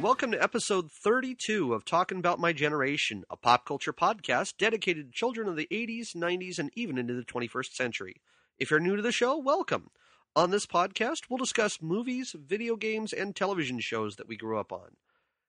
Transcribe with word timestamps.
welcome 0.00 0.30
to 0.30 0.42
episode 0.42 0.90
32 0.90 1.74
of 1.74 1.84
Talking 1.84 2.18
About 2.18 2.38
My 2.38 2.54
Generation, 2.54 3.22
a 3.28 3.36
pop 3.36 3.66
culture 3.66 3.92
podcast 3.92 4.54
dedicated 4.56 5.08
to 5.08 5.12
children 5.12 5.46
of 5.46 5.56
the 5.56 5.68
80s, 5.70 6.16
90s, 6.16 6.58
and 6.58 6.70
even 6.74 6.96
into 6.96 7.12
the 7.12 7.22
21st 7.22 7.74
century. 7.74 8.16
If 8.58 8.70
you're 8.70 8.80
new 8.80 8.96
to 8.96 9.02
the 9.02 9.12
show, 9.12 9.36
welcome. 9.36 9.90
On 10.34 10.50
this 10.50 10.64
podcast, 10.64 11.24
we'll 11.28 11.36
discuss 11.36 11.82
movies, 11.82 12.34
video 12.34 12.76
games, 12.76 13.12
and 13.12 13.36
television 13.36 13.78
shows 13.78 14.16
that 14.16 14.26
we 14.26 14.38
grew 14.38 14.58
up 14.58 14.72
on. 14.72 14.96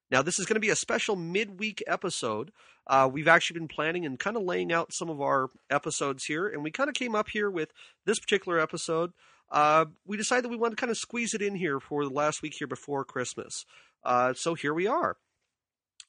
Now, 0.09 0.21
this 0.21 0.37
is 0.37 0.45
going 0.45 0.55
to 0.55 0.59
be 0.59 0.69
a 0.69 0.75
special 0.75 1.15
midweek 1.15 1.81
episode. 1.87 2.51
Uh, 2.85 3.09
we've 3.09 3.29
actually 3.29 3.57
been 3.59 3.69
planning 3.69 4.05
and 4.05 4.19
kind 4.19 4.35
of 4.35 4.43
laying 4.43 4.73
out 4.73 4.91
some 4.91 5.09
of 5.09 5.21
our 5.21 5.49
episodes 5.69 6.25
here, 6.25 6.49
and 6.49 6.61
we 6.61 6.71
kind 6.71 6.89
of 6.89 6.95
came 6.95 7.15
up 7.15 7.29
here 7.29 7.49
with 7.49 7.71
this 8.05 8.19
particular 8.19 8.59
episode. 8.59 9.13
Uh, 9.49 9.85
we 10.05 10.17
decided 10.17 10.43
that 10.43 10.49
we 10.49 10.57
wanted 10.57 10.75
to 10.75 10.81
kind 10.81 10.91
of 10.91 10.97
squeeze 10.97 11.33
it 11.33 11.41
in 11.41 11.55
here 11.55 11.79
for 11.79 12.03
the 12.03 12.13
last 12.13 12.41
week 12.41 12.55
here 12.57 12.67
before 12.67 13.05
Christmas. 13.05 13.65
Uh, 14.03 14.33
so 14.33 14.53
here 14.55 14.73
we 14.73 14.87
are. 14.87 15.17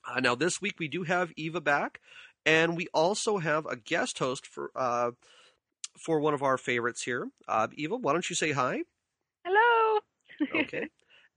Uh, 0.07 0.21
now, 0.21 0.35
this 0.35 0.61
week 0.61 0.77
we 0.79 0.89
do 0.89 1.03
have 1.05 1.33
Eva 1.37 1.61
back, 1.61 2.01
and 2.45 2.77
we 2.77 2.89
also 2.93 3.39
have 3.39 3.67
a 3.67 3.77
guest 3.77 4.19
host 4.19 4.47
for 4.47 4.71
uh, 4.75 5.13
for 5.99 6.21
one 6.21 6.35
of 6.35 6.43
our 6.43 6.59
favorites 6.59 7.03
here. 7.03 7.29
Uh, 7.47 7.69
Eva, 7.75 7.97
why 7.97 8.13
don't 8.13 8.29
you 8.29 8.37
say 8.37 8.53
hi? 8.53 8.83
Hello. 9.45 10.01
Okay. 10.63 10.89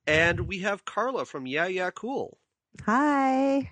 and 0.08 0.42
we 0.48 0.60
have 0.60 0.84
Carla 0.86 1.26
from 1.26 1.46
Yeah 1.46 1.68
Yeah 1.68 1.92
Cool. 1.92 2.38
Hi. 2.86 3.70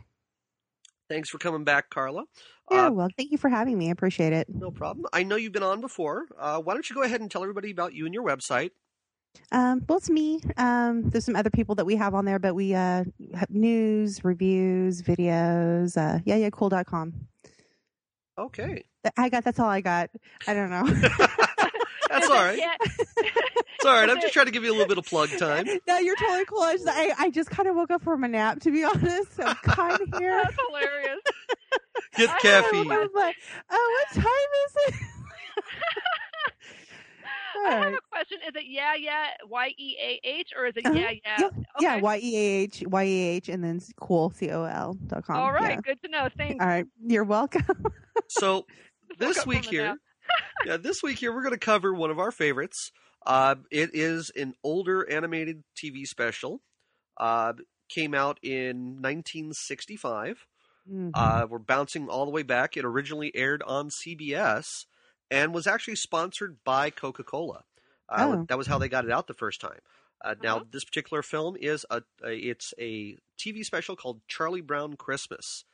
Thanks 1.10 1.30
for 1.30 1.38
coming 1.40 1.64
back, 1.64 1.90
Carla. 1.90 2.26
Yeah, 2.72 2.88
Uh, 2.88 2.92
well, 2.92 3.10
thank 3.18 3.32
you 3.32 3.38
for 3.38 3.50
having 3.50 3.78
me. 3.78 3.88
I 3.90 3.92
appreciate 3.92 4.32
it. 4.34 4.48
no 4.50 4.70
problem. 4.72 5.06
I 5.12 5.24
know 5.24 5.36
you've 5.36 5.52
been 5.52 5.64
on 5.64 5.82
before. 5.82 6.26
Uh, 6.38 6.60
why 6.62 6.74
don't 6.74 6.88
you 6.90 6.96
go 6.96 7.02
ahead 7.02 7.20
and 7.22 7.30
tell 7.32 7.42
everybody 7.42 7.72
about 7.72 7.94
you 7.94 8.06
and 8.06 8.14
your 8.14 8.24
website? 8.24 8.72
Um, 9.52 9.84
well, 9.88 9.98
it's 9.98 10.10
me. 10.10 10.42
Um, 10.58 11.10
there's 11.10 11.26
some 11.26 11.36
other 11.36 11.50
people 11.50 11.76
that 11.76 11.86
we 11.86 11.96
have 11.96 12.14
on 12.14 12.26
there, 12.26 12.40
but 12.40 12.56
we 12.56 12.74
uh, 12.74 13.04
have 13.36 13.50
news, 13.50 14.24
reviews, 14.24 15.02
videos. 15.02 15.98
Uh, 15.98 16.20
yeah, 16.26 16.36
yeah, 16.36 16.50
cool.com. 16.50 17.14
Okay. 18.38 18.84
I 19.18 19.30
got 19.30 19.44
that's 19.44 19.60
all 19.60 19.70
I 19.70 19.82
got. 19.82 20.10
I 20.48 20.54
don't 20.54 20.70
know. 20.70 20.88
That's 22.10 22.30
all 22.30 22.36
right. 22.36 22.58
Yeah. 22.58 22.76
It's 23.84 23.86
all 23.86 23.94
right. 23.94 24.10
I'm 24.10 24.22
just 24.22 24.34
trying 24.34 24.46
to 24.46 24.52
give 24.52 24.64
you 24.64 24.72
a 24.72 24.74
little 24.74 24.88
bit 24.88 24.98
of 24.98 25.06
plug 25.06 25.30
time. 25.38 25.66
no, 25.88 25.98
you're 25.98 26.16
totally 26.16 26.46
cool. 26.46 26.62
I 26.62 26.74
just, 26.74 26.88
I, 26.88 27.12
I 27.18 27.30
just 27.30 27.50
kind 27.50 27.68
of 27.68 27.76
woke 27.76 27.92
up 27.92 28.04
from 28.04 28.24
a 28.24 28.28
nap, 28.28 28.60
to 28.62 28.72
be 28.72 28.84
honest. 28.84 29.36
So 29.36 29.44
I'm 29.44 29.56
kind 29.56 30.00
of 30.00 30.20
here. 30.20 30.42
That's 30.44 30.56
hilarious. 30.68 31.20
Get 32.16 32.30
I 32.30 32.40
caffeine. 32.40 32.92
I 32.92 33.00
was 33.00 33.10
like, 33.16 33.36
oh, 33.72 34.06
what 34.14 34.24
time 34.24 34.26
is 34.26 34.76
it? 34.88 34.94
All 37.56 37.66
I 37.68 37.76
have 37.86 37.94
a 37.94 37.98
question. 38.12 38.38
Is 38.48 38.56
it 38.56 38.64
yeah 38.68 38.96
yeah 38.96 39.28
Y 39.50 39.74
E 39.78 39.96
A 40.02 40.20
H 40.24 40.50
or 40.58 40.66
is 40.68 40.74
it 40.78 40.86
Uh-huh. 40.86 40.96
yeah 40.96 41.12
yeah? 41.12 41.36
Yeah, 41.40 41.46
Okay. 41.48 41.64
yeah, 41.82 41.96
Y 41.98 42.20
E 42.24 42.36
A 42.38 42.40
H, 42.64 42.84
Y 42.88 43.04
E 43.06 43.24
A 43.30 43.32
H, 43.36 43.50
and 43.50 43.64
then 43.64 43.80
cool, 44.00 44.30
C 44.32 44.50
O 44.52 44.64
L 44.64 44.98
dot 45.08 45.26
com. 45.26 45.38
All 45.38 45.52
right. 45.52 45.72
Yeah. 45.74 45.82
Good 45.82 46.02
to 46.04 46.10
know. 46.10 46.30
Thanks. 46.38 46.62
All 46.62 46.68
right. 46.68 46.86
You're 47.06 47.24
welcome. 47.24 47.64
So 48.30 48.66
this 49.20 49.38
Woke 49.38 49.46
week 49.48 49.66
here, 49.66 49.96
yeah, 50.66 50.78
this 50.78 51.04
week 51.04 51.20
here 51.20 51.34
we're 51.34 51.44
going 51.44 51.54
to 51.54 51.60
cover 51.60 51.94
one 51.94 52.10
of 52.12 52.20
our 52.20 52.32
favorites. 52.32 52.92
Uh, 53.26 53.56
it 53.72 53.92
is 53.94 54.32
an 54.36 54.54
older 54.64 55.10
animated 55.10 55.64
TV 55.82 56.06
special. 56.06 56.62
Uh, 57.18 57.54
came 57.90 58.14
out 58.16 58.40
in 58.42 59.02
1965. 59.02 60.46
Mhm. 60.92 61.12
Uh, 61.14 61.48
we're 61.50 61.60
bouncing 61.60 62.10
all 62.10 62.26
the 62.26 62.32
way 62.32 62.44
back. 62.44 62.76
It 62.76 62.84
originally 62.86 63.32
aired 63.36 63.62
on 63.64 63.90
CBS 63.90 64.86
and 65.34 65.54
was 65.54 65.68
actually 65.68 65.96
sponsored 65.96 66.58
by 66.64 66.90
Coca 66.90 67.24
Cola. 67.24 67.64
Uh, 68.10 68.36
Oh. 68.38 68.46
That 68.48 68.58
was 68.58 68.68
how 68.68 68.78
they 68.78 68.90
got 68.90 69.06
it 69.06 69.12
out 69.12 69.28
the 69.28 69.34
first 69.34 69.60
time. 69.62 69.80
Uh, 70.24 70.36
Now, 70.42 70.58
Uh-huh. 70.58 70.66
this 70.72 70.86
particular 70.86 71.22
film 71.24 71.56
is 71.60 71.86
a, 71.90 72.02
a 72.24 72.36
it's 72.38 72.74
a 72.80 73.18
TV 73.40 73.64
special 73.64 73.96
called 73.96 74.22
Charlie 74.28 74.62
Brown 74.62 74.96
Christmas. 74.96 75.66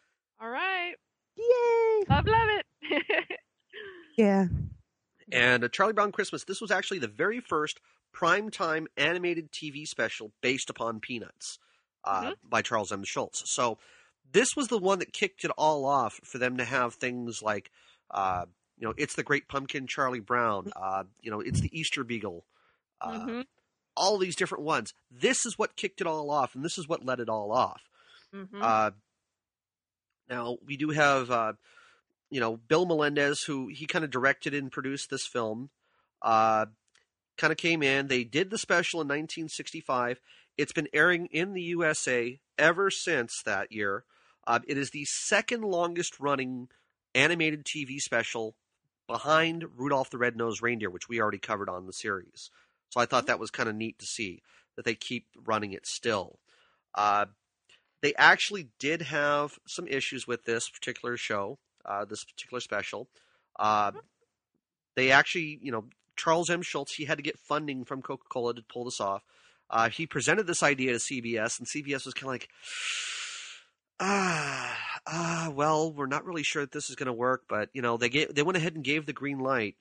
All 0.41 0.49
right. 0.49 0.95
Yay! 1.35 2.05
Love 2.09 2.25
love 2.25 2.49
it. 2.59 2.65
Yeah. 4.17 4.47
And 5.31 5.63
uh, 5.63 5.69
Charlie 5.69 5.93
Brown 5.93 6.11
Christmas, 6.11 6.43
this 6.43 6.59
was 6.59 6.71
actually 6.71 6.99
the 6.99 7.07
very 7.07 7.39
first 7.39 7.79
primetime 8.13 8.87
animated 8.97 9.51
TV 9.51 9.85
special 9.85 10.31
based 10.41 10.69
upon 10.69 10.99
Peanuts 10.99 11.57
uh, 12.03 12.31
by 12.43 12.61
Charles 12.61 12.91
M. 12.91 13.03
Schulz. 13.05 13.43
So 13.45 13.77
this 14.31 14.49
was 14.57 14.67
the 14.67 14.77
one 14.77 14.99
that 14.99 15.13
kicked 15.13 15.45
it 15.45 15.51
all 15.57 15.85
off 15.85 16.19
for 16.25 16.37
them 16.37 16.57
to 16.57 16.65
have 16.65 16.95
things 16.95 17.41
like, 17.41 17.71
uh, 18.11 18.45
you 18.79 18.87
know, 18.87 18.93
It's 18.97 19.15
the 19.15 19.23
Great 19.23 19.47
Pumpkin, 19.47 19.85
Charlie 19.87 20.19
Brown, 20.21 20.71
uh, 20.75 21.03
you 21.21 21.29
know, 21.29 21.41
It's 21.41 21.59
the 21.59 21.77
Easter 21.77 22.03
Beagle, 22.03 22.45
uh, 23.01 23.25
Mhm. 23.25 23.47
all 23.95 24.17
these 24.17 24.35
different 24.35 24.63
ones. 24.63 24.93
This 25.11 25.45
is 25.45 25.57
what 25.57 25.75
kicked 25.75 26.01
it 26.01 26.07
all 26.07 26.31
off, 26.31 26.55
and 26.55 26.63
this 26.63 26.77
is 26.77 26.87
what 26.87 27.05
let 27.05 27.19
it 27.19 27.29
all 27.29 27.51
off. 27.51 27.81
Mhm. 28.33 28.61
Uh, 28.61 28.91
now 30.29 30.57
we 30.63 30.77
do 30.77 30.89
have, 30.89 31.29
uh, 31.29 31.53
you 32.29 32.39
know, 32.39 32.57
Bill 32.57 32.85
Melendez, 32.85 33.41
who 33.43 33.67
he 33.67 33.85
kind 33.85 34.05
of 34.05 34.11
directed 34.11 34.53
and 34.53 34.71
produced 34.71 35.09
this 35.09 35.27
film. 35.27 35.71
Uh, 36.21 36.67
kind 37.37 37.51
of 37.51 37.57
came 37.57 37.81
in. 37.81 38.07
They 38.07 38.23
did 38.23 38.49
the 38.49 38.57
special 38.57 39.01
in 39.01 39.07
1965. 39.07 40.19
It's 40.57 40.73
been 40.73 40.89
airing 40.93 41.27
in 41.27 41.53
the 41.53 41.61
USA 41.61 42.39
ever 42.57 42.91
since 42.91 43.33
that 43.45 43.71
year. 43.71 44.03
Uh, 44.45 44.59
it 44.67 44.77
is 44.77 44.91
the 44.91 45.05
second 45.05 45.63
longest 45.63 46.19
running 46.19 46.69
animated 47.15 47.65
TV 47.65 47.97
special 47.97 48.55
behind 49.09 49.65
Rudolph 49.75 50.11
the 50.11 50.19
Red-Nosed 50.19 50.61
Reindeer, 50.61 50.91
which 50.91 51.09
we 51.09 51.19
already 51.19 51.39
covered 51.39 51.67
on 51.67 51.87
the 51.87 51.93
series. 51.93 52.51
So 52.89 53.01
I 53.01 53.07
thought 53.07 53.25
that 53.25 53.39
was 53.39 53.49
kind 53.49 53.67
of 53.67 53.73
neat 53.75 53.97
to 53.99 54.05
see 54.05 54.43
that 54.75 54.85
they 54.85 54.93
keep 54.93 55.25
running 55.43 55.73
it 55.73 55.87
still. 55.87 56.37
Uh, 56.93 57.25
they 58.01 58.13
actually 58.15 58.69
did 58.77 59.01
have 59.01 59.57
some 59.65 59.87
issues 59.87 60.27
with 60.27 60.45
this 60.45 60.69
particular 60.69 61.17
show, 61.17 61.57
uh, 61.85 62.05
this 62.05 62.23
particular 62.23 62.61
special. 62.61 63.09
Uh, 63.57 63.93
they 64.95 65.09
actually, 65.11 65.59
you 65.61 65.71
know, 65.71 65.85
Charles 66.15 66.51
M. 66.51 66.61
Schulz, 66.61 66.93
he 66.93 67.05
had 67.05 67.17
to 67.17 67.23
get 67.23 67.39
funding 67.39 67.85
from 67.85 68.03
Coca 68.03 68.25
Cola 68.29 68.53
to 68.53 68.61
pull 68.61 68.85
this 68.85 69.01
off. 69.01 69.23
Uh, 69.71 69.89
he 69.89 70.05
presented 70.05 70.45
this 70.45 70.61
idea 70.61 70.93
to 70.93 70.99
CBS, 70.99 71.57
and 71.57 71.67
CBS 71.67 72.05
was 72.05 72.13
kind 72.13 72.25
of 72.25 72.33
like, 72.33 72.49
ah, 73.99 74.77
ah, 75.11 75.51
well, 75.53 75.91
we're 75.91 76.07
not 76.07 76.25
really 76.25 76.43
sure 76.43 76.63
that 76.63 76.71
this 76.71 76.89
is 76.89 76.95
going 76.95 77.07
to 77.07 77.13
work, 77.13 77.43
but 77.49 77.69
you 77.73 77.81
know, 77.81 77.97
they 77.97 78.09
gave, 78.09 78.33
they 78.35 78.43
went 78.43 78.57
ahead 78.57 78.75
and 78.75 78.83
gave 78.83 79.05
the 79.05 79.13
green 79.13 79.39
light, 79.39 79.75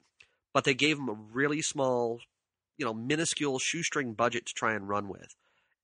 but 0.55 0.65
they 0.65 0.75
gave 0.75 0.97
them 0.97 1.09
a 1.09 1.13
really 1.15 1.63
small, 1.63 2.21
you 2.79 2.85
know, 2.87 2.95
minuscule 2.95 3.59
shoestring 3.59 4.15
budget 4.15 4.47
to 4.47 4.55
try 4.55 4.75
and 4.75 4.89
run 4.89 5.09
with. 5.09 5.35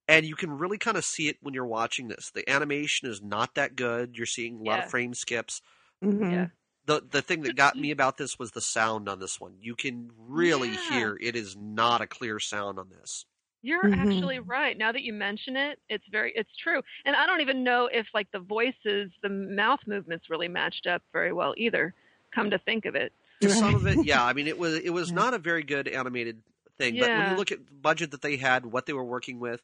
And 0.07 0.25
you 0.25 0.35
can 0.35 0.57
really 0.57 0.77
kind 0.77 0.97
of 0.97 1.05
see 1.05 1.29
it 1.29 1.37
when 1.41 1.53
you're 1.53 1.65
watching 1.65 2.07
this. 2.09 2.31
The 2.31 2.49
animation 2.49 3.09
is 3.09 3.21
not 3.21 3.55
that 3.55 3.75
good. 3.75 4.17
You're 4.17 4.25
seeing 4.27 4.59
a 4.59 4.63
lot 4.63 4.79
Yeah. 4.79 4.85
of 4.85 4.91
frame 4.91 5.13
skips. 5.13 5.61
Mhm. 6.03 6.31
Yeah. 6.31 6.47
The 6.85 7.01
the 7.01 7.21
thing 7.21 7.41
that 7.43 7.55
got 7.55 7.77
me 7.79 7.91
about 7.91 8.17
this 8.17 8.37
was 8.39 8.51
the 8.51 8.61
sound 8.61 9.09
on 9.09 9.19
this 9.19 9.39
one. 9.41 9.57
You 9.61 9.75
can 9.75 10.11
really 10.17 10.69
Yeah. 10.69 10.75
hear 10.75 11.17
it 11.21 11.35
is 11.35 11.55
not 11.55 12.01
a 12.01 12.07
clear 12.07 12.39
sound 12.39 12.79
on 12.79 12.89
this. 12.89 13.25
You're 13.65 13.83
Mhm. 13.83 13.97
actually 14.13 14.37
right. 14.39 14.77
Now 14.77 14.91
that 14.91 15.01
you 15.01 15.11
mention 15.11 15.57
it, 15.57 15.79
it's 15.89 16.03
very 16.11 16.31
it's 16.35 16.55
true. 16.63 16.83
And 17.03 17.15
I 17.15 17.25
don't 17.25 17.41
even 17.41 17.63
know 17.63 17.87
if 17.91 18.05
like 18.13 18.31
the 18.31 18.39
voices, 18.39 19.09
the 19.23 19.29
mouth 19.29 19.79
movements 19.87 20.29
really 20.29 20.47
matched 20.47 20.85
up 20.85 21.01
very 21.11 21.33
well 21.33 21.55
either. 21.57 21.95
Come 22.33 22.51
to 22.51 22.59
think 22.59 22.85
of 22.85 22.93
it. 22.95 23.11
Some 23.47 23.73
of 23.73 23.87
it, 23.87 23.97
yeah. 24.05 24.23
I 24.23 24.33
mean, 24.33 24.47
it 24.47 24.59
was 24.59 24.75
it 24.75 24.91
was 24.91 25.09
Yeah. 25.09 25.15
not 25.15 25.33
a 25.33 25.39
very 25.39 25.63
good 25.63 25.87
animated 25.87 26.43
thing. 26.77 26.99
But 26.99 27.09
when 27.09 27.31
you 27.31 27.35
look 27.37 27.51
at 27.51 27.65
the 27.65 27.73
budget 27.73 28.11
that 28.11 28.21
they 28.21 28.37
had, 28.37 28.67
what 28.67 28.85
they 28.85 28.93
were 28.93 29.03
working 29.03 29.39
with, 29.39 29.63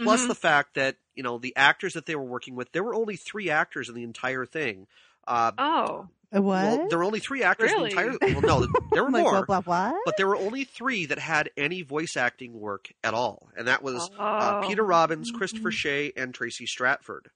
plus 0.00 0.22
Mhm. 0.24 0.28
the 0.28 0.34
fact 0.34 0.74
that 0.76 0.96
you 1.14 1.22
know 1.22 1.36
the 1.36 1.54
actors 1.54 1.92
that 1.94 2.06
they 2.06 2.14
were 2.16 2.24
working 2.24 2.54
with, 2.56 2.72
there 2.72 2.82
were 2.82 2.94
only 2.94 3.16
three 3.16 3.50
actors 3.50 3.90
in 3.90 3.94
the 3.94 4.04
entire 4.04 4.46
thing. 4.46 4.86
Uh, 5.26 5.52
Oh. 5.58 6.08
A 6.34 6.42
what? 6.42 6.64
well, 6.64 6.88
there 6.88 6.98
were 6.98 7.04
only 7.04 7.20
three 7.20 7.42
actors 7.42 7.70
in 7.70 7.76
Really? 7.76 7.94
the 7.94 8.00
entire. 8.00 8.40
Well, 8.40 8.60
no, 8.66 8.66
there 8.92 9.04
were 9.04 9.10
like, 9.10 9.22
more. 9.22 9.46
Blah, 9.46 9.60
blah, 9.60 9.92
what? 9.92 10.02
but 10.04 10.16
there 10.16 10.26
were 10.26 10.36
only 10.36 10.64
three 10.64 11.06
that 11.06 11.18
had 11.18 11.48
any 11.56 11.82
voice 11.82 12.16
acting 12.16 12.58
work 12.60 12.90
at 13.04 13.14
all, 13.14 13.48
and 13.56 13.68
that 13.68 13.82
was 13.82 14.10
uh, 14.18 14.60
Oh. 14.62 14.68
Peter 14.68 14.82
Robbins, 14.84 15.30
Christopher 15.30 15.70
Mhm. 15.70 15.74
Shea, 15.74 16.12
and 16.16 16.34
Tracy 16.34 16.66
Stratford. 16.66 17.30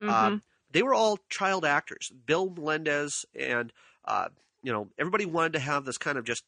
Uh, 0.00 0.38
they 0.70 0.82
were 0.82 0.94
all 0.94 1.18
child 1.30 1.64
actors. 1.64 2.10
Bill 2.26 2.50
Melendez 2.50 3.24
and 3.38 3.72
uh, 4.04 4.28
you 4.62 4.72
know 4.72 4.88
everybody 4.98 5.24
wanted 5.26 5.54
to 5.54 5.58
have 5.60 5.84
this 5.84 5.96
kind 5.98 6.18
of 6.18 6.24
just 6.24 6.44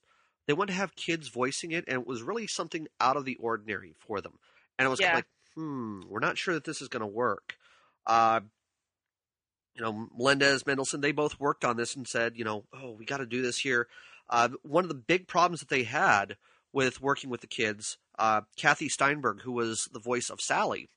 they 0.46 0.52
wanted 0.52 0.72
to 0.72 0.78
have 0.78 0.94
kids 0.96 1.28
voicing 1.28 1.70
it, 1.72 1.84
and 1.88 2.02
it 2.02 2.06
was 2.06 2.22
really 2.22 2.46
something 2.46 2.86
out 3.00 3.16
of 3.16 3.24
the 3.24 3.36
ordinary 3.36 3.94
for 3.98 4.20
them. 4.20 4.38
And 4.78 4.84
it 4.86 4.88
was 4.90 5.00
kind 5.00 5.12
of 5.12 5.16
like, 5.18 5.26
hmm, 5.54 6.02
we're 6.10 6.20
not 6.20 6.36
sure 6.36 6.52
that 6.54 6.64
this 6.64 6.82
is 6.82 6.88
going 6.88 7.00
to 7.00 7.06
work. 7.06 7.54
You 9.74 9.82
know, 9.82 10.08
Melendez, 10.16 10.62
Mendelson, 10.64 11.00
they 11.00 11.12
both 11.12 11.40
worked 11.40 11.64
on 11.64 11.76
this 11.76 11.96
and 11.96 12.06
said, 12.06 12.36
you 12.36 12.44
know, 12.44 12.64
oh, 12.72 12.92
we 12.92 13.04
got 13.04 13.18
to 13.18 13.26
do 13.26 13.42
this 13.42 13.58
here. 13.58 13.88
Uh, 14.30 14.50
one 14.62 14.84
of 14.84 14.88
the 14.88 14.94
big 14.94 15.26
problems 15.26 15.60
that 15.60 15.68
they 15.68 15.82
had 15.82 16.36
with 16.72 17.00
working 17.00 17.28
with 17.30 17.40
the 17.40 17.46
kids, 17.46 17.98
uh, 18.18 18.42
Kathy 18.56 18.88
Steinberg, 18.88 19.42
who 19.42 19.52
was 19.52 19.88
the 19.92 19.98
voice 20.00 20.30
of 20.30 20.40
Sally, 20.40 20.88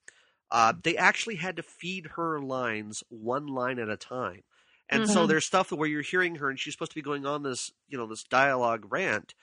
uh, 0.52 0.74
they 0.82 0.96
actually 0.96 1.36
had 1.36 1.56
to 1.58 1.64
feed 1.64 2.08
her 2.16 2.40
lines 2.40 3.04
one 3.10 3.48
line 3.48 3.80
at 3.80 3.90
a 3.90 3.98
time. 3.98 4.44
And 4.90 5.06
so 5.08 5.26
Mhm. 5.26 5.28
there's 5.28 5.46
stuff 5.46 5.72
where 5.72 5.90
you're 5.90 6.02
hearing 6.02 6.36
her 6.36 6.50
and 6.50 6.60
she's 6.60 6.74
supposed 6.74 6.92
to 6.92 6.96
be 6.96 7.02
going 7.02 7.26
on 7.26 7.44
this, 7.44 7.72
you 7.90 7.98
know, 7.98 8.08
this 8.08 8.24
dialogue 8.24 8.86
rant. 8.90 9.34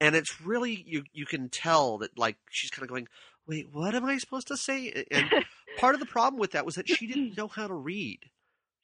And 0.00 0.14
it's 0.16 0.40
really 0.40 0.82
you 0.86 1.04
you 1.12 1.26
can 1.26 1.48
tell 1.48 1.98
that 1.98 2.18
like 2.18 2.36
she's 2.50 2.70
kind 2.70 2.82
of 2.84 2.88
going, 2.90 3.08
"Wait, 3.46 3.68
what 3.72 3.94
am 3.94 4.04
I 4.04 4.18
supposed 4.18 4.48
to 4.48 4.56
say?" 4.56 5.04
And 5.10 5.32
part 5.76 5.94
of 5.94 6.00
the 6.00 6.06
problem 6.06 6.38
with 6.40 6.52
that 6.52 6.66
was 6.66 6.74
that 6.76 6.88
she 6.88 7.06
didn't 7.06 7.36
know 7.36 7.48
how 7.48 7.66
to 7.66 7.74
read. 7.74 8.30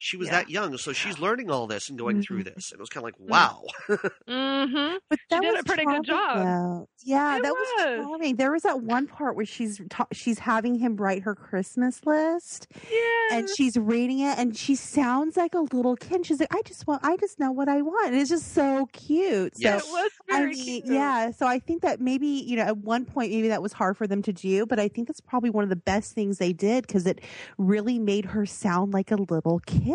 She 0.05 0.17
was 0.17 0.27
Yeah. 0.27 0.33
that 0.39 0.49
young, 0.49 0.77
so 0.77 0.91
she's 0.91 1.17
learning 1.17 1.49
all 1.49 1.65
this 1.65 1.87
and 1.87 1.97
going 1.97 2.21
through 2.21 2.41
Mhm. 2.43 2.55
this. 2.55 2.71
And 2.73 2.79
it 2.79 2.81
was 2.81 2.89
kind 2.89 3.03
of 3.03 3.05
like, 3.05 3.15
wow. 3.19 3.63
Mm-hmm. 4.27 4.97
But 5.09 5.19
that 5.29 5.41
did 5.41 5.57
a 5.59 5.63
pretty 5.63 5.85
good 5.85 6.03
job. 6.03 6.37
though. 6.37 6.87
Yeah, 7.05 7.37
It 7.37 7.43
that 7.43 7.51
was. 7.53 7.67
was. 7.77 8.05
charming. 8.05 8.35
There 8.35 8.51
was 8.51 8.63
that 8.63 8.81
one 8.81 9.07
part 9.07 9.35
where 9.37 9.45
she's 9.45 9.79
ta- 9.89 10.07
she's 10.11 10.39
having 10.39 10.75
him 10.75 10.97
write 10.97 11.23
her 11.23 11.35
Christmas 11.35 12.05
list, 12.05 12.67
Yeah. 12.91 13.37
and 13.37 13.49
she's 13.55 13.77
reading 13.77 14.19
it, 14.19 14.37
and 14.37 14.55
she 14.57 14.75
sounds 14.75 15.37
like 15.37 15.53
a 15.53 15.59
little 15.61 15.95
kid. 15.95 16.25
She's 16.25 16.39
like, 16.39 16.53
"I 16.53 16.61
just 16.65 16.85
want, 16.87 17.01
I 17.05 17.15
just 17.17 17.39
know 17.39 17.51
what 17.51 17.67
I 17.69 17.81
want." 17.81 18.07
And 18.07 18.15
it's 18.17 18.29
just 18.29 18.53
so 18.53 18.87
cute. 18.93 19.55
So 19.55 19.61
Yes. 19.61 19.85
it 19.85 19.91
was 19.91 20.11
I 20.31 20.45
mean, 20.45 20.53
cute. 20.55 20.85
yeah. 20.85 21.31
So 21.31 21.45
I 21.47 21.59
think 21.59 21.81
that 21.81 21.99
maybe 22.01 22.27
you 22.27 22.55
know 22.57 22.63
at 22.63 22.77
one 22.77 23.05
point 23.05 23.31
maybe 23.31 23.47
that 23.49 23.61
was 23.61 23.73
hard 23.73 23.95
for 23.97 24.07
them 24.07 24.21
to 24.23 24.33
do, 24.33 24.65
but 24.65 24.79
I 24.79 24.87
think 24.89 25.07
that's 25.07 25.21
probably 25.21 25.49
one 25.49 25.63
of 25.63 25.69
the 25.69 25.75
best 25.77 26.13
things 26.13 26.39
they 26.39 26.53
did 26.53 26.87
because 26.87 27.05
it 27.07 27.19
really 27.57 27.99
made 27.99 28.25
her 28.25 28.45
sound 28.45 28.93
like 28.93 29.11
a 29.11 29.15
little 29.17 29.59
kid. 29.65 29.92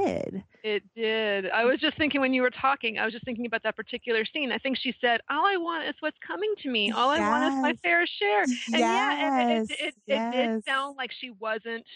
It 0.65 0.83
did. 0.95 1.49
I 1.51 1.65
was 1.65 1.79
just 1.81 1.97
thinking 1.97 2.21
when 2.21 2.35
you 2.35 2.43
were 2.43 2.51
talking, 2.51 2.99
I 2.99 3.05
was 3.05 3.13
just 3.13 3.25
thinking 3.25 3.47
about 3.47 3.63
that 3.63 3.77
particular 3.77 4.25
scene. 4.25 4.51
I 4.51 4.59
think 4.59 4.77
she 4.77 4.93
said, 5.01 5.21
"All 5.31 5.47
I 5.47 5.57
want 5.57 5.85
is 5.89 5.95
what's 6.01 6.19
coming 6.27 6.53
to 6.63 6.69
me. 6.69 6.91
All 6.91 7.11
I 7.11 7.21
want 7.21 7.45
is 7.45 7.55
my 7.63 7.75
fair 7.83 8.05
share." 8.07 8.43
And 8.43 8.57
yeah, 8.75 9.09
and 9.39 9.51
it, 9.51 9.63
it, 9.69 9.77
it, 9.79 9.95
it 10.09 10.23
did 10.33 10.65
sound 10.67 10.97
like 10.97 11.13
she 11.13 11.31
wasn't. 11.31 11.87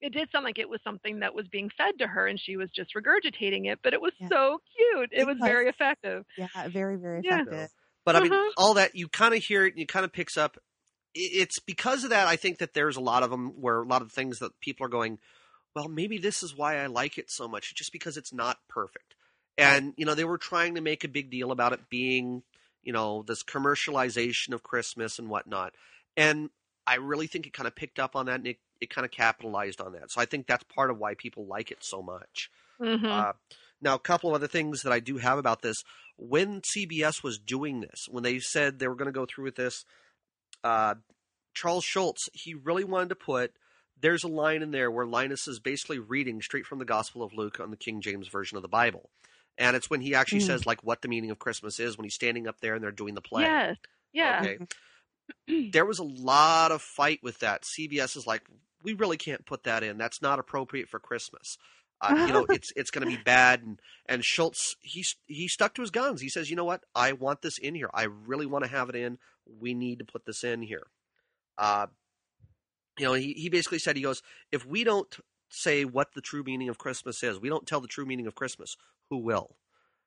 It 0.00 0.12
did 0.12 0.30
sound 0.30 0.44
like 0.44 0.58
it 0.58 0.68
was 0.68 0.80
something 0.84 1.20
that 1.20 1.34
was 1.34 1.46
being 1.48 1.68
fed 1.76 1.98
to 1.98 2.06
her, 2.06 2.26
and 2.28 2.38
she 2.40 2.56
was 2.56 2.70
just 2.70 2.90
regurgitating 2.94 3.70
it. 3.70 3.80
But 3.82 3.92
it 3.92 4.00
was 4.00 4.12
Yeah. 4.20 4.28
so 4.28 4.58
cute. 4.76 5.10
It, 5.12 5.20
It 5.22 5.26
was 5.26 5.36
was. 5.40 5.48
very 5.48 5.68
effective. 5.68 6.24
Yeah, 6.38 6.46
very 6.68 6.96
very 6.96 7.22
Yeah. 7.24 7.40
effective. 7.42 7.70
But 8.04 8.16
I 8.16 8.20
mean, 8.20 8.32
Mhm. 8.32 8.50
all 8.56 8.74
that 8.74 8.94
you 8.94 9.08
kind 9.08 9.34
of 9.34 9.42
hear 9.42 9.64
it 9.66 9.70
and 9.74 9.78
you 9.80 9.86
kind 9.86 10.04
of 10.04 10.12
picks 10.12 10.36
up. 10.36 10.58
It's 11.14 11.58
because 11.58 12.04
of 12.04 12.10
that. 12.10 12.26
I 12.28 12.36
think 12.36 12.58
that 12.58 12.72
there's 12.72 12.96
a 12.96 13.00
lot 13.00 13.22
of 13.22 13.30
them 13.30 13.60
where 13.60 13.82
a 13.82 13.86
lot 13.86 14.00
of 14.00 14.10
things 14.12 14.38
that 14.38 14.52
people 14.60 14.86
are 14.86 14.88
going, 14.88 15.18
well, 15.74 15.88
maybe 15.88 16.18
this 16.18 16.42
is 16.42 16.56
why 16.56 16.76
I 16.78 16.86
like 16.86 17.18
it 17.18 17.30
so 17.30 17.48
much, 17.48 17.74
just 17.74 17.92
because 17.92 18.16
it's 18.16 18.32
not 18.32 18.58
perfect. 18.68 19.14
And 19.56 19.94
you 19.96 20.06
know, 20.06 20.14
they 20.14 20.24
were 20.24 20.38
trying 20.38 20.74
to 20.74 20.80
make 20.80 21.04
a 21.04 21.08
big 21.08 21.30
deal 21.30 21.50
about 21.52 21.72
it 21.72 21.88
being, 21.90 22.42
you 22.82 22.92
know, 22.92 23.22
this 23.26 23.42
commercialization 23.42 24.52
of 24.52 24.62
Christmas 24.62 25.18
and 25.18 25.28
whatnot. 25.28 25.74
And 26.16 26.50
I 26.86 26.96
really 26.96 27.26
think 27.26 27.46
it 27.46 27.52
kind 27.52 27.66
of 27.66 27.76
picked 27.76 27.98
up 27.98 28.16
on 28.16 28.26
that 28.26 28.36
and 28.36 28.46
it, 28.48 28.58
it 28.80 28.90
kind 28.90 29.04
of 29.04 29.10
capitalized 29.10 29.80
on 29.80 29.92
that. 29.92 30.10
So 30.10 30.20
I 30.20 30.24
think 30.24 30.46
that's 30.46 30.64
part 30.64 30.90
of 30.90 30.98
why 30.98 31.14
people 31.14 31.46
like 31.46 31.70
it 31.70 31.78
so 31.80 32.02
much. 32.02 32.50
hmm 32.80 33.04
Uh, 33.04 33.32
now, 33.80 33.94
a 33.94 34.00
couple 34.00 34.30
of 34.30 34.34
other 34.36 34.46
things 34.48 34.82
that 34.82 34.92
I 34.92 35.00
do 35.00 35.18
have 35.18 35.38
about 35.38 35.62
this. 35.62 35.82
When 36.16 36.60
CBS 36.62 37.22
was 37.22 37.38
doing 37.38 37.80
this, 37.80 38.06
when 38.08 38.22
they 38.22 38.38
said 38.38 38.78
they 38.78 38.86
were 38.88 38.94
going 38.94 39.06
to 39.06 39.12
go 39.12 39.26
through 39.26 39.44
with 39.44 39.56
this, 39.56 39.84
uh, 40.62 40.94
Charles 41.54 41.84
Schulz, 41.84 42.28
he 42.32 42.54
really 42.54 42.84
wanted 42.84 43.08
to 43.10 43.14
put. 43.16 43.52
There's 44.02 44.24
a 44.24 44.28
line 44.28 44.62
in 44.62 44.70
there 44.72 44.90
where 44.90 45.06
Linus 45.06 45.48
is 45.48 45.58
basically 45.60 45.98
reading 45.98 46.42
straight 46.42 46.66
from 46.66 46.78
the 46.78 46.84
Gospel 46.84 47.22
of 47.22 47.32
Luke 47.32 47.58
on 47.60 47.70
the 47.70 47.76
King 47.76 48.00
James 48.02 48.28
version 48.28 48.56
of 48.56 48.62
the 48.62 48.68
Bible, 48.68 49.08
and 49.56 49.74
it's 49.74 49.88
when 49.88 50.00
he 50.02 50.14
actually 50.14 50.40
Mm. 50.40 50.46
says 50.46 50.66
like 50.66 50.82
what 50.84 51.00
the 51.02 51.08
meaning 51.08 51.30
of 51.30 51.38
Christmas 51.38 51.80
is 51.80 51.96
when 51.96 52.04
he's 52.04 52.14
standing 52.14 52.46
up 52.46 52.60
there 52.60 52.74
and 52.74 52.82
they're 52.84 52.90
doing 52.90 53.14
the 53.14 53.20
play. 53.22 53.44
Yes. 53.44 53.76
Yeah. 54.12 54.40
Okay. 54.44 55.68
there 55.70 55.86
was 55.86 55.98
a 55.98 56.04
lot 56.04 56.72
of 56.72 56.82
fight 56.82 57.20
with 57.22 57.38
that. 57.38 57.62
CBS 57.62 58.16
is 58.16 58.26
like, 58.26 58.42
we 58.82 58.92
really 58.92 59.16
can't 59.16 59.46
put 59.46 59.64
that 59.64 59.82
in. 59.82 59.96
That's 59.98 60.20
not 60.20 60.38
appropriate 60.38 60.88
for 60.88 60.98
Christmas. 60.98 61.56
Uh, 62.00 62.24
you 62.26 62.32
know, 62.32 62.44
it's 62.50 62.72
it's 62.74 62.90
going 62.90 63.08
to 63.08 63.16
be 63.16 63.22
bad. 63.22 63.62
And 63.62 63.80
and 64.06 64.24
Schulz 64.24 64.74
he 64.80 65.04
he 65.26 65.46
stuck 65.48 65.74
to 65.74 65.82
his 65.82 65.90
guns. 65.92 66.20
He 66.20 66.28
says, 66.28 66.50
you 66.50 66.56
know 66.56 66.64
what? 66.64 66.82
I 66.94 67.12
want 67.12 67.42
this 67.42 67.58
in 67.58 67.74
here. 67.74 67.90
I 67.94 68.04
really 68.04 68.46
want 68.46 68.64
to 68.64 68.70
have 68.70 68.88
it 68.88 68.96
in. 68.96 69.18
We 69.60 69.74
need 69.74 70.00
to 70.00 70.04
put 70.04 70.24
this 70.26 70.42
in 70.42 70.62
here. 70.62 70.86
Uh, 71.56 71.86
you 72.98 73.06
know, 73.06 73.14
he 73.14 73.32
he 73.34 73.48
basically 73.48 73.78
said 73.78 73.96
he 73.96 74.02
goes, 74.02 74.22
if 74.50 74.66
we 74.66 74.84
don't 74.84 75.18
say 75.50 75.84
what 75.84 76.12
the 76.14 76.20
true 76.20 76.42
meaning 76.42 76.68
of 76.68 76.78
Christmas 76.78 77.22
is, 77.22 77.40
we 77.40 77.48
don't 77.48 77.66
tell 77.66 77.80
the 77.80 77.88
true 77.88 78.06
meaning 78.06 78.26
of 78.26 78.34
Christmas. 78.34 78.76
Who 79.10 79.18
will? 79.18 79.56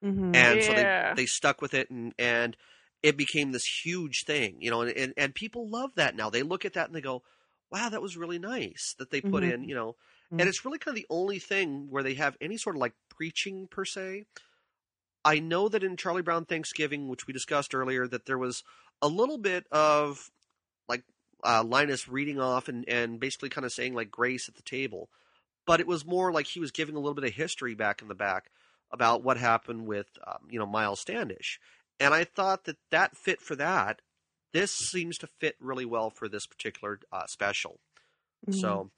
Mhm. 0.01 0.31
and 0.33 0.63
so 0.63 0.73
they 0.73 0.87
they 1.11 1.25
stuck 1.25 1.61
with 1.61 1.73
it 1.73 1.89
and 1.89 2.13
and 2.19 2.57
it 3.03 3.17
became 3.17 3.51
this 3.51 3.65
huge 3.85 4.23
thing 4.25 4.61
you 4.61 4.69
know 4.69 4.81
and, 4.81 4.91
and 4.97 5.13
and 5.17 5.35
people 5.35 5.69
love 5.69 5.95
that 5.95 6.15
now 6.15 6.29
they 6.29 6.43
look 6.43 6.65
at 6.65 6.73
that 6.73 6.87
and 6.87 6.95
they 6.95 7.01
go 7.01 7.23
wow 7.71 7.89
that 7.89 8.01
was 8.01 8.17
really 8.17 8.39
nice 8.39 8.95
that 8.99 9.11
they 9.11 9.21
put 9.21 9.43
Mhm. 9.43 9.51
in 9.53 9.63
you 9.63 9.75
know 9.75 9.95
Mhm. 10.31 10.39
and 10.39 10.49
it's 10.49 10.65
really 10.65 10.77
kind 10.79 10.97
of 10.97 11.01
the 11.01 11.07
only 11.09 11.39
thing 11.39 11.89
where 11.89 12.03
they 12.03 12.15
have 12.15 12.38
any 12.41 12.57
sort 12.57 12.75
of 12.75 12.79
like 12.79 12.93
preaching 13.09 13.67
per 13.67 13.85
se 13.85 14.25
i 15.23 15.39
know 15.39 15.67
that 15.69 15.83
in 15.83 15.97
charlie 15.97 16.21
brown 16.21 16.45
thanksgiving 16.45 17.07
which 17.07 17.27
we 17.27 17.33
discussed 17.33 17.73
earlier 17.75 18.07
that 18.07 18.25
there 18.25 18.38
was 18.38 18.63
a 19.01 19.07
little 19.07 19.38
bit 19.38 19.65
of 19.71 20.29
uh, 21.45 21.63
linus 21.63 22.07
reading 22.07 22.39
off 22.39 22.68
and 22.68 22.88
and 22.89 23.19
basically 23.19 23.50
kind 23.50 23.65
of 23.65 23.71
saying 23.71 23.94
like 23.94 24.12
grace 24.12 24.50
at 24.50 24.56
the 24.56 24.63
table 24.63 25.09
but 25.65 25.80
it 25.80 25.88
was 25.88 26.06
more 26.06 26.31
like 26.31 26.47
he 26.47 26.59
was 26.59 26.71
giving 26.71 26.95
a 26.95 27.00
little 27.00 27.15
bit 27.15 27.24
of 27.24 27.33
history 27.33 27.75
back 27.75 28.01
in 28.01 28.07
the 28.07 28.15
back 28.15 28.51
about 28.92 29.24
what 29.24 29.38
happened 29.38 29.86
with 29.88 30.07
um, 30.25 30.47
you 30.50 30.59
know 30.59 30.65
Miles 30.65 31.00
Standish, 31.00 31.59
and 32.00 32.13
I 32.13 32.24
thought 32.24 32.65
that 32.65 32.77
that 32.92 33.18
fit 33.18 33.42
for 33.42 33.56
that. 33.56 34.01
This 34.53 34.71
seems 34.71 35.18
to 35.18 35.27
fit 35.39 35.56
really 35.59 35.86
well 35.86 36.09
for 36.09 36.30
this 36.30 36.45
particular 36.45 37.00
uh, 37.12 37.25
special. 37.27 37.80
Mhm. 38.48 38.53
So, 38.53 38.91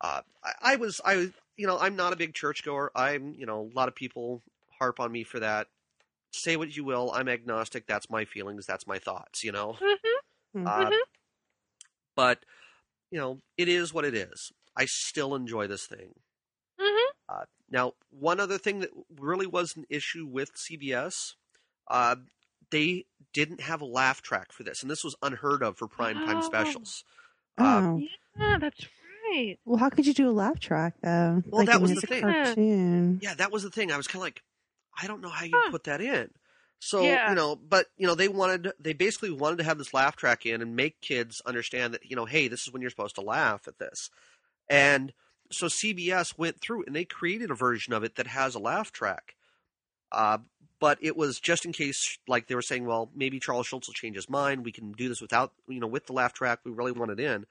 uh, 0.00 0.22
I, 0.44 0.52
I 0.74 0.76
was 0.76 1.00
I 1.04 1.30
you 1.56 1.66
know 1.66 1.78
I'm 1.78 1.96
not 1.96 2.12
a 2.12 2.16
big 2.16 2.34
churchgoer. 2.34 2.90
I'm 2.94 3.34
you 3.34 3.46
know 3.46 3.70
a 3.72 3.76
lot 3.76 3.88
of 3.88 3.94
people 3.94 4.42
harp 4.78 5.00
on 5.00 5.12
me 5.12 5.24
for 5.24 5.40
that. 5.40 5.68
Say 6.32 6.56
what 6.56 6.76
you 6.76 6.84
will. 6.84 7.12
I'm 7.14 7.28
agnostic. 7.28 7.86
That's 7.86 8.08
my 8.10 8.24
feelings. 8.24 8.66
That's 8.66 8.86
my 8.86 8.98
thoughts. 8.98 9.44
You 9.44 9.52
know. 9.52 9.72
hmm 9.72 10.66
Uh, 10.66 10.90
Mhm. 10.90 11.00
But 12.16 12.44
you 13.10 13.18
know 13.18 13.40
it 13.56 13.68
is 13.68 13.92
what 13.92 14.04
it 14.04 14.14
is. 14.14 14.52
I 14.76 14.86
still 14.86 15.34
enjoy 15.34 15.66
this 15.66 15.86
thing. 15.86 16.14
hmm 16.78 17.10
Uh, 17.28 17.44
now, 17.70 17.92
one 18.10 18.40
other 18.40 18.58
thing 18.58 18.80
that 18.80 18.90
really 19.18 19.46
was 19.46 19.76
an 19.76 19.84
issue 19.88 20.26
with 20.26 20.50
CBS, 20.56 21.34
uh, 21.88 22.16
they 22.70 23.04
didn't 23.32 23.60
have 23.60 23.80
a 23.80 23.86
laugh 23.86 24.22
track 24.22 24.52
for 24.52 24.62
this, 24.62 24.82
and 24.82 24.90
this 24.90 25.04
was 25.04 25.14
unheard 25.22 25.62
of 25.62 25.76
for 25.78 25.88
primetime 25.88 26.38
Oh. 26.38 26.40
specials. 26.40 27.04
Uh, 27.58 27.82
Oh. 27.94 28.02
Yeah, 28.38 28.58
that's 28.58 28.86
right. 29.30 29.58
Well, 29.64 29.78
how 29.78 29.90
could 29.90 30.06
you 30.06 30.14
do 30.14 30.28
a 30.28 30.32
laugh 30.32 30.58
track 30.58 30.94
though? 31.02 31.42
Well, 31.46 31.64
that 31.66 31.80
was 31.80 31.94
the 31.94 32.00
thing. 32.02 32.22
Cartoon. 32.22 33.18
yeah, 33.22 33.34
that 33.34 33.52
was 33.52 33.62
the 33.62 33.70
thing. 33.70 33.92
I 33.92 33.96
was 33.96 34.06
kind 34.08 34.20
of 34.20 34.22
like, 34.22 34.42
I 35.00 35.06
don't 35.06 35.20
know 35.20 35.28
how 35.28 35.44
you 35.44 35.52
Huh. 35.54 35.70
put 35.70 35.84
that 35.84 36.00
in. 36.00 36.30
So 36.84 37.04
Yeah. 37.04 37.28
you 37.28 37.36
know, 37.36 37.54
but 37.54 37.86
you 37.96 38.08
know, 38.08 38.16
they 38.16 38.26
wanted, 38.26 38.72
they 38.80 38.92
basically 38.92 39.30
wanted 39.30 39.58
to 39.58 39.64
have 39.64 39.78
this 39.78 39.94
laugh 39.94 40.16
track 40.16 40.44
in 40.44 40.60
and 40.60 40.74
make 40.74 41.00
kids 41.00 41.40
understand 41.46 41.94
that 41.94 42.10
you 42.10 42.16
know, 42.16 42.24
hey, 42.24 42.48
this 42.48 42.66
is 42.66 42.72
when 42.72 42.82
you're 42.82 42.90
supposed 42.90 43.14
to 43.14 43.20
laugh 43.20 43.68
at 43.68 43.78
this, 43.78 44.10
and 44.68 45.12
so 45.52 45.66
CBS 45.66 46.36
went 46.36 46.60
through 46.60 46.82
and 46.84 46.96
they 46.96 47.04
created 47.04 47.52
a 47.52 47.54
version 47.54 47.92
of 47.92 48.02
it 48.02 48.16
that 48.16 48.26
has 48.26 48.56
a 48.56 48.58
laugh 48.58 48.90
track. 48.90 49.36
Uh, 50.10 50.38
but 50.80 50.98
it 51.00 51.16
was 51.16 51.38
just 51.38 51.64
in 51.64 51.72
case, 51.72 52.18
like 52.26 52.48
they 52.48 52.56
were 52.56 52.62
saying, 52.62 52.84
well, 52.84 53.10
maybe 53.14 53.38
Charles 53.38 53.68
Schulz 53.68 53.86
will 53.86 53.94
change 53.94 54.16
his 54.16 54.28
mind. 54.28 54.64
We 54.64 54.72
can 54.72 54.90
do 54.90 55.08
this 55.08 55.20
without, 55.20 55.52
you 55.68 55.78
know, 55.78 55.86
with 55.86 56.06
the 56.06 56.12
laugh 56.14 56.32
track. 56.32 56.60
We 56.64 56.72
really 56.72 56.90
want 56.90 57.12
it 57.12 57.20
in, 57.20 57.46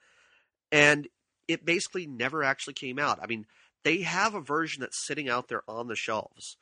and 0.70 1.08
it 1.48 1.64
basically 1.64 2.06
never 2.06 2.44
actually 2.44 2.74
came 2.74 2.98
out. 2.98 3.18
I 3.22 3.26
mean, 3.26 3.46
they 3.82 4.02
have 4.02 4.34
a 4.34 4.40
version 4.42 4.82
that's 4.82 5.06
sitting 5.06 5.30
out 5.30 5.48
there 5.48 5.62
on 5.66 5.88
the 5.88 5.96
shelves, 5.96 6.58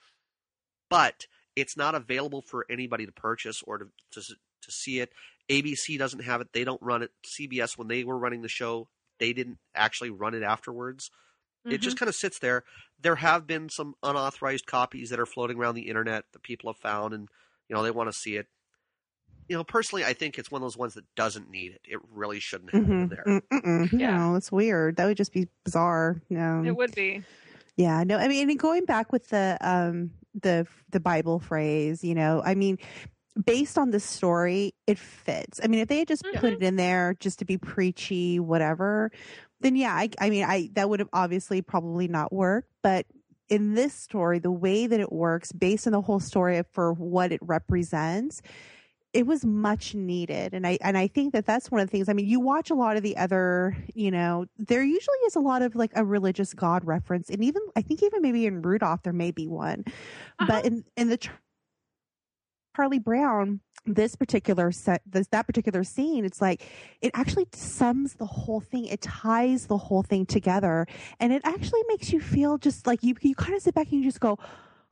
but 0.88 1.26
it's 1.56 1.76
not 1.76 1.94
available 1.94 2.42
for 2.42 2.66
anybody 2.70 3.06
to 3.06 3.12
purchase 3.12 3.62
or 3.66 3.78
to 3.78 3.86
to, 4.12 4.20
to 4.20 4.70
see 4.70 5.00
it. 5.00 5.12
ABC 5.50 5.98
doesn't 5.98 6.22
have 6.24 6.40
it. 6.40 6.48
They 6.52 6.64
don't 6.64 6.80
run 6.82 7.02
it. 7.02 7.10
CBS, 7.26 7.76
when 7.76 7.88
they 7.88 8.04
were 8.04 8.16
running 8.18 8.42
the 8.42 8.48
show, 8.48 8.88
they 9.18 9.32
didn't 9.32 9.58
actually 9.74 10.10
run 10.10 10.34
it 10.34 10.42
afterwards. 10.42 11.10
It 11.66 11.68
Mm-hmm. 11.68 11.82
just 11.82 11.98
kind 11.98 12.08
of 12.08 12.14
sits 12.14 12.38
there. 12.38 12.64
There 13.02 13.16
have 13.16 13.46
been 13.46 13.68
some 13.68 13.94
unauthorized 14.02 14.64
copies 14.66 15.10
that 15.10 15.20
are 15.20 15.26
floating 15.26 15.58
around 15.58 15.74
the 15.74 15.88
internet 15.88 16.24
that 16.32 16.42
people 16.42 16.72
have 16.72 16.78
found, 16.80 17.12
and 17.12 17.28
you 17.68 17.76
know 17.76 17.82
they 17.82 17.90
want 17.90 18.10
to 18.10 18.18
see 18.18 18.36
it. 18.36 18.46
You 19.48 19.56
know, 19.56 19.64
personally, 19.64 20.04
I 20.04 20.12
think 20.12 20.38
it's 20.38 20.50
one 20.50 20.62
of 20.62 20.64
those 20.64 20.76
ones 20.78 20.94
that 20.94 21.04
doesn't 21.16 21.50
need 21.50 21.72
it. 21.72 21.80
It 21.84 21.98
really 22.12 22.38
shouldn't 22.40 22.70
have 22.72 22.82
it 22.84 22.88
in 22.90 23.08
Mhm. 23.08 23.10
there. 23.10 23.24
Mm, 23.26 23.40
mm-mm. 23.52 24.00
Yeah. 24.00 24.16
No, 24.16 24.36
it's 24.36 24.50
weird. 24.52 24.96
That 24.96 25.06
would 25.06 25.16
just 25.16 25.32
be 25.32 25.48
bizarre. 25.64 26.22
No. 26.30 26.62
It 26.64 26.76
would 26.76 26.94
be. 26.94 27.24
Yeah, 27.76 28.04
no, 28.04 28.16
I 28.16 28.28
mean, 28.28 28.56
going 28.56 28.84
back 28.84 29.10
with 29.12 29.28
the 29.28 29.58
um 29.60 30.12
the 30.34 30.66
the 30.90 31.00
Bible 31.00 31.38
phrase, 31.38 32.04
you 32.04 32.14
know, 32.14 32.42
I 32.44 32.54
mean, 32.54 32.78
based 33.44 33.78
on 33.78 33.90
the 33.90 34.00
story, 34.00 34.74
it 34.86 34.98
fits. 34.98 35.60
I 35.62 35.66
mean, 35.66 35.80
if 35.80 35.88
they 35.88 35.98
had 35.98 36.08
just 36.08 36.24
put 36.24 36.34
mm-hmm. 36.34 36.46
it 36.46 36.62
in 36.62 36.76
there 36.76 37.16
just 37.20 37.38
to 37.40 37.44
be 37.44 37.58
preachy, 37.58 38.40
whatever, 38.40 39.10
then 39.60 39.76
yeah, 39.76 39.94
I, 39.94 40.10
I 40.20 40.30
mean, 40.30 40.44
I 40.44 40.70
that 40.74 40.88
would 40.88 41.00
have 41.00 41.08
obviously 41.12 41.62
probably 41.62 42.08
not 42.08 42.32
worked. 42.32 42.70
But 42.82 43.06
in 43.48 43.74
this 43.74 43.92
story, 43.92 44.38
the 44.38 44.50
way 44.50 44.86
that 44.86 45.00
it 45.00 45.12
works, 45.12 45.52
based 45.52 45.86
on 45.86 45.92
the 45.92 46.00
whole 46.00 46.20
story 46.20 46.62
for 46.70 46.92
what 46.92 47.32
it 47.32 47.40
represents, 47.42 48.42
it 49.12 49.26
was 49.26 49.44
much 49.44 49.94
needed. 49.94 50.54
And 50.54 50.66
i 50.66 50.78
and 50.80 50.96
i 50.96 51.06
think 51.06 51.32
that 51.32 51.46
that's 51.46 51.70
one 51.70 51.80
of 51.80 51.88
the 51.88 51.90
things 51.90 52.08
i 52.08 52.12
mean 52.12 52.26
you 52.26 52.40
watch 52.40 52.70
a 52.70 52.74
lot 52.74 52.96
of 52.96 53.02
the 53.02 53.16
other 53.16 53.76
you 53.94 54.10
know 54.10 54.46
there 54.58 54.82
usually 54.82 55.18
is 55.26 55.36
a 55.36 55.40
lot 55.40 55.62
of 55.62 55.74
like 55.74 55.92
a 55.94 56.04
religious 56.04 56.54
god 56.54 56.84
reference. 56.84 57.30
And 57.30 57.42
even 57.44 57.62
i 57.76 57.82
think 57.82 58.02
even 58.02 58.22
maybe 58.22 58.46
in 58.46 58.62
rudolph 58.62 59.02
there 59.02 59.12
may 59.12 59.30
be 59.30 59.46
one. 59.48 59.84
Uh-huh. 59.86 60.46
but 60.48 60.64
in 60.64 60.84
in 60.96 61.08
the 61.08 61.18
charlie 62.76 62.98
brown 62.98 63.60
this 63.86 64.14
particular 64.14 64.70
set 64.70 65.02
this 65.06 65.26
that 65.28 65.46
particular 65.46 65.82
scene 65.82 66.24
it's 66.24 66.40
like 66.40 66.62
it 67.00 67.10
actually 67.14 67.46
sums 67.54 68.14
the 68.14 68.26
whole 68.26 68.60
thing 68.60 68.84
it 68.86 69.00
ties 69.00 69.66
the 69.66 69.76
whole 69.78 70.02
thing 70.02 70.26
together. 70.26 70.86
And 71.18 71.32
it 71.32 71.42
actually 71.44 71.82
makes 71.88 72.12
you 72.12 72.20
feel 72.20 72.58
just 72.58 72.86
like 72.86 73.02
you 73.02 73.14
you 73.22 73.34
kind 73.34 73.54
of 73.54 73.62
sit 73.62 73.74
back 73.74 73.90
and 73.90 74.00
you 74.00 74.04
just 74.04 74.20
go 74.20 74.38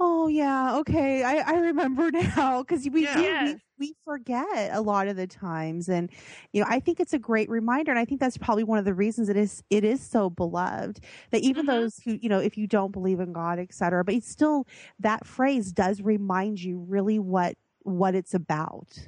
oh 0.01 0.29
yeah 0.29 0.77
okay 0.77 1.23
i 1.25 1.39
i 1.39 1.57
remember 1.59 2.11
now 2.37 2.63
because 2.63 2.89
we, 2.91 3.03
Yeah. 3.03 3.15
do 3.15 3.21
Yes. 3.23 3.39
we 3.41 3.61
we 3.79 3.95
forget 4.05 4.71
a 4.73 4.81
lot 4.81 5.09
of 5.09 5.17
the 5.17 5.27
times 5.27 5.89
and 5.89 6.11
you 6.53 6.61
know 6.61 6.67
i 6.71 6.79
think 6.81 7.01
it's 7.01 7.13
a 7.13 7.19
great 7.19 7.49
reminder 7.49 7.91
and 7.91 7.99
i 7.99 8.05
think 8.05 8.21
that's 8.21 8.39
probably 8.39 8.65
one 8.65 8.79
of 8.79 8.85
the 8.85 8.95
reasons 8.95 9.29
it 9.29 9.37
is 9.37 9.63
it 9.71 9.85
is 9.85 10.01
so 10.01 10.31
beloved 10.31 11.01
that 11.31 11.41
even 11.43 11.65
Mhm. 11.65 11.67
those 11.67 11.97
who 12.05 12.19
you 12.21 12.29
know 12.29 12.39
if 12.39 12.57
you 12.57 12.67
don't 12.67 12.93
believe 12.93 13.21
in 13.21 13.33
god 13.33 13.59
etc 13.59 14.05
but 14.05 14.15
it's 14.15 14.29
still 14.31 14.67
that 14.99 15.27
phrase 15.27 15.73
does 15.73 16.01
remind 16.01 16.61
you 16.63 16.79
really 16.89 17.19
what 17.19 17.57
what 17.83 18.15
it's 18.15 18.35
about 18.35 18.99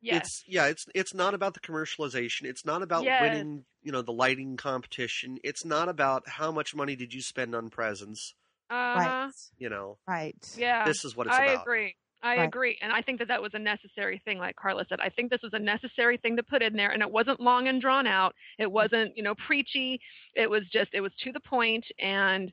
Yes. 0.00 0.22
It's 0.22 0.44
yeah, 0.46 0.66
it's 0.66 0.86
it's 0.94 1.12
not 1.12 1.34
about 1.34 1.54
the 1.54 1.60
commercialization. 1.60 2.44
It's 2.44 2.64
not 2.64 2.82
about 2.82 3.04
Yes. 3.04 3.20
winning, 3.20 3.64
you 3.82 3.90
know, 3.90 4.00
the 4.00 4.12
lighting 4.12 4.56
competition. 4.56 5.38
It's 5.42 5.64
not 5.64 5.88
about 5.88 6.28
how 6.28 6.52
much 6.52 6.74
money 6.74 6.94
did 6.94 7.12
you 7.12 7.20
spend 7.20 7.54
on 7.54 7.68
presents. 7.68 8.34
Uh-huh. 8.70 8.98
right 8.98 9.32
You 9.58 9.68
know, 9.70 9.98
right 10.06 10.36
Yeah. 10.56 10.86
this 10.86 11.04
is 11.04 11.16
what 11.16 11.26
it's 11.26 11.38
I 11.38 11.42
about. 11.42 11.58
I 11.58 11.62
agree. 11.62 11.96
I 12.20 12.34
Right. 12.34 12.48
agree. 12.48 12.78
And 12.82 12.92
I 12.92 13.00
think 13.00 13.20
that 13.20 13.28
that 13.28 13.40
was 13.40 13.52
a 13.54 13.60
necessary 13.60 14.20
thing, 14.24 14.38
like 14.38 14.56
Carla 14.56 14.84
said. 14.88 14.98
I 15.00 15.08
think 15.08 15.30
this 15.30 15.42
was 15.42 15.52
a 15.54 15.58
necessary 15.58 16.16
thing 16.16 16.36
to 16.36 16.42
put 16.42 16.62
in 16.62 16.74
there, 16.74 16.90
and 16.90 17.00
it 17.00 17.10
wasn't 17.10 17.38
long 17.38 17.68
and 17.68 17.80
drawn 17.80 18.08
out. 18.08 18.34
It 18.58 18.70
wasn't, 18.70 19.16
you 19.16 19.22
know, 19.22 19.36
preachy. 19.46 20.00
It 20.34 20.50
was 20.50 20.62
just, 20.72 20.90
it 20.92 21.00
was 21.00 21.12
to 21.22 21.32
the 21.32 21.38
point, 21.40 21.84
and 22.00 22.52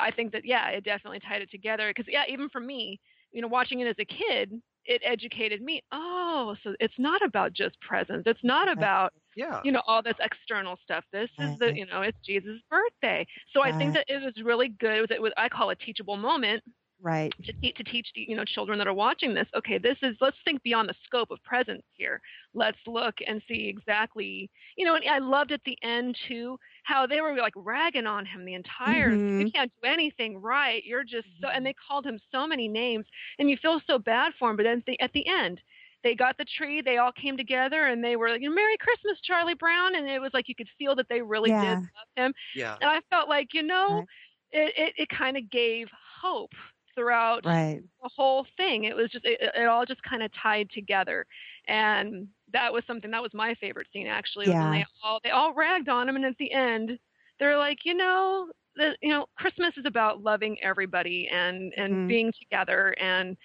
I 0.00 0.10
think 0.10 0.32
that, 0.32 0.46
yeah, 0.46 0.68
it 0.70 0.84
definitely 0.84 1.20
tied 1.20 1.42
it 1.42 1.50
together. 1.50 1.90
Because, 1.90 2.06
yeah, 2.10 2.24
even 2.30 2.48
for 2.48 2.60
me, 2.60 2.98
you 3.30 3.42
know, 3.42 3.48
watching 3.48 3.80
it 3.80 3.86
as 3.88 3.96
a 3.98 4.06
kid, 4.06 4.52
it 4.86 5.02
educated 5.04 5.62
me. 5.62 5.82
Oh, 5.92 6.54
so 6.62 6.74
it's 6.80 6.94
not 6.98 7.22
about 7.22 7.52
just 7.52 7.80
presents. 7.80 8.24
It's 8.26 8.44
not 8.44 8.70
about 8.70 9.12
Yeah. 9.36 9.60
you 9.64 9.72
know 9.72 9.82
all 9.86 10.02
this 10.02 10.14
external 10.20 10.76
stuff 10.84 11.04
this 11.12 11.28
is 11.40 11.58
the 11.58 11.72
you 11.74 11.86
know 11.86 12.02
it's 12.02 12.18
jesus 12.24 12.60
birthday 12.70 13.26
so 13.52 13.62
i 13.62 13.72
think 13.72 13.92
that 13.94 14.04
it 14.08 14.22
was 14.22 14.32
really 14.44 14.68
good 14.68 14.96
it 14.96 15.00
was, 15.00 15.10
it 15.10 15.22
was 15.22 15.32
i 15.36 15.48
call 15.48 15.70
a 15.70 15.74
teachable 15.74 16.16
moment 16.16 16.62
right 17.04 17.36
to, 17.44 17.52
te- 17.62 17.72
to 17.72 17.84
teach 17.84 18.08
the 18.14 18.24
you 18.28 18.36
know 18.36 18.44
children 18.44 18.78
that 18.78 18.86
are 18.88 18.94
watching 18.94 19.34
this 19.34 19.46
okay 19.56 19.78
this 19.78 19.96
is 20.02 20.16
let's 20.20 20.36
think 20.44 20.62
beyond 20.62 20.88
the 20.88 20.94
scope 21.04 21.30
of 21.30 21.42
presents 21.44 21.86
here 21.92 22.20
let's 22.54 22.78
look 22.86 23.14
and 23.26 23.42
see 23.48 23.68
exactly 23.68 24.50
you 24.76 24.84
know 24.86 24.94
and 24.96 25.04
i 25.10 25.18
loved 25.18 25.52
at 25.52 25.60
the 25.64 25.76
end 25.82 26.16
too 26.28 26.58
how 26.84 27.06
they 27.06 27.20
were 27.20 27.36
like 27.36 27.52
ragging 27.56 28.06
on 28.06 28.24
him 28.26 28.44
the 28.44 28.54
entire 28.54 29.18
you 29.36 29.44
Mhm. 29.44 29.54
can't 29.54 29.72
do 29.82 29.88
anything 29.88 30.40
right 30.40 30.84
you're 30.84 31.04
just 31.04 31.26
so 31.40 31.48
Mm-hmm. 31.48 31.54
and 31.54 31.66
they 31.66 31.74
called 31.88 32.06
him 32.06 32.18
so 32.32 32.46
many 32.46 32.68
names 32.68 33.06
and 33.38 33.50
you 33.50 33.56
feel 33.60 33.80
so 33.86 33.98
bad 33.98 34.32
for 34.38 34.50
him 34.50 34.56
but 34.56 34.64
then 34.64 34.82
the, 34.86 34.98
at 35.00 35.12
the 35.12 35.26
end 35.26 35.60
they 36.04 36.14
got 36.14 36.36
the 36.38 36.44
tree 36.56 36.80
they 36.82 36.98
all 36.98 37.12
came 37.12 37.36
together 37.36 37.86
and 37.86 38.02
they 38.04 38.16
were 38.16 38.30
like 38.30 38.40
merry 38.42 38.76
christmas 38.78 39.18
charlie 39.22 39.54
brown 39.54 39.94
and 39.96 40.08
it 40.08 40.20
was 40.20 40.30
like 40.34 40.48
you 40.48 40.54
could 40.54 40.68
feel 40.78 40.94
that 40.94 41.06
they 41.08 41.22
really 41.22 41.52
Yeah. 41.52 41.60
did 41.60 41.80
love 41.96 42.08
him 42.26 42.32
Yeah. 42.54 42.78
and 42.80 42.90
i 42.90 43.00
felt 43.10 43.28
like 43.28 43.48
you 43.52 43.62
know 43.62 44.02
Right. 44.02 44.08
it, 44.52 44.72
it, 44.76 44.94
it 45.02 45.08
kind 45.08 45.36
of 45.36 45.50
gave 45.50 45.88
hope 46.22 46.52
throughout 46.94 47.44
right 47.44 47.82
the 48.02 48.10
whole 48.14 48.46
thing. 48.58 48.84
It 48.84 48.94
was 48.94 49.10
just 49.10 49.24
it, 49.24 49.40
it 49.54 49.66
all 49.66 49.86
just 49.86 50.02
kind 50.02 50.22
of 50.22 50.30
tied 50.34 50.68
together, 50.70 51.24
and 51.68 52.28
that 52.52 52.72
was 52.72 52.82
something 52.86 53.10
that 53.10 53.22
was 53.22 53.32
my 53.32 53.54
favorite 53.54 53.86
scene 53.92 54.06
actually. 54.06 54.46
when 54.46 54.54
Yeah. 54.56 54.70
they 54.72 54.84
all 55.02 55.20
they 55.24 55.30
all 55.30 55.54
ragged 55.54 55.88
on 55.88 56.08
him, 56.08 56.16
and 56.16 56.24
at 56.24 56.36
the 56.38 56.52
end, 56.52 56.98
they're 57.40 57.56
like, 57.56 57.78
you 57.84 57.94
know, 57.94 58.50
the 58.76 58.96
you 59.00 59.08
know, 59.08 59.26
Christmas 59.38 59.72
is 59.78 59.86
about 59.86 60.22
loving 60.22 60.60
everybody 60.62 61.28
and 61.32 61.72
and 61.76 61.94
Mhm. 61.94 62.08
being 62.08 62.32
together, 62.38 62.94
and 63.00 63.36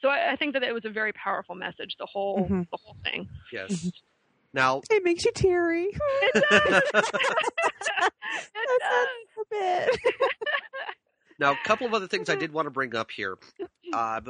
so 0.00 0.08
I, 0.08 0.32
I 0.32 0.36
think 0.36 0.52
that 0.54 0.62
it 0.64 0.72
was 0.74 0.84
a 0.84 0.90
very 0.90 1.12
powerful 1.12 1.54
message. 1.54 1.94
The 1.98 2.06
whole 2.06 2.48
Mhm. 2.48 2.66
the 2.70 2.76
whole 2.82 2.96
thing. 3.04 3.28
Yes. 3.52 3.90
Now, 4.54 4.80
it 4.90 5.04
makes 5.04 5.24
you 5.26 5.32
teary 5.34 5.88
It 5.92 6.44
does. 6.50 6.82
it 6.94 7.02
That's 8.54 8.80
does. 8.80 9.08
a 9.36 9.44
bit 9.50 10.00
now, 11.38 11.52
a 11.52 11.58
couple 11.64 11.86
of 11.86 11.94
other 11.94 12.08
things 12.08 12.28
I 12.28 12.36
did 12.36 12.52
want 12.52 12.66
to 12.66 12.70
bring 12.70 12.94
up 12.94 13.10
here. 13.10 13.36
Uh, 13.90 14.20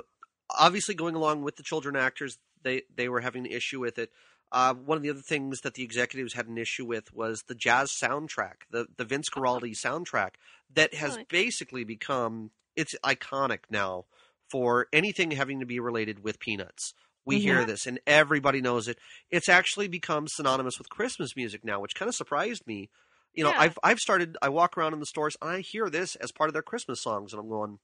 obviously, 0.48 0.94
going 0.94 1.16
along 1.16 1.42
with 1.42 1.56
the 1.56 1.64
children 1.64 1.96
actors, 1.96 2.38
they 2.62 2.82
they 2.94 3.08
were 3.08 3.20
having 3.20 3.44
an 3.44 3.50
issue 3.52 3.80
with 3.80 3.98
it. 3.98 4.12
Uh, 4.52 4.72
one 4.72 4.96
of 4.96 5.02
the 5.02 5.10
other 5.10 5.20
things 5.20 5.62
that 5.62 5.74
the 5.74 5.82
executives 5.82 6.32
had 6.34 6.46
an 6.46 6.56
issue 6.56 6.86
with 6.86 7.12
was 7.12 7.42
the 7.48 7.56
jazz 7.56 7.90
soundtrack, 8.00 8.62
the 8.70 8.86
the 8.96 9.04
Vince 9.04 9.28
Guaraldi 9.28 9.74
soundtrack, 9.74 10.34
that 10.72 10.94
has 10.94 11.12
Really? 11.14 11.26
basically 11.28 11.82
become 11.82 12.52
it's 12.76 12.94
iconic 13.04 13.60
now 13.68 14.04
for 14.48 14.86
anything 14.92 15.32
having 15.32 15.58
to 15.58 15.66
be 15.66 15.80
related 15.80 16.22
with 16.22 16.38
Peanuts. 16.38 16.94
We 17.26 17.40
hear 17.40 17.62
Mhm. 17.62 17.66
this, 17.66 17.86
and 17.86 17.98
everybody 18.06 18.60
knows 18.60 18.86
it. 18.86 18.98
It's 19.28 19.48
actually 19.48 19.88
become 19.88 20.28
synonymous 20.28 20.78
with 20.78 20.88
Christmas 20.88 21.34
music 21.34 21.64
now, 21.64 21.80
which 21.80 21.96
kind 21.96 22.08
of 22.08 22.14
surprised 22.14 22.64
me. 22.66 22.90
You 23.34 23.44
know, 23.44 23.50
Yeah. 23.50 23.58
I've 23.58 23.78
I've 23.82 23.98
started. 23.98 24.36
I 24.42 24.48
walk 24.48 24.76
around 24.76 24.94
in 24.94 25.00
the 25.00 25.06
stores 25.06 25.36
and 25.40 25.50
I 25.50 25.60
hear 25.60 25.88
this 25.90 26.16
as 26.16 26.32
part 26.32 26.48
of 26.48 26.54
their 26.54 26.62
Christmas 26.62 27.02
songs, 27.02 27.32
and 27.32 27.40
I'm 27.40 27.48
going, 27.48 27.78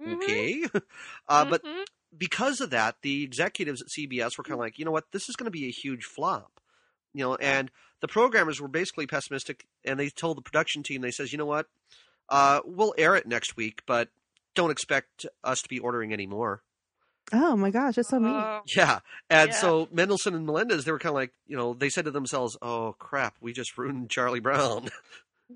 Mhm. 0.00 0.14
okay. 0.14 0.64
uh, 1.28 1.44
But 1.44 1.62
Mhm. 1.64 1.84
because 2.16 2.60
of 2.60 2.70
that, 2.70 2.96
the 3.02 3.24
executives 3.24 3.82
at 3.82 3.90
CBS 3.90 4.38
were 4.38 4.44
kind 4.44 4.54
of 4.54 4.60
like, 4.60 4.78
you 4.78 4.84
know 4.84 4.90
what, 4.92 5.10
this 5.12 5.28
is 5.28 5.36
going 5.36 5.46
to 5.46 5.50
be 5.50 5.66
a 5.66 5.70
huge 5.72 6.04
flop. 6.04 6.60
You 7.12 7.24
know, 7.24 7.36
and 7.36 7.70
the 8.00 8.08
programmers 8.08 8.60
were 8.60 8.68
basically 8.68 9.06
pessimistic, 9.06 9.66
and 9.84 9.98
they 10.00 10.10
told 10.10 10.36
the 10.36 10.42
production 10.42 10.82
team, 10.82 11.00
they 11.00 11.10
says, 11.12 11.32
you 11.32 11.38
know 11.38 11.46
what, 11.46 11.66
uh, 12.28 12.60
we'll 12.64 12.94
air 12.98 13.16
it 13.16 13.26
next 13.26 13.56
week, 13.56 13.82
but 13.86 14.10
don't 14.54 14.70
expect 14.70 15.26
us 15.44 15.62
to 15.62 15.68
be 15.68 15.78
ordering 15.78 16.12
any 16.12 16.26
more. 16.26 16.62
Oh 17.32 17.56
my 17.56 17.70
gosh 17.70 17.96
that's 17.96 18.08
so 18.08 18.20
mean 18.20 18.32
Oh, 18.34 18.60
Yeah, 18.76 19.00
and 19.30 19.48
Yeah. 19.50 19.54
so 19.56 19.86
Mendelson 19.86 20.34
and 20.34 20.46
Melendez, 20.46 20.84
they 20.84 20.92
were 20.92 20.98
kind 20.98 21.10
of 21.10 21.14
like, 21.16 21.32
you 21.46 21.56
know, 21.56 21.74
they 21.74 21.88
said 21.88 22.04
to 22.04 22.10
themselves, 22.10 22.56
"Oh 22.62 22.94
crap, 22.98 23.36
we 23.40 23.52
just 23.52 23.76
ruined 23.78 24.10
Charlie 24.10 24.40
Brown." 24.40 24.88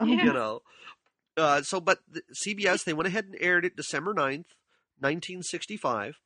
Oh, 0.00 0.06
yeah. 0.06 0.26
you 0.26 0.32
know. 0.32 0.62
Uh, 1.36 1.62
so, 1.62 1.80
but 1.80 2.00
the 2.08 2.22
CBS 2.34 2.84
they 2.84 2.92
went 2.92 3.08
ahead 3.08 3.24
and 3.24 3.36
aired 3.40 3.64
it 3.64 3.76
December 3.76 4.14
9th, 4.14 4.44
nineteen 5.00 5.42
sixty 5.42 5.76
five. 5.76 6.18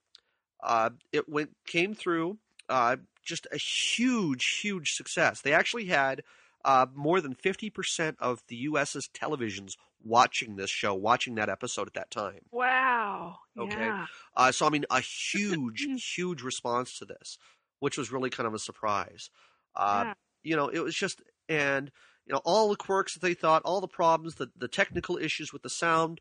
Uh, 0.62 0.90
it 1.12 1.28
went 1.28 1.56
came 1.66 1.94
through 1.94 2.38
uh, 2.68 2.96
just 3.24 3.46
a 3.52 3.56
huge, 3.58 4.44
huge 4.62 4.90
success. 4.92 5.40
They 5.40 5.52
actually 5.54 5.86
had 5.86 6.22
uh, 6.64 6.86
more 6.94 7.20
than 7.20 7.34
fifty 7.34 7.70
percent 7.70 8.16
of 8.20 8.42
the 8.48 8.56
U.S.'s 8.56 9.08
televisions 9.14 9.72
watching 10.04 10.56
this 10.56 10.70
show, 10.70 10.94
watching 10.94 11.34
that 11.36 11.48
episode 11.48 11.88
at 11.88 11.94
that 11.94 12.10
time. 12.10 12.46
Wow. 12.50 13.38
Okay. 13.58 13.86
Yeah. 13.86 14.06
Uh, 14.36 14.52
so 14.52 14.66
I 14.66 14.70
mean, 14.70 14.84
a 14.90 15.00
huge, 15.32 15.86
huge 16.16 16.42
response 16.42 16.98
to 16.98 17.04
this, 17.04 17.38
which 17.80 17.98
was 17.98 18.10
really 18.12 18.30
kind 18.30 18.46
of 18.46 18.54
a 18.54 18.58
surprise. 18.58 19.30
Uh, 19.74 20.04
Yeah. 20.06 20.14
You 20.44 20.56
know, 20.56 20.68
it 20.68 20.80
was 20.80 20.96
just, 20.96 21.22
and 21.48 21.92
you 22.26 22.32
know, 22.32 22.40
all 22.44 22.68
the 22.70 22.76
quirks 22.76 23.14
that 23.14 23.20
they 23.20 23.34
thought, 23.34 23.62
all 23.64 23.80
the 23.80 23.88
problems, 23.88 24.34
the 24.36 24.50
the 24.56 24.68
technical 24.68 25.16
issues 25.16 25.52
with 25.52 25.62
the 25.62 25.70
sound, 25.70 26.20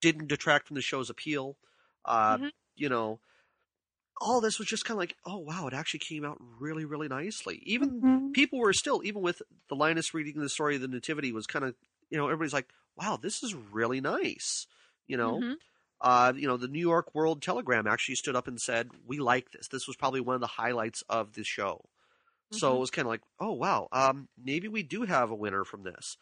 didn't 0.00 0.28
detract 0.28 0.66
from 0.68 0.74
the 0.76 0.82
show's 0.82 1.10
appeal. 1.10 1.56
Uh, 2.04 2.38
Mhm. 2.38 2.50
You 2.76 2.88
know, 2.90 3.20
all 4.20 4.40
this 4.40 4.58
was 4.58 4.68
just 4.68 4.84
kind 4.84 4.96
of 4.96 5.00
like, 5.00 5.16
oh 5.24 5.38
wow, 5.38 5.66
it 5.66 5.74
actually 5.74 6.00
came 6.00 6.24
out 6.24 6.38
really, 6.40 6.84
really 6.84 7.08
nicely. 7.08 7.62
Even 7.64 8.00
Mhm. 8.02 8.32
people 8.32 8.58
were 8.58 8.72
still, 8.72 9.02
even 9.04 9.22
with 9.22 9.42
the 9.68 9.74
Linus 9.76 10.14
reading 10.14 10.40
the 10.40 10.48
story 10.48 10.76
of 10.76 10.82
the 10.82 10.88
Nativity, 10.88 11.32
was 11.32 11.46
kind 11.46 11.64
of, 11.64 11.74
you 12.10 12.18
know, 12.18 12.26
everybody's 12.26 12.52
like, 12.52 12.68
wow, 12.96 13.16
this 13.20 13.42
is 13.42 13.54
really 13.54 14.00
nice. 14.00 14.66
You 15.06 15.16
know, 15.16 15.38
Mhm. 15.40 15.56
uh, 16.00 16.32
you 16.36 16.46
know, 16.46 16.56
the 16.56 16.68
New 16.68 16.80
York 16.80 17.14
World 17.14 17.42
Telegram 17.42 17.86
actually 17.86 18.14
stood 18.16 18.36
up 18.36 18.46
and 18.48 18.60
said, 18.60 18.90
"We 19.06 19.18
like 19.18 19.50
this. 19.52 19.68
This 19.68 19.86
was 19.86 19.96
probably 19.96 20.20
one 20.20 20.34
of 20.34 20.40
the 20.40 20.46
highlights 20.46 21.02
of 21.08 21.32
the 21.34 21.44
show." 21.44 21.88
So 22.52 22.72
Mhm. 22.72 22.76
it 22.76 22.80
was 22.80 22.90
kind 22.90 23.06
of 23.06 23.10
like, 23.10 23.22
"Oh 23.40 23.52
wow, 23.52 23.88
um, 23.92 24.28
maybe 24.36 24.68
we 24.68 24.82
do 24.82 25.02
have 25.02 25.30
a 25.30 25.34
winner 25.34 25.64
from 25.64 25.82
this," 25.82 26.16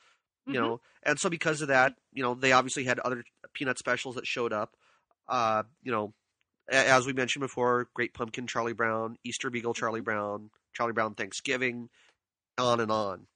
you 0.46 0.54
Mhm. 0.54 0.56
know. 0.56 0.80
And 1.02 1.18
so 1.20 1.28
because 1.28 1.62
of 1.62 1.68
that, 1.68 1.96
you 2.12 2.22
know, 2.22 2.34
they 2.34 2.52
obviously 2.52 2.84
had 2.84 2.98
other 3.00 3.24
peanut 3.52 3.78
specials 3.78 4.14
that 4.14 4.26
showed 4.26 4.52
up. 4.52 4.76
Uh, 5.28 5.64
you 5.82 5.92
know, 5.92 6.14
a- 6.70 6.88
as 6.88 7.06
we 7.06 7.12
mentioned 7.12 7.40
before, 7.42 7.88
Great 7.94 8.14
Pumpkin, 8.14 8.46
Charlie 8.46 8.72
Brown, 8.72 9.18
Easter 9.24 9.50
Beagle, 9.50 9.74
Charlie 9.74 10.00
Mm-hmm. 10.00 10.04
Brown, 10.04 10.50
Charlie 10.72 10.92
Brown 10.92 11.14
Thanksgiving, 11.14 11.90
on 12.58 12.80
and 12.80 12.90
on. 12.92 13.26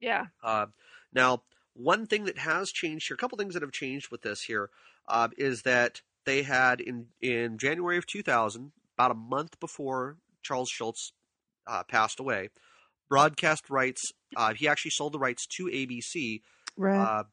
Yeah. 0.00 0.26
Uh, 0.42 0.66
now, 1.12 1.44
one 1.74 2.06
thing 2.06 2.24
that 2.24 2.38
has 2.38 2.70
changed 2.70 3.08
here, 3.08 3.14
a 3.14 3.18
couple 3.18 3.38
things 3.38 3.54
that 3.54 3.62
have 3.62 3.72
changed 3.72 4.10
with 4.10 4.22
this 4.22 4.42
here, 4.42 4.70
uh, 5.08 5.28
is 5.36 5.62
that 5.62 6.02
they 6.24 6.42
had 6.42 6.80
in 6.80 7.08
in 7.20 7.58
January 7.58 7.98
of 7.98 8.06
2000, 8.06 8.72
about 8.96 9.10
a 9.10 9.14
month 9.14 9.58
before 9.60 10.18
Charles 10.42 10.70
Schulz 10.70 11.12
uh, 11.66 11.84
passed 11.84 12.20
away, 12.20 12.50
broadcast 13.08 13.70
rights. 13.70 14.12
Uh, 14.36 14.54
he 14.54 14.68
actually 14.68 14.92
sold 14.92 15.12
the 15.14 15.18
rights 15.18 15.46
to 15.46 15.68
ABC. 15.68 16.42
right, 16.76 17.10
Uh, 17.10 17.24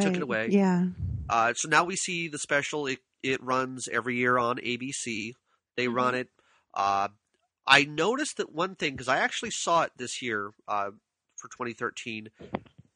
took 0.00 0.16
it 0.16 0.22
away. 0.22 0.52
yeah 0.52 0.86
uh, 1.28 1.54
so 1.54 1.68
now 1.68 1.84
we 1.84 1.96
see 1.96 2.28
the 2.28 2.38
special. 2.38 2.86
It 2.86 3.00
it 3.22 3.42
runs 3.42 3.88
every 3.88 4.16
year 4.16 4.38
on 4.38 4.58
ABC. 4.62 5.34
They 5.76 5.88
Mhm. 5.88 5.94
run 5.94 6.14
it. 6.14 6.28
Uh, 6.74 7.08
I 7.66 7.84
noticed 7.84 8.36
that 8.38 8.52
one 8.52 8.76
thing 8.76 8.92
because 8.92 9.08
I 9.08 9.18
actually 9.18 9.50
saw 9.52 9.82
it 9.82 9.92
this 9.96 10.22
year 10.22 10.52
uh, 10.68 10.90
for 11.36 11.48
2013, 11.48 12.28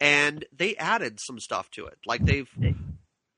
and 0.00 0.44
they 0.52 0.76
added 0.76 1.18
some 1.20 1.38
stuff 1.40 1.70
to 1.72 1.86
it. 1.86 1.98
Like 2.06 2.24
they've, 2.24 2.48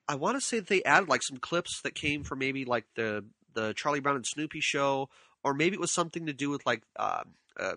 I 0.09 0.14
want 0.14 0.37
to 0.37 0.40
say 0.40 0.59
that 0.59 0.69
they 0.69 0.83
added 0.83 1.09
like 1.09 1.23
some 1.23 1.38
clips 1.38 1.81
that 1.83 1.95
came 1.95 2.25
from 2.25 2.38
maybe 2.38 2.64
like 2.64 2.85
the 2.97 3.25
the 3.55 3.73
Charlie 3.75 4.00
Brown 4.00 4.17
and 4.17 4.26
Snoopy 4.26 4.61
show, 4.61 5.09
or 5.43 5.55
maybe 5.55 5.75
it 5.75 5.81
was 5.81 5.93
something 5.93 6.26
to 6.26 6.33
do 6.33 6.50
with 6.50 6.64
like 6.67 6.83
uh, 6.97 7.23
uh, 7.59 7.76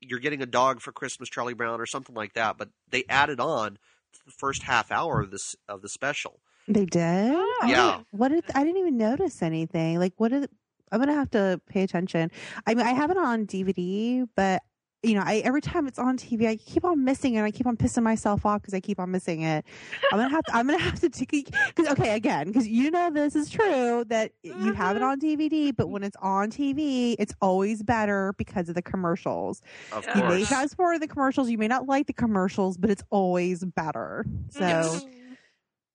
you're 0.00 0.20
getting 0.20 0.42
a 0.42 0.46
dog 0.46 0.80
for 0.80 0.92
Christmas, 0.92 1.28
Charlie 1.28 1.54
Brown, 1.54 1.80
or 1.80 1.86
something 1.86 2.14
like 2.14 2.34
that. 2.34 2.56
But 2.58 2.68
they 2.88 3.04
added 3.08 3.40
on 3.40 3.72
to 4.12 4.20
the 4.26 4.32
first 4.38 4.62
half 4.62 4.92
hour 4.92 5.20
of 5.20 5.30
this 5.30 5.54
of 5.68 5.82
the 5.82 5.88
special. 5.88 6.40
They 6.68 6.84
did. 6.84 7.32
Oh. 7.34 7.58
I 7.62 7.70
Yeah. 7.70 8.00
What 8.10 8.28
did 8.28 8.44
I 8.54 8.64
didn't 8.64 8.78
even 8.78 8.96
notice 8.96 9.42
anything. 9.42 9.98
Like 9.98 10.14
what 10.16 10.30
did 10.30 10.48
I'm 10.90 11.00
gonna 11.00 11.14
have 11.14 11.30
to 11.30 11.60
pay 11.68 11.82
attention. 11.82 12.30
I 12.66 12.74
mean, 12.74 12.86
I 12.86 12.92
have 12.92 13.10
it 13.10 13.16
on 13.16 13.46
DVD, 13.46 14.28
but 14.36 14.62
you 15.02 15.14
know, 15.14 15.22
I 15.24 15.36
every 15.38 15.60
time 15.60 15.86
it's 15.88 15.98
on 15.98 16.16
TV, 16.16 16.46
I 16.46 16.56
keep 16.56 16.84
on 16.84 17.02
missing 17.04 17.34
it. 17.34 17.42
I 17.42 17.50
keep 17.50 17.66
on 17.66 17.76
pissing 17.76 18.02
myself 18.04 18.46
off 18.46 18.62
because 18.62 18.72
I 18.74 18.80
keep 18.80 19.00
on 19.00 19.10
missing 19.10 19.42
it. 19.42 19.64
I'm 20.12 20.18
gonna 20.18 20.28
have 20.30 20.44
to. 20.44 20.54
I'm 20.56 20.66
gonna 20.66 20.78
have 20.78 21.00
to 21.00 21.08
take 21.08 21.30
because 21.74 21.88
okay, 21.88 22.14
again, 22.14 22.46
because 22.46 22.68
you 22.68 22.90
know 22.90 23.10
this 23.10 23.34
is 23.34 23.50
true 23.50 24.04
that 24.08 24.32
you 24.42 24.72
have 24.74 24.96
it 24.96 25.02
Mhm. 25.02 25.08
on 25.08 25.18
DVD, 25.20 25.72
but 25.76 25.88
when 25.88 26.02
it's 26.04 26.16
on 26.22 26.50
TV, 26.50 27.16
it's 27.18 27.34
always 27.40 27.82
better 27.82 28.32
because 28.38 28.68
of 28.68 28.74
the 28.76 28.82
commercials. 28.82 29.60
Of 29.92 30.06
Yeah. 30.06 30.18
You 30.18 30.24
may 30.24 30.36
course, 30.36 30.48
fast 30.48 30.76
forward 30.76 31.00
the 31.02 31.08
commercials, 31.08 31.50
you 31.50 31.58
may 31.58 31.68
not 31.68 31.86
like 31.88 32.06
the 32.06 32.12
commercials, 32.12 32.76
but 32.76 32.88
it's 32.90 33.02
always 33.10 33.64
better. 33.64 34.24
So. 34.50 35.00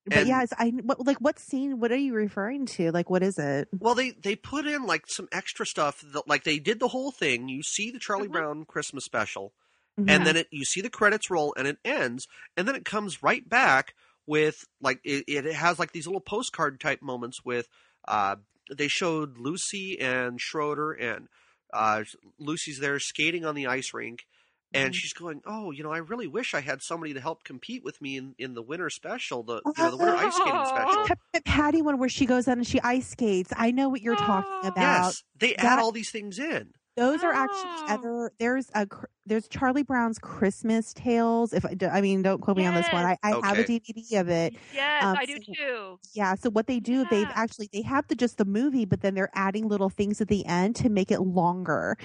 But 0.08 0.20
And- 0.20 0.28
yes, 0.28 0.54
I 0.58 0.70
what, 0.70 1.06
like 1.06 1.18
what 1.20 1.38
scene? 1.40 1.80
What 1.80 1.92
are 1.92 1.98
you 1.98 2.14
referring 2.14 2.66
to? 2.68 2.92
Like, 2.92 3.10
what 3.10 3.24
is 3.24 3.38
it? 3.38 3.68
Well, 3.78 3.94
they 3.96 4.12
they 4.12 4.36
put 4.36 4.66
in 4.66 4.84
like 4.86 5.08
some 5.08 5.28
extra 5.32 5.66
stuff. 5.66 6.02
That, 6.14 6.28
like 6.28 6.44
they 6.44 6.60
did 6.60 6.80
the 6.80 6.88
whole 6.88 7.12
thing. 7.12 7.50
You 7.50 7.62
see 7.64 7.92
the 7.92 8.00
Charlie 8.00 8.28
Mhm. 8.30 8.32
Brown 8.32 8.66
Christmas 8.66 9.04
special, 9.04 9.54
Mhm. 10.00 10.10
and 10.10 10.26
then 10.26 10.38
it 10.38 10.48
you 10.52 10.64
see 10.66 10.82
the 10.82 10.90
credits 10.90 11.30
roll, 11.30 11.54
and 11.58 11.68
it 11.68 11.78
ends, 11.84 12.28
and 12.56 12.68
then 12.68 12.76
it 12.76 12.86
comes 12.86 13.22
right 13.22 13.48
back 13.48 13.94
with 14.26 14.66
like 14.82 15.00
it, 15.04 15.26
it 15.28 15.46
has 15.54 15.78
like 15.80 15.92
these 15.92 16.08
little 16.08 16.22
postcard 16.22 16.80
type 16.80 17.02
moments 17.02 17.44
with. 17.44 17.68
Uh, 18.08 18.38
they 18.74 18.88
showed 18.88 19.38
Lucy 19.38 20.00
and 20.00 20.40
Schroeder, 20.40 20.92
and 20.94 21.28
uh, 21.74 22.04
Lucy's 22.40 22.80
there 22.80 23.00
skating 23.00 23.46
on 23.46 23.56
the 23.56 23.68
ice 23.68 23.94
rink, 23.94 24.26
and 24.74 24.94
Mhm. 24.94 24.96
she's 24.98 25.14
going, 25.14 25.42
"Oh, 25.46 25.72
you 25.72 25.84
know, 25.84 25.92
I 25.92 25.98
really 26.00 26.28
wish 26.28 26.54
I 26.54 26.62
had 26.62 26.82
somebody 26.82 27.14
to 27.14 27.22
help 27.22 27.44
compete 27.44 27.84
with 27.84 28.02
me 28.02 28.18
in, 28.18 28.36
in 28.38 28.54
the 28.54 28.62
winter 28.62 28.90
special, 28.90 29.44
the 29.44 29.62
you 29.66 29.74
know 29.78 29.92
the 29.92 29.98
winter 29.98 30.16
ice 30.16 30.36
skating 30.36 30.66
special." 30.66 31.06
The 31.34 31.42
Patty 31.44 31.82
one 31.82 31.98
where 32.00 32.10
she 32.10 32.26
goes 32.26 32.48
out 32.48 32.58
and 32.58 32.68
she 32.68 32.80
ice 32.82 33.08
skates. 33.10 33.52
I 33.56 33.72
know 33.72 33.90
what 33.90 34.02
you're 34.02 34.16
talking 34.16 34.52
Oh. 34.64 34.68
about. 34.68 35.04
Yes, 35.06 35.24
they 35.38 35.56
add 35.56 35.80
all 35.80 35.92
these 35.92 36.10
things 36.12 36.40
in. 36.40 36.74
Those 36.96 37.24
are 37.24 37.34
Oh. 37.34 37.38
actually 37.38 37.94
ever. 37.94 38.34
There's 38.40 38.70
a 38.74 38.86
cr- 38.88 39.06
there's 39.28 39.48
Charlie 39.48 39.84
Brown's 39.84 40.18
Christmas 40.20 40.94
Tales. 40.94 41.54
If 41.54 41.66
I 41.66 42.02
mean, 42.02 42.22
don't 42.22 42.42
quote 42.42 42.58
me 42.58 42.66
on 42.66 42.74
this 42.74 42.88
one. 42.92 43.06
I, 43.06 43.18
I 43.24 43.30
have 43.48 43.60
a 43.60 43.64
DVD 43.64 44.20
of 44.20 44.30
it. 44.30 44.56
Yes, 44.74 45.04
Um, 45.04 45.18
I 45.20 45.26
do 45.26 45.38
so- 45.46 45.54
too. 45.54 46.00
Yeah. 46.14 46.36
So 46.36 46.50
what 46.50 46.68
they 46.68 46.80
do, 46.80 47.06
they've 47.10 47.30
actually 47.34 47.70
they 47.74 47.82
have 47.84 48.08
the 48.08 48.16
just 48.16 48.38
the 48.38 48.46
movie, 48.46 48.86
but 48.86 49.02
then 49.02 49.14
they're 49.14 49.30
adding 49.36 49.68
little 49.68 49.90
things 49.90 50.22
at 50.22 50.28
the 50.28 50.46
end 50.46 50.76
to 50.78 50.90
make 50.90 51.12
it 51.12 51.20
longer. 51.22 51.98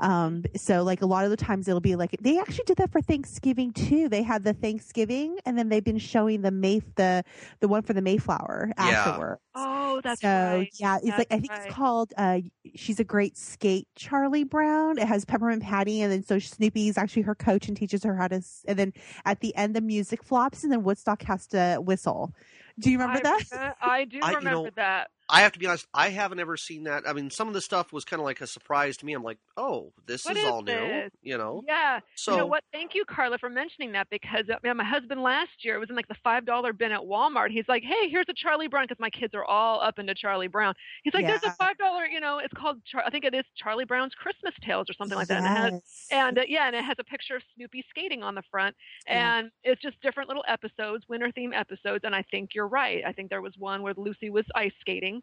Um. 0.00 0.44
So 0.56 0.82
like 0.82 1.02
a 1.02 1.06
lot 1.06 1.24
of 1.24 1.30
the 1.30 1.36
times 1.36 1.68
it'll 1.68 1.80
be 1.80 1.96
like 1.96 2.16
they 2.20 2.38
actually 2.38 2.64
did 2.66 2.78
that 2.78 2.90
for 2.92 3.00
Thanksgiving 3.00 3.72
too. 3.72 4.08
They 4.08 4.22
had 4.22 4.44
the 4.44 4.52
Thanksgiving, 4.54 5.38
and 5.46 5.58
then 5.58 5.68
they've 5.68 5.84
been 5.84 5.98
showing 5.98 6.42
the 6.42 6.50
May 6.50 6.80
the 6.96 7.22
the 7.60 7.68
one 7.68 7.82
for 7.82 7.92
the 7.92 8.02
Mayflower 8.02 8.72
Yeah. 8.78 8.84
afterward. 8.86 9.38
Oh, 9.54 10.00
that's 10.02 10.20
so 10.20 10.28
right. 10.28 10.68
yeah, 10.78 10.98
it's 11.02 11.18
like 11.18 11.26
I 11.30 11.38
think 11.40 11.50
right. 11.50 11.66
it's 11.66 11.74
called 11.74 12.12
uh 12.16 12.38
She's 12.76 13.00
a 13.00 13.04
Great 13.04 13.36
Skate 13.36 13.88
Charlie 13.96 14.44
Brown. 14.44 14.98
It 14.98 15.08
has 15.08 15.24
Peppermint 15.24 15.62
Patty 15.62 16.02
and 16.02 16.12
then 16.12 16.22
so 16.22 16.38
Snoopy's 16.70 16.96
actually 16.96 17.22
her 17.22 17.34
coach 17.34 17.68
and 17.68 17.76
teaches 17.76 18.04
her 18.04 18.16
how 18.16 18.28
to 18.28 18.40
and 18.66 18.78
then 18.78 18.92
at 19.24 19.40
the 19.40 19.54
end 19.56 19.74
the 19.74 19.80
music 19.80 20.22
flops 20.22 20.62
and 20.62 20.72
then 20.72 20.82
Woodstock 20.84 21.22
has 21.22 21.46
to 21.48 21.78
whistle. 21.82 22.32
Do 22.78 22.90
you 22.90 22.98
remember 22.98 23.18
I, 23.18 23.22
that? 23.22 23.40
remem- 23.52 23.74
I 23.82 24.04
do 24.04 24.20
I- 24.22 24.30
you 24.30 24.36
remember 24.36 24.62
know, 24.64 24.70
that. 24.76 25.10
I 25.30 25.42
have 25.42 25.52
to 25.52 25.58
be 25.58 25.66
honest, 25.66 25.86
I 25.94 26.08
haven't 26.10 26.40
ever 26.40 26.56
seen 26.56 26.84
that. 26.84 27.04
I 27.06 27.12
mean, 27.12 27.30
some 27.30 27.48
of 27.48 27.54
the 27.54 27.60
stuff 27.60 27.92
was 27.92 28.04
kind 28.04 28.20
of 28.20 28.24
like 28.24 28.40
a 28.40 28.46
surprise 28.46 28.96
to 28.98 29.06
me. 29.06 29.12
I'm 29.12 29.22
like, 29.22 29.38
oh, 29.56 29.92
this 30.06 30.24
What 30.24 30.36
is, 30.36 30.42
is 30.42 30.48
all 30.48 30.62
new, 30.62 31.08
you 31.22 31.38
know? 31.38 31.62
Yeah. 31.66 32.00
So, 32.16 32.32
you 32.32 32.38
know 32.38 32.46
what? 32.46 32.64
Thank 32.72 32.94
you, 32.94 33.04
Carla, 33.04 33.38
for 33.38 33.48
mentioning 33.48 33.92
that 33.92 34.08
because 34.10 34.44
uh, 34.50 34.56
yeah, 34.64 34.72
my 34.72 34.84
husband 34.84 35.22
last 35.22 35.50
year 35.64 35.76
it 35.76 35.78
was 35.78 35.88
in 35.90 35.96
like 35.96 36.08
the 36.08 36.16
five 36.24 36.44
dollar 36.44 36.72
bin 36.72 36.92
at 36.92 37.00
Walmart. 37.00 37.50
He's 37.50 37.68
like, 37.68 37.82
"Hey, 37.82 38.08
here's 38.10 38.26
a 38.28 38.34
Charlie 38.34 38.68
Brown," 38.68 38.84
because 38.88 39.00
my 39.00 39.10
kids 39.10 39.34
are 39.34 39.44
all 39.44 39.80
up 39.80 39.98
into 39.98 40.14
Charlie 40.14 40.48
Brown. 40.48 40.74
He's 41.04 41.14
like, 41.14 41.26
"There's 41.26 41.42
a 41.44 41.52
five 41.52 41.78
dollar, 41.78 42.04
you 42.06 42.20
know, 42.20 42.38
it's 42.38 42.54
called 42.54 42.78
Char- 42.84 43.04
I 43.06 43.10
think 43.10 43.24
it 43.24 43.34
is 43.34 43.44
Charlie 43.56 43.84
Brown's 43.84 44.14
Christmas 44.14 44.54
Tales 44.66 44.90
or 44.90 44.94
something 44.94 45.16
like 45.16 45.28
that." 45.28 45.42
And, 45.42 45.46
it 45.46 45.72
has, 45.72 45.82
and 46.10 46.38
uh, 46.38 46.42
yeah, 46.48 46.66
and 46.66 46.74
it 46.76 46.84
has 46.84 46.96
a 46.98 47.04
picture 47.04 47.36
of 47.36 47.42
Snoopy 47.54 47.84
skating 47.90 48.22
on 48.22 48.34
the 48.34 48.42
front, 48.50 48.74
Yeah. 49.06 49.38
and 49.38 49.50
it's 49.62 49.80
just 49.80 50.00
different 50.02 50.28
little 50.28 50.44
episodes, 50.48 51.04
winter 51.08 51.30
theme 51.32 51.52
episodes. 51.52 52.04
And 52.04 52.14
I 52.14 52.22
think 52.30 52.50
you're 52.54 52.68
right. 52.68 53.02
I 53.06 53.12
think 53.12 53.30
there 53.30 53.42
was 53.42 53.54
one 53.58 53.82
where 53.82 53.94
Lucy 53.96 54.30
was 54.30 54.44
ice 54.54 54.72
skating, 54.80 55.19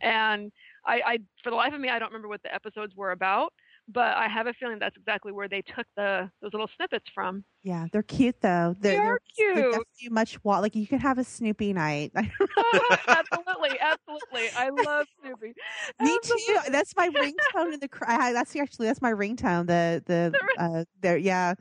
and 0.00 0.52
I, 0.84 1.00
I, 1.04 1.18
for 1.42 1.50
the 1.50 1.56
life 1.56 1.72
of 1.72 1.80
me, 1.80 1.88
I 1.88 1.98
don't 1.98 2.08
remember 2.08 2.28
what 2.28 2.42
the 2.42 2.54
episodes 2.54 2.94
were 2.96 3.12
about, 3.12 3.52
but 3.88 4.16
I 4.16 4.28
have 4.28 4.46
a 4.46 4.52
feeling 4.54 4.78
that's 4.78 4.96
exactly 4.96 5.32
where 5.32 5.48
they 5.48 5.62
took 5.62 5.86
the 5.96 6.30
those 6.40 6.52
little 6.52 6.68
snippets 6.76 7.06
from. 7.14 7.44
yeah, 7.62 7.86
they're 7.92 8.02
cute 8.02 8.36
though. 8.40 8.74
They 8.80 8.96
They're, 8.96 9.02
are 9.02 9.18
they're, 9.36 9.54
cute. 9.54 9.54
they're 9.54 9.62
definitely 9.80 10.08
much 10.10 10.38
like 10.44 10.76
you 10.76 10.86
could 10.86 11.00
have 11.00 11.18
a 11.18 11.24
Snoopy 11.24 11.72
night. 11.72 12.12
absolutely, 13.08 13.78
absolutely. 13.80 14.50
I 14.56 14.70
love 14.70 15.06
Snoopy. 15.20 15.54
Me 16.00 16.18
too. 16.22 16.58
That's 16.70 16.94
my 16.96 17.08
ringtone 17.08 17.74
in 17.74 17.80
the. 17.80 17.88
I, 18.06 18.32
that's 18.32 18.54
actually 18.56 18.86
that's 18.86 19.02
my 19.02 19.12
ringtone. 19.12 19.66
The 19.66 20.02
the 20.06 20.38
uh 20.58 20.84
there. 21.00 21.16
Yeah, 21.16 21.54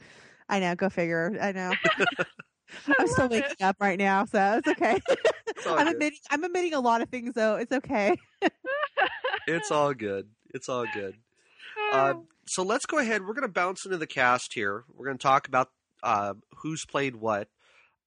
I 0.50 0.60
know. 0.60 0.76
Go 0.76 0.90
figure. 0.90 1.38
I 1.42 1.52
know. 1.52 1.74
I'm 3.00 3.08
still 3.08 3.26
love 3.26 3.32
it. 3.32 3.44
waking 3.44 3.66
up 3.66 3.78
right 3.80 3.98
now, 4.00 4.26
so 4.26 4.58
it's 4.58 4.68
okay. 4.68 5.00
It's 5.48 5.68
I'm 5.78 5.86
good. 5.86 5.94
admitting 5.94 6.20
I'm 6.32 6.44
admitting 6.44 6.74
a 6.74 6.80
lot 6.80 7.02
of 7.02 7.10
things 7.10 7.34
though. 7.34 7.56
It's 7.56 7.72
okay. 7.72 8.18
it's 9.48 9.72
all 9.72 9.94
good. 9.94 10.28
It's 10.54 10.70
all 10.70 10.86
good. 10.94 11.16
Uh, 11.92 12.16
so 12.48 12.64
let's 12.64 12.86
go 12.86 12.98
ahead. 12.98 13.22
We're 13.22 13.34
going 13.34 13.44
to 13.48 13.48
bounce 13.48 13.86
into 13.86 13.98
the 13.98 14.08
cast 14.08 14.54
here. 14.54 14.84
We're 14.94 15.06
going 15.06 15.18
to 15.18 15.22
talk 15.24 15.48
about 15.48 15.70
uh, 16.04 16.34
who's 16.58 16.86
played 16.86 17.16
what. 17.16 17.48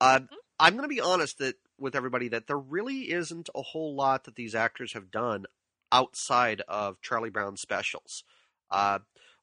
Uh, 0.00 0.18
Mm-hmm. 0.20 0.34
I'm 0.60 0.72
going 0.72 0.82
to 0.88 0.92
be 0.92 1.00
honest 1.00 1.38
that 1.38 1.54
with 1.78 1.94
everybody 1.94 2.26
that 2.30 2.48
there 2.48 2.58
really 2.58 3.12
isn't 3.12 3.48
a 3.54 3.62
whole 3.62 3.94
lot 3.94 4.24
that 4.24 4.34
these 4.34 4.56
actors 4.56 4.92
have 4.94 5.08
done 5.08 5.46
outside 5.92 6.62
of 6.66 7.00
Charlie 7.00 7.30
Brown 7.30 7.56
specials. 7.56 8.24
Uh, 8.68 8.98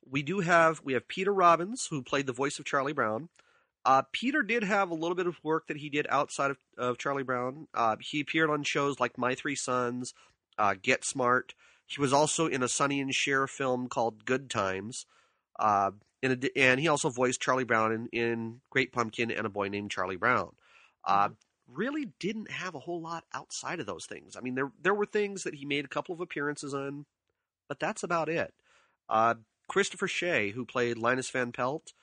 we 0.05 0.21
do 0.23 0.41
have 0.41 0.81
we 0.83 0.91
have 0.91 1.07
Peter 1.07 1.33
Robbins 1.33 1.87
who 1.89 2.01
played 2.03 2.27
the 2.27 2.33
voice 2.33 2.59
of 2.59 2.65
Charlie 2.65 2.91
Brown. 2.91 3.29
Uh, 3.85 4.01
Peter 4.11 4.41
did 4.41 4.63
have 4.63 4.89
a 4.89 4.95
little 4.95 5.15
bit 5.15 5.27
of 5.27 5.43
work 5.43 5.67
that 5.67 5.77
he 5.77 5.89
did 5.89 6.07
outside 6.09 6.51
of, 6.51 6.57
of 6.77 6.97
Charlie 6.97 7.23
Brown. 7.23 7.67
Uh, 7.73 7.95
he 7.99 8.19
appeared 8.19 8.49
on 8.49 8.63
shows 8.63 8.99
like 8.99 9.17
My 9.17 9.35
Three 9.35 9.55
Sons, 9.55 10.13
uh, 10.57 10.73
Get 10.81 11.05
Smart. 11.05 11.53
He 11.85 12.01
was 12.01 12.11
also 12.11 12.47
in 12.47 12.63
a 12.63 12.67
Sonny 12.67 12.99
and 12.99 13.13
Cher 13.13 13.45
film 13.45 13.87
called 13.87 14.25
Good 14.25 14.49
Times. 14.49 15.05
Uh, 15.59 15.91
in 16.23 16.31
a, 16.31 16.57
and 16.57 16.79
he 16.79 16.87
also 16.87 17.09
voiced 17.09 17.41
Charlie 17.41 17.63
Brown 17.63 17.91
in, 17.91 18.07
in 18.07 18.61
Great 18.71 18.91
Pumpkin 18.91 19.29
and 19.29 19.45
A 19.45 19.49
Boy 19.49 19.69
Named 19.69 19.91
Charlie 19.91 20.15
Brown. 20.15 20.55
Uh, 21.03 21.29
really 21.71 22.09
didn't 22.19 22.49
have 22.49 22.73
a 22.73 22.79
whole 22.79 23.01
lot 23.01 23.23
outside 23.33 23.79
of 23.79 23.85
those 23.85 24.05
things. 24.07 24.35
I 24.35 24.41
mean, 24.41 24.55
there 24.55 24.71
there 24.81 24.93
were 24.93 25.05
things 25.05 25.43
that 25.43 25.55
he 25.55 25.65
made 25.65 25.85
a 25.85 25.89
couple 25.89 26.15
of 26.15 26.21
appearances 26.21 26.73
on, 26.73 27.05
but 27.67 27.79
that's 27.79 28.03
about 28.03 28.29
it. 28.29 28.53
Uh, 29.07 29.35
Christopher 29.67 30.07
Shea, 30.07 30.51
who 30.51 30.65
played 30.65 30.97
Linus 30.97 31.29
Van 31.29 31.51
Pelt, 31.51 31.93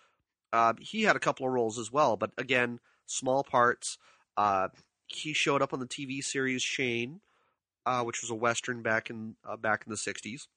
uh, 0.52 0.74
he 0.80 1.02
had 1.02 1.16
a 1.16 1.20
couple 1.20 1.46
of 1.46 1.52
roles 1.52 1.78
as 1.78 1.92
well, 1.92 2.16
but 2.16 2.30
again, 2.36 2.80
small 3.06 3.42
parts. 3.42 3.98
Uh, 4.36 4.68
he 5.06 5.32
showed 5.32 5.62
up 5.62 5.72
on 5.72 5.80
the 5.80 5.86
TV 5.86 6.22
series 6.22 6.62
Shane, 6.62 7.20
uh, 7.86 8.02
which 8.02 8.22
was 8.22 8.30
a 8.30 8.34
western 8.34 8.82
back 8.82 9.10
in 9.10 9.36
uh, 9.44 9.56
back 9.56 9.84
in 9.86 9.90
the 9.90 9.96
'60s. 9.96 10.48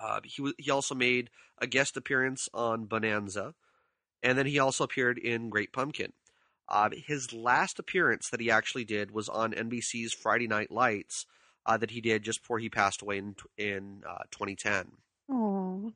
Uh, 0.00 0.20
he 0.24 0.42
was, 0.42 0.54
he 0.58 0.70
also 0.70 0.94
made 0.94 1.30
a 1.58 1.66
guest 1.66 1.96
appearance 1.96 2.48
on 2.52 2.86
Bonanza, 2.86 3.54
and 4.22 4.36
then 4.36 4.46
he 4.46 4.58
also 4.58 4.84
appeared 4.84 5.18
in 5.18 5.50
Great 5.50 5.72
Pumpkin. 5.72 6.12
Uh, 6.68 6.90
his 6.92 7.32
last 7.32 7.78
appearance 7.78 8.30
that 8.30 8.40
he 8.40 8.50
actually 8.50 8.84
did 8.84 9.10
was 9.10 9.28
on 9.28 9.52
NBC's 9.52 10.12
Friday 10.12 10.48
Night 10.48 10.70
Lights 10.70 11.26
uh, 11.66 11.76
that 11.76 11.90
he 11.90 12.00
did 12.00 12.22
just 12.22 12.40
before 12.40 12.58
he 12.58 12.68
passed 12.68 13.02
away 13.02 13.18
in 13.18 13.36
in 13.56 14.02
uh, 14.08 14.24
2010. 14.30 14.92
Oh, 15.30 15.92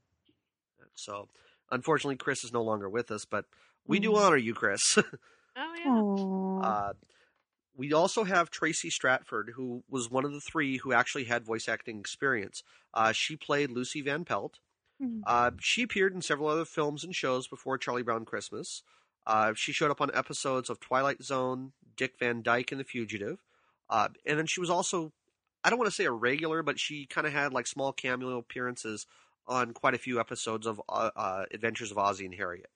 So, 0.94 1.28
unfortunately, 1.70 2.16
Chris 2.16 2.44
is 2.44 2.52
no 2.52 2.62
longer 2.62 2.88
with 2.88 3.10
us, 3.10 3.24
but 3.24 3.44
we 3.86 3.98
do 4.00 4.12
Mm. 4.12 4.16
honor 4.18 4.36
you, 4.36 4.54
Chris. 4.54 4.98
oh 5.56 6.60
yeah. 6.62 6.68
uh, 6.68 6.92
we 7.76 7.92
also 7.92 8.24
have 8.24 8.50
Tracy 8.50 8.90
Stratford, 8.90 9.52
who 9.54 9.84
was 9.88 10.10
one 10.10 10.24
of 10.24 10.32
the 10.32 10.40
three 10.40 10.78
who 10.78 10.92
actually 10.92 11.24
had 11.24 11.44
voice 11.44 11.68
acting 11.68 12.00
experience. 12.00 12.62
Uh, 12.92 13.12
she 13.12 13.36
played 13.36 13.70
Lucy 13.70 14.00
Van 14.02 14.24
Pelt. 14.24 14.58
Mm. 15.00 15.20
Uh, 15.26 15.52
she 15.60 15.82
appeared 15.82 16.12
in 16.12 16.20
several 16.22 16.48
other 16.48 16.64
films 16.64 17.04
and 17.04 17.14
shows 17.14 17.46
before 17.46 17.78
Charlie 17.78 18.02
Brown 18.02 18.24
Christmas. 18.24 18.82
Uh, 19.26 19.52
she 19.54 19.72
showed 19.72 19.90
up 19.90 20.00
on 20.00 20.10
episodes 20.14 20.68
of 20.70 20.80
Twilight 20.80 21.22
Zone, 21.22 21.72
Dick 21.96 22.14
Van 22.18 22.42
Dyke, 22.42 22.72
and 22.72 22.80
The 22.80 22.84
Fugitive. 22.84 23.38
Uh, 23.88 24.08
and 24.26 24.38
then 24.38 24.46
she 24.46 24.60
was 24.60 24.70
also, 24.70 25.12
I 25.62 25.70
don't 25.70 25.78
want 25.78 25.88
to 25.90 25.94
say 25.94 26.04
a 26.06 26.10
regular, 26.10 26.62
but 26.62 26.80
she 26.80 27.06
kind 27.06 27.26
of 27.26 27.32
had 27.32 27.52
like 27.52 27.66
small 27.66 27.92
cameo 27.92 28.38
appearances 28.38 29.06
on 29.48 29.72
quite 29.72 29.94
a 29.94 29.98
few 29.98 30.20
episodes 30.20 30.66
of 30.66 30.80
uh, 30.88 31.10
uh, 31.16 31.44
Adventures 31.52 31.90
of 31.90 31.98
Ozzie 31.98 32.26
and 32.26 32.34
Harriet. 32.34 32.70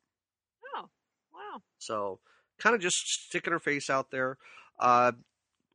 Oh, 0.75 0.89
wow. 1.33 1.63
So 1.79 2.19
kind 2.59 2.75
of 2.75 2.81
just 2.81 3.27
sticking 3.27 3.53
her 3.53 3.61
face 3.61 3.91
out 3.91 4.11
there. 4.11 4.39
Uh, 4.79 5.13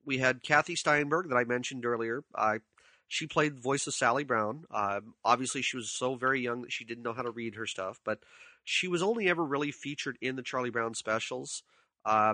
we 0.06 0.18
had 0.18 0.44
Kathy 0.44 0.76
Steinberg 0.76 1.30
that 1.30 1.36
I 1.36 1.44
mentioned 1.44 1.86
earlier. 1.86 2.24
Uh, 2.34 2.60
she 3.08 3.28
played 3.28 3.58
the 3.58 3.62
voice 3.62 3.88
of 3.88 3.94
Sally 3.94 4.24
Brown. 4.24 4.66
Um, 4.72 5.14
obviously, 5.24 5.62
she 5.62 5.78
was 5.78 5.92
so 5.92 6.16
very 6.16 6.42
young 6.42 6.62
that 6.64 6.74
she 6.74 6.84
didn't 6.84 7.04
know 7.04 7.14
how 7.14 7.22
to 7.22 7.32
read 7.32 7.56
her 7.56 7.66
stuff, 7.66 8.00
but 8.04 8.20
she 8.64 8.88
was 8.88 9.02
only 9.02 9.30
ever 9.30 9.44
really 9.44 9.72
featured 9.72 10.18
in 10.22 10.36
the 10.36 10.42
Charlie 10.42 10.70
Brown 10.70 10.94
specials. 10.94 11.64
Uh, 12.04 12.34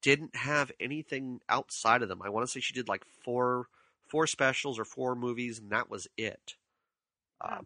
didn't 0.00 0.36
have 0.36 0.70
anything 0.78 1.40
outside 1.48 2.02
of 2.02 2.08
them. 2.08 2.22
I 2.22 2.28
want 2.28 2.46
to 2.46 2.50
say 2.50 2.60
she 2.60 2.74
did 2.74 2.88
like 2.88 3.04
four 3.24 3.68
four 4.06 4.26
specials 4.26 4.78
or 4.78 4.84
four 4.84 5.14
movies, 5.14 5.58
and 5.58 5.70
that 5.70 5.90
was 5.90 6.06
it. 6.16 6.54
Uh, 7.40 7.60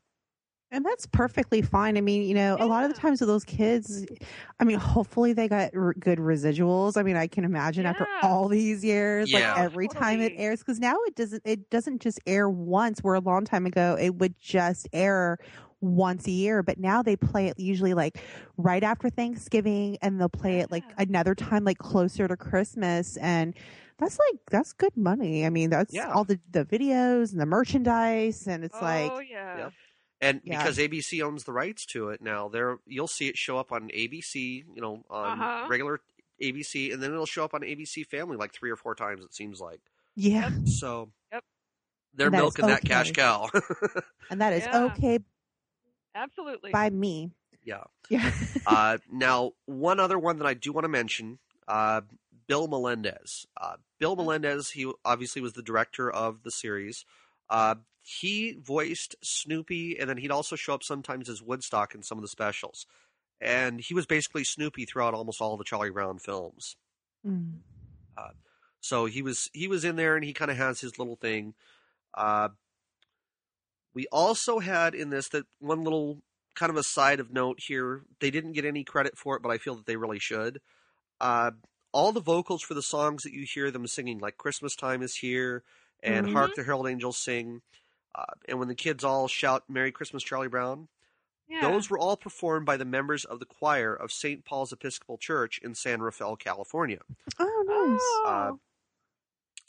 And 0.71 0.85
that's 0.85 1.07
perfectly 1.07 1.63
fine. 1.63 1.97
I 1.97 2.03
mean, 2.03 2.23
you 2.29 2.35
know, 2.35 2.57
a 2.61 2.67
lot 2.67 2.85
of 2.85 2.93
the 2.95 3.01
times 3.01 3.21
with 3.21 3.29
those 3.29 3.45
kids, 3.45 4.05
I 4.61 4.65
mean, 4.65 4.79
hopefully 4.79 5.33
they 5.33 5.49
got 5.49 5.75
r- 5.75 5.95
good 5.95 6.19
residuals. 6.19 6.99
I 6.99 7.03
mean, 7.03 7.17
I 7.17 7.27
can 7.27 7.45
imagine 7.45 7.87
after 7.87 8.07
all 8.23 8.49
these 8.49 8.85
years, 8.85 9.31
Yeah. 9.33 9.53
like 9.55 9.59
every 9.61 9.89
time 9.89 10.21
it 10.21 10.35
airs, 10.37 10.59
because 10.59 10.79
now 10.79 10.97
it 11.07 11.15
doesn't. 11.15 11.41
It 11.47 11.71
doesn't 11.71 12.03
just 12.03 12.21
air 12.27 12.51
once. 12.51 13.01
Where 13.01 13.15
a 13.15 13.21
long 13.21 13.47
time 13.47 13.65
ago 13.65 13.97
it 13.99 14.17
would 14.17 14.39
just 14.39 14.87
air 14.93 15.39
once 15.81 16.27
a 16.27 16.33
year, 16.33 16.63
but 16.63 16.79
now 16.79 17.03
they 17.03 17.17
play 17.17 17.47
it 17.47 17.59
usually 17.59 17.95
like 17.95 18.19
right 18.59 18.83
after 18.83 19.09
Thanksgiving, 19.09 19.97
and 20.03 20.21
they'll 20.21 20.29
play 20.29 20.59
it 20.61 20.71
like 20.71 20.85
another 20.99 21.35
time, 21.35 21.65
like 21.65 21.79
closer 21.79 22.29
to 22.29 22.37
Christmas, 22.37 23.17
and. 23.19 23.55
That's 24.01 24.17
like 24.17 24.39
that's 24.49 24.73
good 24.73 24.97
money. 24.97 25.45
I 25.45 25.51
mean, 25.51 25.71
that's 25.71 25.93
Yeah. 25.93 26.13
all 26.13 26.23
the 26.23 26.39
the 26.53 26.65
videos 26.65 27.33
and 27.33 27.41
the 27.41 27.47
merchandise, 27.47 28.47
and 28.47 28.63
it's 28.63 28.81
like 28.81 29.11
oh 29.11 29.19
yeah. 29.19 29.71
Yep. 30.21 30.35
and 30.35 30.41
Yeah. 30.45 30.59
because 30.59 30.79
ABC 30.79 31.23
owns 31.23 31.45
the 31.45 31.53
rights 31.53 31.87
to 31.87 32.11
it 32.11 32.21
now, 32.21 32.49
there 32.49 32.79
you'll 32.87 33.09
see 33.09 33.29
it 33.29 33.37
show 33.39 33.59
up 33.59 33.73
on 33.73 33.89
ABC, 33.91 34.65
you 34.75 34.81
know, 34.83 35.05
on 35.11 35.41
Uh-huh. 35.41 35.67
regular 35.69 36.01
ABC, 36.41 36.93
and 36.93 37.03
then 37.03 37.13
it'll 37.13 37.27
show 37.27 37.45
up 37.45 37.55
on 37.55 37.63
ABC 37.63 38.05
Family 38.07 38.37
like 38.37 38.53
three 38.53 38.71
or 38.71 38.77
four 38.77 38.95
times. 38.95 39.25
It 39.25 39.35
seems 39.35 39.61
like 39.61 39.81
yeah. 40.15 40.51
so. 40.67 41.11
Yep. 41.33 41.45
They're 42.15 42.27
And 42.29 42.35
that 42.35 42.39
is 42.39 42.43
milking 42.43 42.67
that 42.67 42.85
cash 42.85 43.13
cow. 43.13 43.49
And 44.31 44.41
that 44.41 44.53
is 44.53 44.65
Yeah. 44.65 44.85
okay 44.85 45.19
Absolutely. 46.15 46.71
by 46.73 46.91
me. 46.91 47.31
yeah. 47.63 47.85
Yeah. 48.09 48.33
Uh, 48.67 48.99
now, 49.13 49.53
one 49.67 50.01
other 50.01 50.19
one 50.19 50.39
that 50.39 50.47
I 50.47 50.55
do 50.55 50.73
want 50.73 50.85
to 50.85 50.89
mention, 50.89 51.39
uh, 51.69 52.01
Bill 52.47 52.67
Melendez. 52.67 53.47
Uh, 53.57 53.77
Bill 53.99 54.17
Melendez, 54.17 54.71
he 54.71 54.91
obviously 55.05 55.43
was 55.43 55.53
the 55.53 55.63
director 55.63 56.11
of 56.11 56.43
the 56.43 56.51
series. 56.51 57.05
Uh, 57.51 57.77
he 58.09 58.57
voiced 58.59 59.17
Snoopy, 59.23 59.99
and 59.99 60.09
then 60.09 60.17
he'd 60.17 60.31
also 60.31 60.57
show 60.57 60.73
up 60.73 60.83
sometimes 60.83 61.29
as 61.29 61.43
Woodstock 61.43 61.95
in 61.95 62.03
some 62.03 62.17
of 62.17 62.23
the 62.23 62.29
specials. 62.29 62.87
And 63.39 63.81
he 63.81 63.93
was 63.93 64.07
basically 64.07 64.45
Snoopy 64.45 64.87
throughout 64.87 65.13
almost 65.13 65.43
all 65.43 65.59
the 65.59 65.65
Charlie 65.65 65.91
Brown 65.91 66.19
films. 66.19 66.77
Mm. 67.27 67.59
So 68.81 69.07
he 69.07 69.23
was 69.23 69.51
he 69.53 69.69
was 69.69 69.85
in 69.85 69.97
there, 69.97 70.15
and 70.15 70.25
he 70.25 70.33
kind 70.33 70.51
of 70.51 70.57
has 70.57 70.81
his 70.81 70.99
little 70.99 71.17
thing. 71.17 71.55
Uh, 72.15 72.49
we 73.93 74.07
also 74.13 74.61
had 74.61 74.95
in 74.95 75.11
this 75.11 75.29
that 75.31 75.47
one 75.59 75.83
little 75.83 76.23
kind 76.55 76.71
of 76.71 76.77
a 76.77 76.83
side 76.83 77.21
of 77.21 77.33
note 77.33 77.61
here. 77.61 78.05
They 78.21 78.31
didn't 78.31 78.53
get 78.53 78.65
any 78.65 78.85
credit 78.85 79.19
for 79.19 79.37
it, 79.37 79.43
but 79.43 79.51
I 79.51 79.59
feel 79.59 79.75
that 79.75 79.87
they 79.87 79.97
really 79.97 80.21
should. 80.21 80.61
Uh, 81.21 81.51
all 81.93 82.13
the 82.13 82.21
vocals 82.21 82.63
for 82.63 82.75
the 82.75 82.83
songs 82.83 83.25
that 83.25 83.33
you 83.33 83.43
hear 83.43 83.71
them 83.71 83.87
singing, 83.87 84.19
like 84.19 84.39
"Christmas 84.39 84.77
Time 84.77 85.03
Is 85.03 85.17
Here" 85.17 85.65
and 86.03 86.27
Mhm. 86.27 86.33
"Hark 86.33 86.55
the 86.55 86.65
Herald 86.65 86.87
Angels 86.89 87.19
Sing," 87.19 87.63
uh, 88.15 88.25
and 88.49 88.59
when 88.59 88.69
the 88.69 88.75
kids 88.75 89.05
all 89.05 89.29
shout 89.29 89.65
"Merry 89.69 89.93
Christmas, 89.93 90.23
Charlie 90.23 90.49
Brown," 90.49 90.89
yeah. 91.49 91.61
those 91.61 91.89
were 91.91 91.99
all 91.99 92.17
performed 92.17 92.67
by 92.67 92.77
the 92.77 92.85
members 92.85 93.25
of 93.25 93.39
the 93.41 93.47
choir 93.47 93.95
of 93.95 94.11
St. 94.13 94.45
Paul's 94.45 94.73
Episcopal 94.73 95.19
Church 95.19 95.59
in 95.63 95.75
San 95.75 96.01
Rafael, 96.01 96.37
California. 96.37 97.01
Oh, 97.39 97.65
nice. 98.27 98.33
Uh, 98.33 98.51
Oh. 98.53 98.61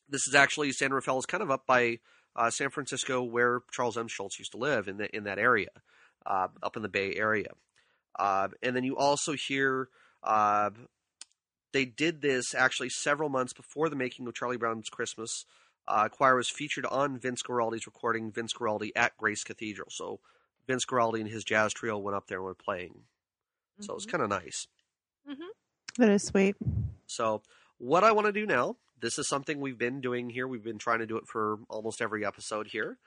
this 0.07 0.27
is 0.27 0.35
actually 0.35 0.71
San 0.71 0.91
Rafael 0.91 1.19
is 1.19 1.25
kind 1.25 1.43
of 1.43 1.51
up 1.51 1.65
by 1.65 1.99
uh, 2.35 2.49
San 2.49 2.69
Francisco, 2.69 3.21
where 3.23 3.61
Charles 3.71 3.97
M. 3.97 4.07
Schulz 4.07 4.39
used 4.39 4.51
to 4.53 4.57
live 4.57 4.87
in 4.87 4.97
the, 4.97 5.13
in 5.15 5.23
that 5.25 5.37
area, 5.39 5.69
uh, 6.25 6.47
up 6.63 6.75
in 6.77 6.81
the 6.83 6.89
Bay 6.89 7.13
Area. 7.15 7.49
Uh, 8.17 8.47
and 8.63 8.75
then 8.75 8.83
you 8.83 8.97
also 8.97 9.33
hear 9.47 9.89
uh, 10.23 10.69
they 11.73 11.85
did 11.85 12.21
this 12.21 12.53
actually 12.55 12.89
several 12.89 13.29
months 13.29 13.53
before 13.53 13.89
the 13.89 13.95
making 13.95 14.27
of 14.27 14.33
Charlie 14.33 14.57
Brown's 14.57 14.89
Christmas. 14.89 15.45
Uh, 15.89 16.07
choir 16.07 16.35
was 16.35 16.49
featured 16.49 16.85
on 16.85 17.17
Vince 17.17 17.41
Guaraldi's 17.41 17.85
recording 17.87 18.31
Vince 18.31 18.53
Guaraldi 18.53 18.91
at 18.95 19.17
Grace 19.17 19.43
Cathedral. 19.43 19.89
So 19.91 20.19
Vince 20.67 20.85
Guaraldi 20.85 21.19
and 21.21 21.29
his 21.29 21.43
jazz 21.43 21.73
trio 21.73 21.97
went 21.97 22.15
up 22.15 22.27
there 22.27 22.37
and 22.37 22.45
were 22.45 22.53
playing. 22.53 23.01
So 23.81 23.95
it's 23.95 24.05
Mhm. 24.05 24.11
kind 24.11 24.23
of 24.23 24.29
nice. 24.29 24.67
that 25.97 26.09
is 26.09 26.23
sweet. 26.23 26.55
So, 27.07 27.41
what 27.77 28.03
I 28.03 28.11
want 28.11 28.27
to 28.27 28.31
do 28.33 28.45
now, 28.45 28.77
this 28.99 29.17
is 29.19 29.27
something 29.27 29.59
we've 29.59 29.77
been 29.77 29.99
doing 30.01 30.29
here. 30.29 30.47
We've 30.47 30.63
been 30.63 30.77
trying 30.77 30.99
to 30.99 31.05
do 31.07 31.17
it 31.17 31.27
for 31.27 31.59
almost 31.69 32.01
every 32.01 32.25
episode 32.25 32.67
here. 32.67 32.97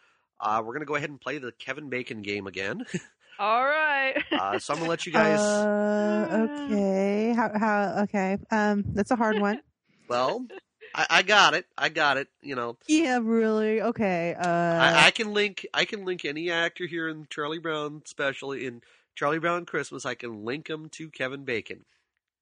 Uh, 0.40 0.58
we're 0.64 0.72
going 0.72 0.80
to 0.80 0.86
go 0.86 0.96
ahead 0.96 1.08
and 1.10 1.20
play 1.20 1.38
the 1.38 1.52
Kevin 1.52 1.88
Bacon 1.88 2.20
game 2.22 2.46
again. 2.46 2.84
All 3.38 3.64
right. 3.64 4.14
Uh, 4.32 4.58
so, 4.58 4.72
I'm 4.74 4.78
going 4.80 4.86
to 4.86 4.90
let 4.90 5.06
you 5.06 5.12
guys. 5.12 5.38
Uh, 5.40 6.48
okay. 6.70 7.32
How? 7.34 7.50
How? 7.58 8.02
Okay. 8.02 8.38
Um, 8.50 8.84
that's 8.88 9.10
a 9.10 9.16
hard 9.16 9.38
one. 9.40 9.60
well, 10.08 10.44
I, 10.94 11.06
I 11.10 11.22
got 11.22 11.54
it. 11.54 11.66
I 11.76 11.88
got 11.88 12.16
it. 12.16 12.28
You 12.42 12.54
know, 12.54 12.76
yeah. 12.86 13.18
Really. 13.22 13.80
Okay. 13.82 14.34
Uh. 14.38 14.46
I, 14.46 15.06
I 15.06 15.10
can 15.10 15.32
link. 15.32 15.66
I 15.74 15.84
can 15.84 16.04
link 16.04 16.24
any 16.24 16.50
actor 16.50 16.86
here 16.86 17.08
in 17.08 17.26
Charlie 17.30 17.58
Brown, 17.58 18.02
especially 18.04 18.66
in 18.66 18.82
Charlie 19.14 19.38
Brown 19.38 19.64
Christmas. 19.66 20.06
I 20.06 20.14
can 20.14 20.44
link 20.44 20.68
them 20.68 20.88
to 20.90 21.08
Kevin 21.08 21.44
Bacon. 21.44 21.84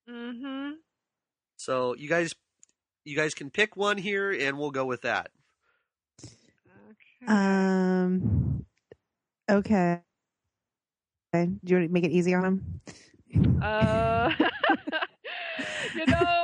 Mm 0.08 0.40
mhm. 0.40 0.72
So, 1.56 1.94
you 1.94 2.08
guys, 2.08 2.34
you 3.04 3.16
guys 3.16 3.34
can 3.34 3.50
pick 3.50 3.76
one 3.76 3.98
here, 3.98 4.32
and 4.32 4.58
we'll 4.58 4.70
go 4.70 4.86
with 4.86 5.02
that. 5.02 5.30
Okay. 6.24 7.26
um. 7.26 8.64
Okay. 9.50 10.00
Okay. 11.34 11.46
Do 11.46 11.72
you 11.72 11.76
want 11.76 11.88
to 11.88 11.92
make 11.92 12.04
it 12.04 12.12
easy 12.12 12.34
on 12.34 12.44
him? 12.44 12.80
Uh, 13.62 14.32
you 15.94 16.06
know, 16.06 16.14
I 16.16 16.18
have 16.24 16.39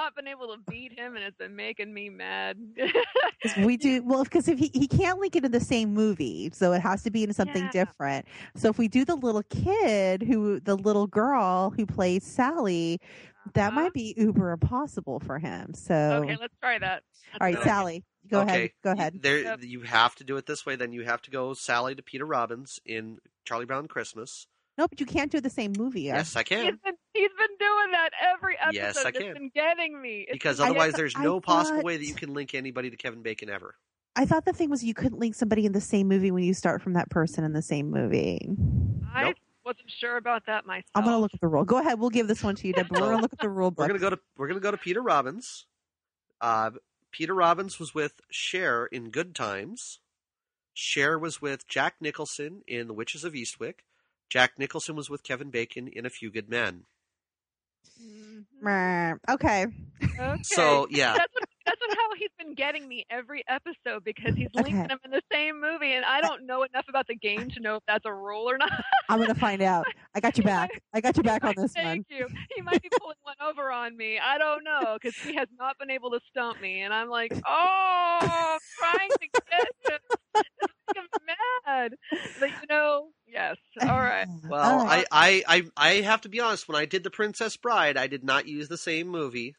not 0.00 0.14
been 0.16 0.26
able 0.26 0.48
to 0.48 0.56
beat 0.70 0.98
him, 0.98 1.14
and 1.16 1.24
it's 1.24 1.36
been 1.36 1.54
making 1.54 1.92
me 1.92 2.08
mad. 2.08 2.56
we 3.58 3.76
do 3.76 4.02
well 4.02 4.24
because 4.24 4.48
if 4.48 4.58
he 4.58 4.70
he 4.72 4.86
can't 4.86 5.18
link 5.18 5.36
it 5.36 5.42
to 5.42 5.48
the 5.48 5.60
same 5.60 5.92
movie, 5.92 6.50
so 6.52 6.72
it 6.72 6.80
has 6.80 7.02
to 7.02 7.10
be 7.10 7.22
in 7.24 7.32
something 7.32 7.64
Yeah. 7.64 7.70
different. 7.84 8.26
So 8.56 8.68
if 8.68 8.78
we 8.78 8.88
do 8.88 9.04
the 9.04 9.14
little 9.16 9.42
kid 9.44 10.22
who 10.22 10.60
the 10.60 10.76
little 10.76 11.06
girl 11.06 11.70
who 11.70 11.86
plays 11.86 12.24
Sally, 12.24 12.98
that 13.54 13.68
Uh-huh. 13.68 13.80
might 13.82 13.92
be 13.92 14.14
uber 14.16 14.52
impossible 14.52 15.20
for 15.20 15.38
him. 15.38 15.74
So 15.74 15.94
okay, 16.24 16.36
let's 16.40 16.54
try 16.60 16.78
that. 16.78 17.02
all 17.40 17.46
right, 17.46 17.54
Let's- 17.54 17.66
Sally, 17.66 18.04
go 18.28 18.40
okay. 18.40 18.48
ahead. 18.48 18.70
Go 18.82 18.90
ahead. 18.92 19.22
There, 19.22 19.38
Yep. 19.42 19.58
you 19.62 19.80
have 19.82 20.14
to 20.16 20.24
do 20.24 20.36
it 20.36 20.46
this 20.46 20.64
way. 20.64 20.76
Then 20.76 20.92
you 20.92 21.04
have 21.04 21.20
to 21.22 21.30
go 21.30 21.52
Sally 21.54 21.94
to 21.94 22.02
Peter 22.02 22.24
Robbins 22.24 22.80
in 22.86 23.18
Charlie 23.44 23.66
Brown 23.66 23.86
Christmas. 23.88 24.46
No, 24.78 24.88
but 24.88 24.98
you 25.00 25.04
can't 25.06 25.30
do 25.30 25.40
the 25.42 25.50
same 25.50 25.72
movie. 25.76 26.02
Yes, 26.02 26.36
I 26.36 26.40
He's 26.40 26.48
can. 26.48 26.78
been 26.82 26.94
he's 27.12 27.30
been 27.38 27.56
doing 27.58 27.90
that 27.92 28.10
every 28.34 28.56
episode. 28.58 28.74
Yes, 28.74 29.04
I 29.04 29.10
can. 29.10 29.22
It's 29.22 29.38
been 29.38 29.50
getting 29.54 30.00
me. 30.00 30.20
It's 30.28 30.32
Because 30.32 30.58
been- 30.58 30.68
otherwise, 30.68 30.94
there's 30.94 31.14
I 31.16 31.22
no 31.24 31.40
possible 31.40 31.78
thought- 31.78 31.84
way 31.84 31.96
that 31.96 32.04
you 32.06 32.14
can 32.14 32.32
link 32.34 32.54
anybody 32.54 32.90
to 32.90 32.96
Kevin 32.96 33.22
Bacon 33.22 33.48
ever. 33.50 33.76
I 34.16 34.24
thought 34.26 34.44
the 34.44 34.52
thing 34.52 34.70
was 34.70 34.82
you 34.82 34.94
couldn't 34.94 35.18
link 35.18 35.34
somebody 35.34 35.64
in 35.66 35.72
the 35.72 35.80
same 35.80 36.08
movie 36.08 36.30
when 36.30 36.42
you 36.42 36.52
start 36.54 36.82
from 36.82 36.94
that 36.94 37.10
person 37.10 37.44
in 37.44 37.52
the 37.52 37.62
same 37.62 37.90
movie. 37.90 38.50
I 39.14 39.24
Nope. 39.24 39.36
wasn't 39.64 39.90
sure 39.90 40.16
about 40.16 40.46
that 40.46 40.66
myself. 40.66 40.86
I'm 40.94 41.04
gonna 41.04 41.18
look 41.18 41.32
at 41.32 41.40
the 41.40 41.46
rule. 41.48 41.64
Go 41.64 41.78
ahead. 41.78 41.98
We'll 42.00 42.10
give 42.10 42.26
this 42.28 42.42
one 42.42 42.56
to 42.56 42.66
you, 42.66 42.72
Deborah. 42.72 43.00
We're 43.00 43.06
gonna 43.10 43.22
look 43.22 43.32
at 43.32 43.38
the 43.38 43.48
rule 43.48 43.70
book. 43.70 43.78
We're 43.84 43.86
gonna 43.88 43.98
go 44.00 44.10
to 44.10 44.18
we're 44.36 44.48
gonna 44.48 44.60
go 44.60 44.70
to 44.72 44.76
Peter 44.76 45.00
Robbins. 45.00 45.66
Uh, 46.40 46.72
Peter 47.12 47.34
Robbins 47.34 47.78
was 47.78 47.94
with 47.94 48.20
Cher 48.30 48.86
in 48.86 49.10
Good 49.10 49.34
Times. 49.34 50.00
Cher 50.74 51.18
was 51.18 51.40
with 51.42 51.68
Jack 51.68 51.96
Nicholson 52.00 52.62
in 52.66 52.86
The 52.88 52.94
Witches 52.94 53.24
of 53.24 53.32
Eastwick. 53.34 53.80
Jack 54.28 54.58
Nicholson 54.58 54.96
was 54.96 55.10
with 55.10 55.22
Kevin 55.22 55.50
Bacon 55.50 55.88
in 55.88 56.06
A 56.06 56.10
Few 56.10 56.30
Good 56.30 56.48
Men. 56.48 56.84
Mhm. 58.00 59.18
Okay. 59.28 59.66
Okay. 60.18 60.38
So 60.42 60.86
yeah, 60.90 61.14
that's 61.16 61.32
what, 61.34 61.44
that's 61.66 61.80
how 61.80 62.08
he's 62.18 62.30
been 62.38 62.54
getting 62.54 62.86
me 62.88 63.04
every 63.10 63.42
episode 63.48 64.04
because 64.04 64.32
he's 64.36 64.48
linking 64.54 64.76
Okay. 64.76 64.86
them 64.88 64.98
in 65.04 65.10
the 65.10 65.22
same 65.32 65.60
movie, 65.60 65.92
and 65.92 66.04
I 66.04 66.20
don't 66.20 66.46
know 66.46 66.62
enough 66.62 66.86
about 66.88 67.06
the 67.06 67.16
game 67.16 67.48
to 67.50 67.60
know 67.60 67.76
if 67.76 67.82
that's 67.86 68.04
a 68.06 68.12
rule 68.12 68.48
or 68.50 68.58
not. 68.58 68.70
I'm 69.08 69.18
gonna 69.18 69.34
find 69.34 69.62
out. 69.62 69.86
I 70.14 70.20
got 70.20 70.36
you 70.38 70.42
back. 70.44 70.82
I 70.92 71.00
got 71.00 71.16
you 71.16 71.22
back 71.22 71.44
on 71.44 71.54
this 71.56 71.74
one. 71.74 71.84
Thank 71.84 72.06
you. 72.10 72.26
He 72.54 72.62
might 72.62 72.82
be 72.82 72.90
pulling 72.98 73.16
one 73.22 73.36
over 73.42 73.70
on 73.70 73.96
me. 73.96 74.18
I 74.18 74.38
don't 74.38 74.64
know 74.64 74.96
because 75.00 75.16
he 75.22 75.34
has 75.36 75.48
not 75.58 75.78
been 75.78 75.90
able 75.90 76.10
to 76.10 76.20
stump 76.30 76.60
me, 76.60 76.80
and 76.82 76.92
I'm 76.94 77.08
like, 77.08 77.32
oh, 77.46 78.56
I'm 78.56 78.60
trying 78.78 79.10
to 79.20 79.26
get 79.50 79.68
him. 79.86 80.00
It's 80.90 81.08
making 81.12 81.26
me 81.26 81.34
mad. 81.66 81.92
But 82.38 82.50
you 82.50 82.66
know, 82.68 83.08
yes. 83.26 83.56
All 83.80 83.88
right. 83.88 84.26
well, 84.48 84.80
All 84.80 84.86
right. 84.86 85.06
I, 85.10 85.42
I 85.46 85.62
I 85.76 85.90
I 85.90 85.92
have 86.02 86.22
to 86.22 86.28
be 86.28 86.40
honest. 86.40 86.68
When 86.68 86.76
I 86.76 86.84
did 86.84 87.04
The 87.04 87.10
Princess 87.10 87.56
Bride, 87.56 87.96
I 87.96 88.06
did 88.06 88.24
not 88.24 88.46
use 88.46 88.68
the 88.68 88.78
same 88.78 89.08
movie. 89.08 89.54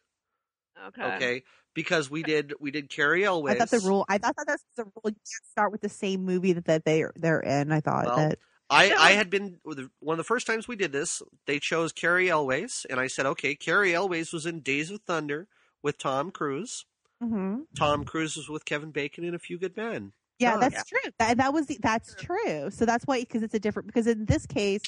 Okay. 0.88 1.04
Okay, 1.04 1.44
because 1.74 2.10
we 2.10 2.24
did 2.24 2.54
we 2.60 2.72
did 2.72 2.90
Cary 2.90 3.24
Elwes. 3.24 3.56
I 3.56 3.60
thought 3.60 3.70
the 3.70 3.88
rule. 3.88 4.06
I 4.10 4.18
thought 4.18 4.36
that 4.38 4.48
that's 4.48 4.66
the 4.76 4.86
rule. 4.86 4.94
You 5.06 5.12
can't 5.12 5.52
start 5.52 5.72
with 5.72 5.82
the 5.82 5.90
same 5.90 6.24
movie 6.26 6.54
that, 6.54 6.66
that 6.66 6.86
they 6.86 7.04
they're 7.16 7.40
in. 7.40 7.72
I 7.72 7.82
thought 7.82 8.06
Well, 8.06 8.16
that. 8.18 8.40
I, 8.72 8.96
I 8.98 9.12
had 9.12 9.30
been 9.30 9.60
one 9.64 10.14
of 10.14 10.18
the 10.18 10.24
first 10.24 10.48
times 10.48 10.66
we 10.66 10.78
did 10.78 10.94
this. 10.94 11.22
They 11.46 11.60
chose 11.60 11.92
Cary 11.92 12.30
Elwes, 12.30 12.86
and 12.90 13.02
I 13.02 13.08
said, 13.08 13.26
okay, 13.26 13.54
Cary 13.54 13.94
Elwes 13.94 14.32
was 14.32 14.46
in 14.46 14.62
Days 14.62 14.90
of 14.90 15.02
Thunder 15.02 15.50
with 15.84 15.98
Tom 15.98 16.32
Cruise. 16.32 16.86
hmm 17.22 17.64
Tom 17.78 18.06
Cruise 18.06 18.38
was 18.38 18.48
with 18.48 18.64
Kevin 18.64 18.92
Bacon 18.92 19.26
in 19.26 19.36
A 19.36 19.40
Few 19.40 19.60
Good 19.60 19.76
Men. 19.76 20.14
Yeah, 20.42 20.56
Oh, 20.56 20.60
that's 20.60 20.76
yeah. 20.76 20.84
true. 20.88 21.12
That, 21.20 21.38
that 21.38 21.54
was 21.54 21.68
the, 21.68 21.78
that's 21.82 22.16
true. 22.16 22.70
So 22.72 22.86
that's 22.86 23.06
why 23.06 23.20
because 23.22 23.44
it's 23.44 23.54
a 23.54 23.60
different 23.60 23.88
because 23.88 24.08
in 24.08 24.26
this 24.26 24.46
case, 24.46 24.82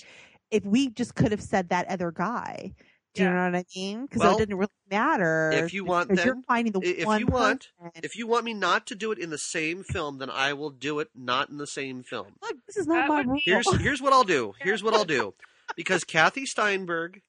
if 0.51 0.65
we 0.65 0.89
just 0.89 1.15
could 1.15 1.31
have 1.31 1.41
said 1.41 1.69
that 1.69 1.87
other 1.87 2.11
guy, 2.11 2.73
do 3.13 3.21
you 3.23 3.29
Yeah. 3.29 3.35
know 3.35 3.45
what 3.51 3.55
I 3.59 3.65
mean? 3.75 4.05
Because 4.05 4.21
Well, 4.21 4.35
it 4.35 4.39
didn't 4.39 4.57
really 4.57 4.71
matter. 4.89 5.51
if 5.53 5.73
you 5.73 5.85
want 5.85 6.09
because 6.09 6.25
you're 6.25 6.41
finding 6.47 6.73
the 6.73 6.79
i- 6.79 6.99
if 7.01 7.05
one 7.05 7.19
you 7.19 7.27
want- 7.27 7.69
person. 7.79 7.91
If 8.03 8.15
you 8.15 8.25
want 8.27 8.45
me 8.45 8.53
not 8.55 8.87
to 8.87 8.95
do 8.95 9.11
it 9.11 9.19
in 9.19 9.29
the 9.29 9.37
same 9.37 9.83
film, 9.83 10.17
then 10.17 10.29
I 10.31 10.53
will 10.53 10.71
do 10.71 10.99
it 10.99 11.09
not 11.13 11.49
in 11.49 11.57
the 11.57 11.67
same 11.67 12.01
film. 12.03 12.33
Look, 12.41 12.57
this 12.65 12.77
is 12.77 12.87
not 12.87 13.07
That 13.07 13.09
my 13.09 13.21
rule. 13.21 13.39
Here's 13.43 13.71
here's 13.79 14.01
what 14.01 14.13
I'll 14.13 14.23
do. 14.23 14.53
Here's 14.59 14.81
what 14.83 14.93
I'll 14.95 15.05
do. 15.05 15.35
Because 15.75 16.03
Kathy 16.03 16.45
Steinberg 16.45 17.21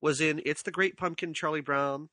was 0.00 0.20
in 0.20 0.42
It's 0.44 0.62
the 0.62 0.70
Great 0.72 0.96
Pumpkin 0.96 1.32
Charlie 1.34 1.60
Brown 1.60 2.08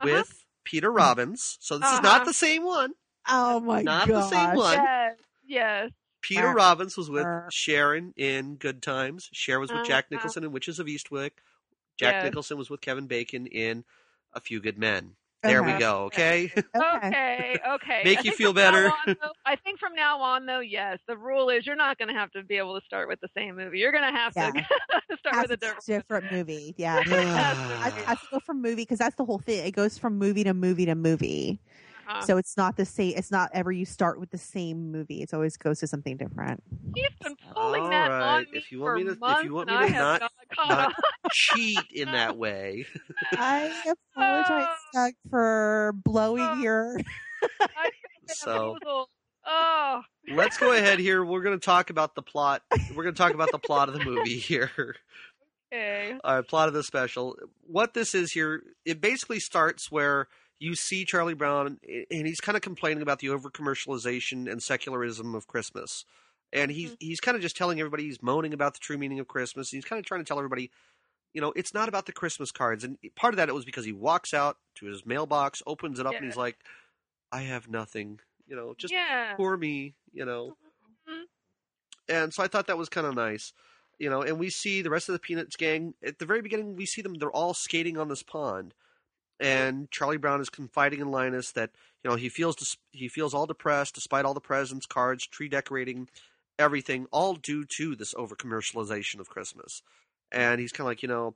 Uh-huh. 0.00 0.10
with 0.10 0.44
Peter 0.64 0.90
Robbins. 0.90 1.58
So 1.60 1.76
this 1.78 1.88
is 1.88 1.98
Uh-huh. 1.98 2.02
not 2.02 2.24
the 2.24 2.32
same 2.34 2.64
one. 2.64 2.92
Oh 3.28 3.60
my 3.60 3.82
god. 3.82 3.84
Not 3.84 4.08
god! 4.08 4.16
the 4.16 4.28
same 4.28 4.56
one. 4.56 4.72
Yes, 4.74 5.16
yes. 5.46 5.90
Peter 6.22 6.42
Mark. 6.44 6.56
Robbins 6.56 6.96
was 6.96 7.08
with 7.08 7.22
Mark. 7.22 7.52
Sharon 7.52 8.12
in 8.16 8.56
Good 8.56 8.82
Times. 8.82 9.28
Cher 9.32 9.60
was 9.60 9.70
with 9.72 9.86
Jack 9.86 10.04
Uh-huh. 10.06 10.16
Nicholson 10.16 10.44
in 10.44 10.52
Witches 10.52 10.78
of 10.78 10.86
Eastwick. 10.86 11.32
Jack 11.98 12.14
Yes. 12.14 12.24
Nicholson 12.24 12.58
was 12.58 12.68
with 12.68 12.80
Kevin 12.80 13.06
Bacon 13.06 13.46
in 13.46 13.84
A 14.34 14.40
Few 14.40 14.60
Good 14.60 14.76
Men. 14.78 15.12
There 15.42 15.62
we 15.62 15.74
go. 15.74 16.04
Okay. 16.06 16.50
Okay. 16.74 17.06
Okay, 17.06 17.58
okay. 17.74 18.00
Make 18.04 18.24
you 18.24 18.32
feel 18.32 18.52
better. 18.52 18.86
on, 18.88 18.92
though- 19.06 19.32
I 19.46 19.54
think 19.56 19.78
from 19.78 19.94
now 19.94 20.20
on, 20.20 20.44
though, 20.46 20.58
yes, 20.60 20.98
the 21.06 21.16
rule 21.16 21.50
is 21.50 21.64
you're 21.64 21.76
not 21.76 21.98
going 21.98 22.08
to 22.08 22.14
have 22.14 22.32
to 22.32 22.42
be 22.42 22.56
able 22.56 22.78
to 22.80 22.84
start 22.84 23.06
with 23.06 23.20
the 23.20 23.28
same 23.36 23.54
movie. 23.56 23.78
You're 23.78 23.92
going 23.92 24.10
to 24.12 24.18
have 24.18 24.32
Yeah. 24.34 24.50
to 24.50 25.16
start 25.18 25.34
Has 25.36 25.42
with 25.42 25.50
a 25.52 25.54
a 25.54 25.56
different. 25.58 25.86
different 25.86 26.32
movie. 26.32 26.74
Yeah. 26.76 27.00
Ah. 27.06 27.82
I, 27.84 27.86
I 27.86 28.08
have 28.10 28.20
to 28.22 28.26
go 28.32 28.40
from 28.40 28.60
movie 28.62 28.82
because 28.82 28.98
that's 28.98 29.14
the 29.14 29.24
whole 29.24 29.38
thing. 29.38 29.64
It 29.64 29.70
goes 29.72 29.96
from 29.98 30.18
movie 30.18 30.42
to 30.44 30.54
movie 30.54 30.86
to 30.86 30.94
movie. 30.96 31.60
Uh, 32.08 32.20
So 32.22 32.36
it's 32.36 32.56
not 32.56 32.76
the 32.76 32.84
same. 32.84 33.14
It's 33.16 33.30
not 33.30 33.50
ever 33.52 33.72
you 33.72 33.84
start 33.84 34.20
with 34.20 34.30
the 34.30 34.38
same 34.38 34.90
movie. 34.92 35.22
It 35.22 35.34
always 35.34 35.56
goes 35.56 35.80
to 35.80 35.86
something 35.86 36.16
different. 36.16 36.62
he's 36.94 37.08
been 37.22 37.36
pulling 37.52 37.82
All 37.82 37.90
that 37.90 38.08
right, 38.10 38.22
on 38.22 38.42
me 38.42 38.48
if 38.58 38.70
you 38.70 38.80
want 38.80 38.92
for 38.92 38.96
me 38.98 39.04
to- 39.04 39.10
if 39.12 39.18
months, 39.20 39.44
you 39.44 39.54
want 39.54 39.68
me 39.68 39.74
I 39.76 39.86
to 39.88 39.92
have 39.92 40.20
not- 40.20 40.32
not 40.56 40.68
not- 40.68 40.94
Cheat 41.32 41.80
in 41.92 42.12
that 42.12 42.36
way. 42.38 42.86
I 43.32 43.92
apologize, 44.14 44.66
Doug, 44.94 45.12
for 45.30 45.92
blowing 46.04 46.42
Oh. 46.42 46.54
your. 46.60 46.96
So- 48.26 48.78
Oh, 49.48 50.02
Let's 50.28 50.56
go 50.58 50.72
ahead 50.72 50.98
here. 50.98 51.24
We're 51.24 51.40
going 51.42 51.56
to 51.56 51.64
talk 51.64 51.90
about 51.90 52.16
the 52.16 52.22
plot. 52.22 52.62
We're 52.96 53.04
going 53.04 53.14
to 53.14 53.18
talk 53.18 53.32
about 53.32 53.52
the 53.52 53.60
plot 53.60 53.88
of 53.88 53.94
the 53.94 54.04
movie 54.04 54.38
here. 54.38 54.72
okay. 55.72 56.16
All 56.24 56.34
right, 56.34 56.44
plot 56.48 56.66
of 56.66 56.74
the 56.74 56.82
special. 56.82 57.36
What 57.64 57.94
this 57.94 58.12
is 58.12 58.32
here, 58.32 58.64
it 58.84 59.00
basically 59.00 59.38
starts 59.38 59.88
where 59.88 60.26
you 60.58 60.74
see 60.74 61.04
Charlie 61.04 61.34
Brown, 61.34 61.78
and 62.10 62.26
he's 62.26 62.40
kind 62.40 62.56
of 62.56 62.62
complaining 62.62 63.02
about 63.02 63.18
the 63.20 63.28
over 63.30 63.50
commercialization 63.50 64.50
and 64.50 64.62
secularism 64.62 65.34
of 65.34 65.46
Christmas. 65.46 66.04
And 66.52 66.70
he's 66.70 66.92
Mhm. 66.92 66.96
he's 67.00 67.20
kind 67.20 67.36
of 67.36 67.42
just 67.42 67.56
telling 67.56 67.80
everybody 67.80 68.04
he's 68.04 68.22
moaning 68.22 68.54
about 68.54 68.74
the 68.74 68.80
true 68.80 68.96
meaning 68.98 69.18
of 69.20 69.28
Christmas. 69.28 69.70
He's 69.70 69.84
kind 69.84 69.98
of 70.00 70.06
trying 70.06 70.20
to 70.20 70.24
tell 70.24 70.38
everybody, 70.38 70.70
you 71.34 71.40
know, 71.40 71.52
it's 71.56 71.74
not 71.74 71.88
about 71.88 72.06
the 72.06 72.12
Christmas 72.12 72.52
cards. 72.52 72.84
And 72.84 72.98
part 73.16 73.34
of 73.34 73.36
that 73.38 73.48
it 73.48 73.54
was 73.54 73.64
because 73.64 73.84
he 73.84 73.92
walks 73.92 74.32
out 74.34 74.58
to 74.76 74.86
his 74.86 75.04
mailbox, 75.06 75.62
opens 75.66 75.98
it 75.98 76.06
up, 76.06 76.14
and 76.16 76.24
he's 76.24 76.36
like, 76.36 76.58
"I 77.32 77.42
have 77.42 77.68
nothing," 77.68 78.20
you 78.46 78.56
know, 78.56 78.74
just 78.78 78.92
yeah. 78.94 79.34
poor 79.36 79.56
me, 79.56 79.94
you 80.12 80.24
know. 80.24 80.56
Mhm. 81.08 81.26
And 82.08 82.32
so 82.34 82.42
I 82.42 82.48
thought 82.48 82.66
that 82.68 82.78
was 82.78 82.88
kind 82.88 83.06
of 83.06 83.14
nice, 83.14 83.52
you 83.98 84.08
know. 84.10 84.22
And 84.22 84.38
we 84.38 84.50
see 84.50 84.82
the 84.82 84.90
rest 84.90 85.08
of 85.08 85.12
the 85.14 85.18
Peanuts 85.18 85.56
gang 85.56 85.94
at 86.02 86.18
the 86.18 86.26
very 86.26 86.42
beginning. 86.42 86.76
We 86.76 86.86
see 86.86 87.02
them; 87.02 87.14
they're 87.14 87.30
all 87.30 87.54
skating 87.54 87.98
on 87.98 88.08
this 88.08 88.22
pond, 88.22 88.74
and 89.40 89.90
Charlie 89.90 90.16
Brown 90.16 90.40
is 90.40 90.48
confiding 90.50 91.00
in 91.00 91.10
Linus 91.10 91.52
that 91.52 91.70
you 92.02 92.10
know 92.10 92.16
he 92.16 92.28
feels 92.28 92.56
dis- 92.56 92.76
he 92.92 93.08
feels 93.08 93.34
all 93.34 93.46
depressed 93.46 93.94
despite 93.94 94.24
all 94.24 94.34
the 94.34 94.40
presents, 94.40 94.86
cards, 94.86 95.26
tree 95.26 95.48
decorating, 95.48 96.08
everything, 96.58 97.06
all 97.10 97.34
due 97.34 97.64
to 97.78 97.94
this 97.96 98.14
over 98.16 98.34
commercialization 98.34 99.20
of 99.20 99.28
Christmas. 99.28 99.82
And 100.32 100.60
he's 100.60 100.72
kind 100.72 100.86
of 100.86 100.90
like, 100.90 101.02
you 101.02 101.08
know, 101.08 101.34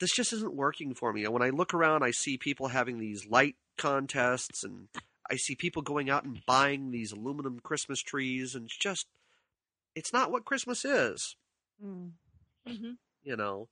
this 0.00 0.10
just 0.14 0.32
isn't 0.32 0.54
working 0.54 0.94
for 0.94 1.12
me. 1.12 1.24
And 1.24 1.32
when 1.32 1.42
I 1.42 1.50
look 1.50 1.74
around, 1.74 2.02
I 2.02 2.10
see 2.12 2.38
people 2.38 2.68
having 2.68 2.98
these 2.98 3.26
light 3.26 3.56
contests 3.76 4.64
and 4.64 4.88
I 5.30 5.36
see 5.36 5.54
people 5.54 5.82
going 5.82 6.08
out 6.08 6.24
and 6.24 6.40
buying 6.46 6.90
these 6.90 7.12
aluminum 7.12 7.60
Christmas 7.60 8.00
trees, 8.00 8.54
and 8.54 8.64
it's 8.64 8.78
just, 8.78 9.06
it's 9.94 10.12
not 10.12 10.30
what 10.30 10.44
Christmas 10.46 10.84
is, 10.84 11.36
Mm. 11.84 12.12
hmm 12.66 12.92
you 13.22 13.36
know. 13.36 13.68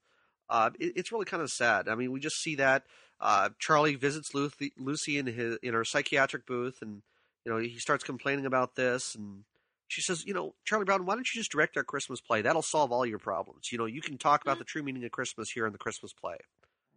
Uh, 0.49 0.71
it, 0.79 0.93
it's 0.97 1.13
really 1.13 1.25
kind 1.25 1.43
of 1.43 1.51
sad. 1.51 1.89
I 1.89 1.95
mean, 1.95 2.13
we 2.13 2.21
just 2.21 2.41
see 2.41 2.57
that 2.57 2.85
uh, 3.21 3.51
Charlie 3.59 3.97
visits 3.97 4.35
Lucy, 4.35 4.73
Lucy 4.79 5.19
in 5.19 5.27
his 5.27 5.59
in 5.63 5.75
her 5.75 5.85
psychiatric 5.85 6.47
booth, 6.47 6.83
and 6.83 7.03
you 7.45 7.53
know 7.53 7.59
he 7.59 7.79
starts 7.79 8.05
complaining 8.05 8.47
about 8.47 8.75
this, 8.77 9.15
and 9.15 9.45
she 9.89 10.03
says, 10.03 10.25
you 10.27 10.35
know, 10.35 10.55
Charlie 10.65 10.85
Brown, 10.85 11.07
why 11.07 11.15
don't 11.15 11.27
you 11.33 11.41
just 11.41 11.53
direct 11.53 11.77
our 11.77 11.85
Christmas 11.85 12.21
play? 12.21 12.43
That'll 12.43 12.63
solve 12.63 12.91
all 12.93 13.07
your 13.07 13.19
problems. 13.21 13.71
You 13.71 13.79
know, 13.79 13.87
you 13.87 14.01
can 14.03 14.19
talk 14.19 14.43
about 14.43 14.59
the 14.59 14.65
true 14.65 14.83
meaning 14.83 15.05
of 15.05 15.13
Christmas 15.13 15.51
here 15.51 15.65
in 15.67 15.73
the 15.73 15.79
Christmas 15.79 16.13
play. 16.13 16.37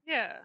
Yeah. 0.07 0.37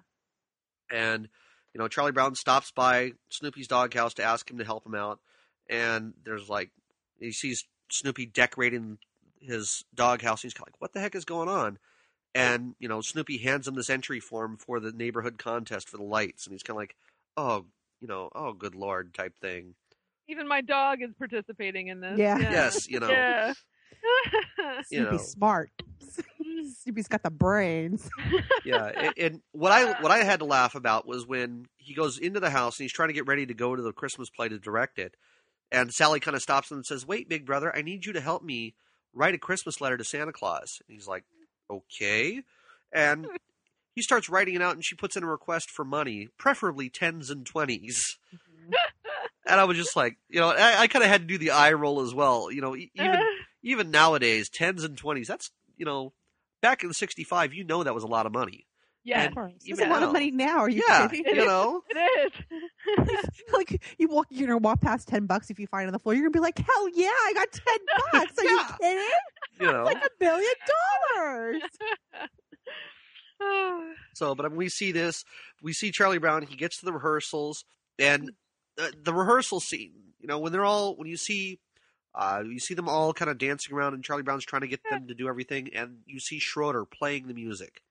and 0.92 1.28
you 1.72 1.78
know 1.78 1.88
Charlie 1.88 2.12
Brown 2.12 2.34
stops 2.34 2.70
by 2.70 3.12
Snoopy's 3.30 3.66
doghouse 3.68 4.14
to 4.14 4.22
ask 4.22 4.50
him 4.50 4.58
to 4.58 4.64
help 4.64 4.86
him 4.86 4.94
out, 4.94 5.20
and 5.68 6.14
there's 6.24 6.48
like 6.48 6.70
he 7.18 7.32
sees 7.32 7.64
Snoopy 7.90 8.26
decorating 8.26 8.98
his 9.40 9.84
doghouse. 9.94 10.42
He's 10.42 10.54
kind 10.54 10.68
of 10.68 10.74
like, 10.74 10.80
"What 10.80 10.92
the 10.92 11.00
heck 11.00 11.14
is 11.14 11.24
going 11.24 11.48
on?" 11.48 11.78
And 12.34 12.74
you 12.80 12.88
know 12.88 13.00
Snoopy 13.00 13.38
hands 13.38 13.68
him 13.68 13.74
this 13.74 13.90
entry 13.90 14.18
form 14.20 14.56
for 14.56 14.80
the 14.80 14.92
neighborhood 14.92 15.38
contest 15.38 15.88
for 15.88 15.96
the 15.98 16.02
lights, 16.02 16.46
and 16.46 16.52
he's 16.52 16.62
kind 16.62 16.76
of 16.76 16.80
like, 16.80 16.96
"Oh, 17.36 17.66
you 18.00 18.08
know, 18.08 18.28
oh, 18.34 18.52
good 18.52 18.74
lord," 18.74 19.14
type 19.14 19.38
thing. 19.38 19.74
Even 20.26 20.48
my 20.48 20.60
dog 20.60 21.02
is 21.02 21.10
participating 21.18 21.88
in 21.88 22.00
this. 22.00 22.18
Yeah. 22.18 22.38
Yes, 22.38 22.88
you 22.88 22.98
know, 23.00 23.10
Yeah. 23.10 23.52
You 24.90 25.00
Snoopy's 25.00 25.20
know. 25.20 25.24
smart. 25.26 25.70
Mm. 26.42 26.74
Snoopy's 26.82 27.08
got 27.08 27.22
the 27.22 27.30
brains. 27.30 28.08
yeah. 28.64 28.86
And, 28.94 29.14
and 29.18 29.40
what 29.52 29.72
I 29.72 30.00
what 30.00 30.10
I 30.10 30.24
had 30.24 30.40
to 30.40 30.44
laugh 30.44 30.74
about 30.74 31.06
was 31.06 31.26
when 31.26 31.66
he 31.76 31.94
goes 31.94 32.18
into 32.18 32.40
the 32.40 32.50
house 32.50 32.78
and 32.78 32.84
he's 32.84 32.92
trying 32.92 33.08
to 33.10 33.14
get 33.14 33.26
ready 33.26 33.46
to 33.46 33.54
go 33.54 33.76
to 33.76 33.82
the 33.82 33.92
Christmas 33.92 34.30
play 34.30 34.48
to 34.48 34.58
direct 34.58 34.98
it, 34.98 35.14
and 35.70 35.92
Sally 35.92 36.20
kind 36.20 36.34
of 36.36 36.42
stops 36.42 36.70
him 36.70 36.78
and 36.78 36.86
says, 36.86 37.06
"Wait, 37.06 37.28
big 37.28 37.46
brother, 37.46 37.74
I 37.74 37.82
need 37.82 38.04
you 38.06 38.12
to 38.14 38.20
help 38.20 38.42
me 38.42 38.74
write 39.12 39.34
a 39.34 39.38
Christmas 39.38 39.80
letter 39.80 39.96
to 39.96 40.04
Santa 40.04 40.32
Claus." 40.32 40.80
And 40.86 40.94
he's 40.94 41.06
like, 41.08 41.24
"Okay," 41.76 42.42
and 42.92 43.26
he 43.94 44.02
starts 44.02 44.28
writing 44.28 44.54
it 44.54 44.62
out, 44.62 44.74
and 44.74 44.84
she 44.84 44.94
puts 44.96 45.16
in 45.16 45.22
a 45.22 45.26
request 45.26 45.70
for 45.70 45.84
money, 45.84 46.28
preferably 46.38 46.88
tens 46.90 47.30
and 47.30 47.44
twenties. 47.46 48.18
And 49.46 49.60
I 49.60 49.64
was 49.64 49.76
just 49.76 49.94
like, 49.94 50.16
you 50.30 50.40
know, 50.40 50.48
I, 50.48 50.80
I 50.80 50.86
kind 50.86 51.04
of 51.04 51.10
had 51.10 51.20
to 51.20 51.26
do 51.26 51.36
the 51.36 51.50
eye 51.50 51.74
roll 51.74 52.00
as 52.00 52.14
well. 52.14 52.50
You 52.50 52.62
know, 52.62 52.74
e- 52.74 52.90
even 52.94 53.20
even 53.62 53.90
nowadays, 53.90 54.48
tens 54.48 54.84
and 54.84 54.96
twenties, 54.96 55.28
that's 55.28 55.50
you 55.76 55.84
know, 55.84 56.14
back 56.62 56.82
in 56.82 56.94
'65, 56.94 57.52
you 57.52 57.62
know, 57.62 57.82
that 57.84 57.94
was 57.94 58.04
a 58.04 58.06
lot 58.06 58.24
of 58.24 58.32
money. 58.32 58.64
yes, 59.04 59.28
Of 59.28 59.34
course. 59.34 59.52
It's 59.66 59.78
a 59.80 59.84
lot 59.86 60.00
now. 60.00 60.06
of 60.06 60.12
money 60.14 60.30
now. 60.30 60.60
Are 60.60 60.68
you 60.70 60.82
yeah, 60.88 61.06
kidding? 61.08 61.26
you 61.26 61.44
know, 61.44 61.82
it 61.90 62.32
is. 62.98 63.42
like 63.52 63.82
you 63.98 64.08
walk, 64.08 64.28
you're 64.30 64.46
gonna 64.48 64.56
walk 64.58 64.80
past 64.80 65.08
ten 65.08 65.26
bucks 65.26 65.50
if 65.50 65.58
you 65.58 65.66
find 65.66 65.84
it 65.84 65.88
on 65.88 65.92
the 65.92 65.98
floor. 65.98 66.14
You're 66.14 66.22
gonna 66.24 66.30
be 66.30 66.40
like, 66.40 66.56
hell 66.58 66.88
yeah, 66.94 67.08
I 67.08 67.32
got 67.34 67.52
ten 67.52 67.78
bucks. 68.12 68.38
Are 68.38 68.44
you 68.44 68.56
Yeah. 68.56 68.76
kidding? 68.80 69.08
You 69.66 69.72
know. 69.72 69.84
Like 69.84 70.04
a 70.04 70.08
billion 70.18 70.54
dollars. 71.16 71.62
So, 74.14 74.34
but 74.36 74.48
when 74.48 74.56
we 74.56 74.68
see 74.68 74.92
this, 74.92 75.24
we 75.60 75.72
see 75.72 75.90
Charlie 75.90 76.18
Brown. 76.18 76.42
He 76.46 76.54
gets 76.54 76.78
to 76.78 76.86
the 76.86 76.92
rehearsals, 76.92 77.64
and 77.98 78.30
the, 78.76 78.92
the 79.02 79.12
rehearsal 79.12 79.58
scene. 79.58 79.92
You 80.20 80.28
know, 80.28 80.38
when 80.38 80.52
they're 80.52 80.64
all 80.64 80.94
when 80.96 81.08
you 81.08 81.16
see, 81.16 81.58
uh, 82.14 82.42
you 82.46 82.60
see 82.60 82.74
them 82.74 82.88
all 82.88 83.12
kind 83.12 83.28
of 83.30 83.38
dancing 83.38 83.74
around, 83.74 83.94
and 83.94 84.04
Charlie 84.04 84.22
Brown's 84.22 84.44
trying 84.44 84.62
to 84.62 84.68
get 84.68 84.80
them 84.88 85.08
to 85.08 85.14
do 85.14 85.28
everything, 85.28 85.70
and 85.74 85.98
you 86.06 86.20
see 86.20 86.38
Schroeder 86.38 86.84
playing 86.84 87.26
the 87.26 87.34
music. 87.34 87.82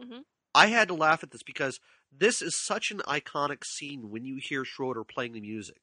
Mhm. 0.00 0.22
I 0.54 0.68
had 0.68 0.88
to 0.88 0.94
laugh 0.94 1.22
at 1.22 1.30
this 1.30 1.42
because 1.42 1.78
this 2.10 2.40
is 2.40 2.56
such 2.56 2.90
an 2.90 3.00
iconic 3.00 3.64
scene 3.64 4.08
when 4.10 4.24
you 4.24 4.38
hear 4.42 4.64
Schroeder 4.64 5.04
playing 5.04 5.34
the 5.34 5.40
music. 5.42 5.82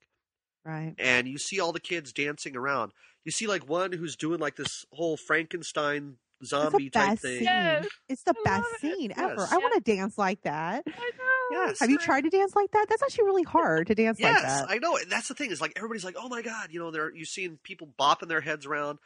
Right. 0.66 0.96
and 0.98 1.28
you 1.28 1.38
see 1.38 1.60
all 1.60 1.72
the 1.74 1.80
kids 1.80 2.14
dancing 2.14 2.56
around. 2.56 2.92
You 3.26 3.32
see 3.32 3.48
like 3.48 3.68
one 3.68 3.92
who's 3.92 4.16
doing 4.16 4.40
like 4.40 4.56
this 4.56 4.86
whole 4.94 5.18
Frankenstein 5.18 6.18
zombie 6.46 6.90
type 6.90 7.20
thing. 7.20 7.36
scene. 7.38 7.44
Yes. 7.44 7.88
It's 8.10 8.24
the 8.24 8.34
I 8.38 8.42
best 8.44 8.64
love 8.64 8.74
it. 8.92 8.98
scene 8.98 9.14
ever. 9.18 9.36
Yes. 9.42 9.52
I 9.52 9.58
want 9.58 9.74
to 9.76 9.80
dance 9.96 10.18
like 10.18 10.42
that. 10.44 10.84
I 10.88 10.92
know. 10.92 11.58
Yes. 11.66 11.80
Have 11.80 11.90
you 11.90 11.98
tried 11.98 12.22
to 12.22 12.30
dance 12.30 12.56
like 12.56 12.72
that? 12.72 12.88
That's 12.90 13.04
actually 13.04 13.26
really 13.26 13.44
hard 13.44 13.88
to 13.88 13.96
dance 13.96 14.20
like 14.20 14.34
Yes, 14.34 14.42
that. 14.62 14.70
I 14.70 14.78
know. 14.78 14.98
That's 15.10 15.28
the 15.28 15.34
thing. 15.36 15.52
Is 15.52 15.62
like 15.62 15.74
everybody's 15.76 16.04
like, 16.04 16.16
"Oh 16.18 16.28
my 16.30 16.42
god!" 16.42 16.70
You 16.72 16.80
know, 16.80 16.92
they're 16.92 17.14
you 17.14 17.26
seeing 17.26 17.60
people 17.64 17.90
bopping 18.00 18.28
their 18.28 18.42
heads 18.42 18.66
around. 18.66 19.00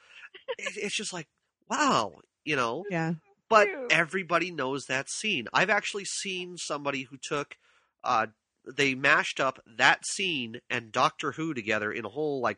It, 0.58 0.74
it's 0.78 0.96
just 0.96 1.12
like, 1.14 1.28
wow, 1.70 2.14
you 2.46 2.56
know. 2.56 2.86
yeah. 2.90 3.14
But 3.50 3.68
everybody 3.92 4.52
knows 4.52 4.86
that 4.86 5.10
scene. 5.10 5.48
I've 5.54 5.70
actually 5.70 6.06
seen 6.06 6.58
somebody 6.58 7.04
who 7.04 7.18
took, 7.18 7.56
uh, 8.04 8.28
they 8.76 8.96
mashed 8.96 9.40
up 9.40 9.60
that 9.78 10.06
scene 10.06 10.60
and 10.70 10.92
Doctor 10.92 11.32
Who 11.34 11.54
together 11.54 11.92
in 11.92 12.06
a 12.06 12.10
whole 12.10 12.42
like, 12.42 12.58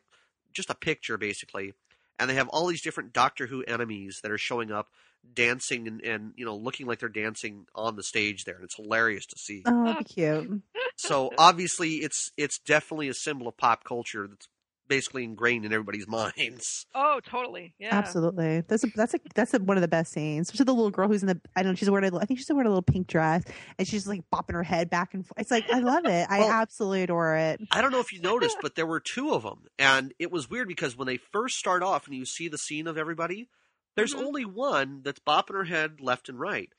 just 0.53 0.69
a 0.69 0.75
picture 0.75 1.17
basically, 1.17 1.73
and 2.17 2.29
they 2.29 2.35
have 2.35 2.49
all 2.49 2.67
these 2.67 2.81
different 2.81 3.13
Doctor 3.13 3.47
Who 3.47 3.63
enemies 3.63 4.19
that 4.23 4.31
are 4.31 4.37
showing 4.37 4.71
up, 4.71 4.87
dancing 5.33 5.87
and, 5.87 6.01
and 6.01 6.33
you 6.35 6.45
know 6.45 6.55
looking 6.55 6.85
like 6.85 6.99
they're 6.99 7.09
dancing 7.09 7.65
on 7.75 7.95
the 7.95 8.03
stage 8.03 8.45
there, 8.45 8.55
and 8.55 8.63
it's 8.63 8.75
hilarious 8.75 9.25
to 9.27 9.37
see. 9.37 9.63
Oh, 9.65 9.85
that'd 9.85 9.99
be 9.99 10.13
cute. 10.13 10.61
so 10.97 11.31
obviously, 11.37 11.95
it's 11.95 12.31
it's 12.37 12.59
definitely 12.59 13.09
a 13.09 13.13
symbol 13.13 13.47
of 13.47 13.57
pop 13.57 13.83
culture 13.83 14.27
that's 14.27 14.47
basically 14.89 15.23
ingrained 15.23 15.63
in 15.63 15.71
everybody's 15.71 16.07
minds. 16.09 16.85
Oh, 16.93 17.21
totally. 17.25 17.73
Yeah. 17.79 17.95
Absolutely. 17.97 18.61
That's 18.67 18.83
a, 18.83 18.87
that's 18.87 19.13
a, 19.13 19.19
that's 19.33 19.53
a, 19.53 19.59
one 19.59 19.77
of 19.77 19.81
the 19.81 19.87
best 19.87 20.11
scenes. 20.11 20.47
Especially 20.49 20.65
the 20.65 20.73
little 20.73 20.91
girl 20.91 21.07
who's 21.07 21.21
in 21.23 21.27
the 21.27 21.39
I 21.55 21.63
don't 21.63 21.71
know 21.71 21.75
she's 21.75 21.89
wearing 21.89 22.13
a, 22.13 22.17
I 22.17 22.25
think 22.25 22.39
she's 22.39 22.49
wearing 22.49 22.65
a 22.65 22.69
little 22.69 22.81
pink 22.81 23.07
dress 23.07 23.43
and 23.77 23.87
she's 23.87 24.05
like 24.07 24.23
bopping 24.33 24.53
her 24.53 24.63
head 24.63 24.89
back 24.89 25.13
and 25.13 25.25
forth. 25.25 25.39
It's 25.39 25.51
like 25.51 25.71
I 25.71 25.79
love 25.79 26.05
it. 26.05 26.27
I 26.29 26.39
Well, 26.39 26.49
absolutely 26.51 27.03
adore 27.03 27.35
it. 27.35 27.61
I 27.71 27.81
don't 27.81 27.91
know 27.91 27.99
if 28.01 28.11
you 28.11 28.19
noticed, 28.21 28.57
but 28.61 28.75
there 28.75 28.85
were 28.87 28.99
two 28.99 29.31
of 29.33 29.43
them, 29.43 29.65
and 29.77 30.13
it 30.19 30.31
was 30.31 30.49
weird 30.49 30.67
because 30.67 30.97
when 30.97 31.07
they 31.07 31.17
first 31.17 31.57
start 31.57 31.83
off 31.83 32.07
and 32.07 32.15
you 32.15 32.25
see 32.25 32.47
the 32.49 32.57
scene 32.57 32.87
of 32.87 32.97
everybody, 32.97 33.47
there's 33.95 34.13
Mhm. 34.13 34.23
only 34.25 34.45
one 34.45 35.01
that's 35.03 35.19
bopping 35.19 35.53
her 35.55 35.63
head 35.65 35.99
left 36.01 36.29
and 36.29 36.39
right, 36.39 36.69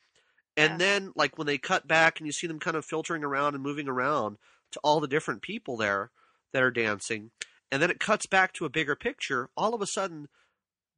and 0.57 0.73
Yeah. 0.73 0.77
then 0.79 1.12
like 1.14 1.38
when 1.38 1.46
they 1.46 1.59
cut 1.59 1.87
back 1.87 2.18
and 2.18 2.27
you 2.27 2.33
see 2.33 2.46
them 2.46 2.59
kind 2.61 2.77
of 2.77 2.85
filtering 2.85 3.25
around 3.25 3.55
and 3.55 3.62
moving 3.62 3.88
around 3.88 4.37
to 4.73 4.81
all 4.85 5.01
the 5.01 5.09
different 5.09 5.42
people 5.42 5.77
there 5.77 6.11
that 6.53 6.62
are 6.62 6.70
dancing, 6.70 7.31
and 7.70 7.83
then 7.83 7.90
it 7.90 8.00
cuts 8.00 8.26
back 8.26 8.52
to 8.54 8.64
a 8.64 8.70
bigger 8.70 8.96
picture. 8.96 9.48
All 9.56 9.74
of 9.74 9.83
a 9.83 9.87
sudden, 9.87 10.28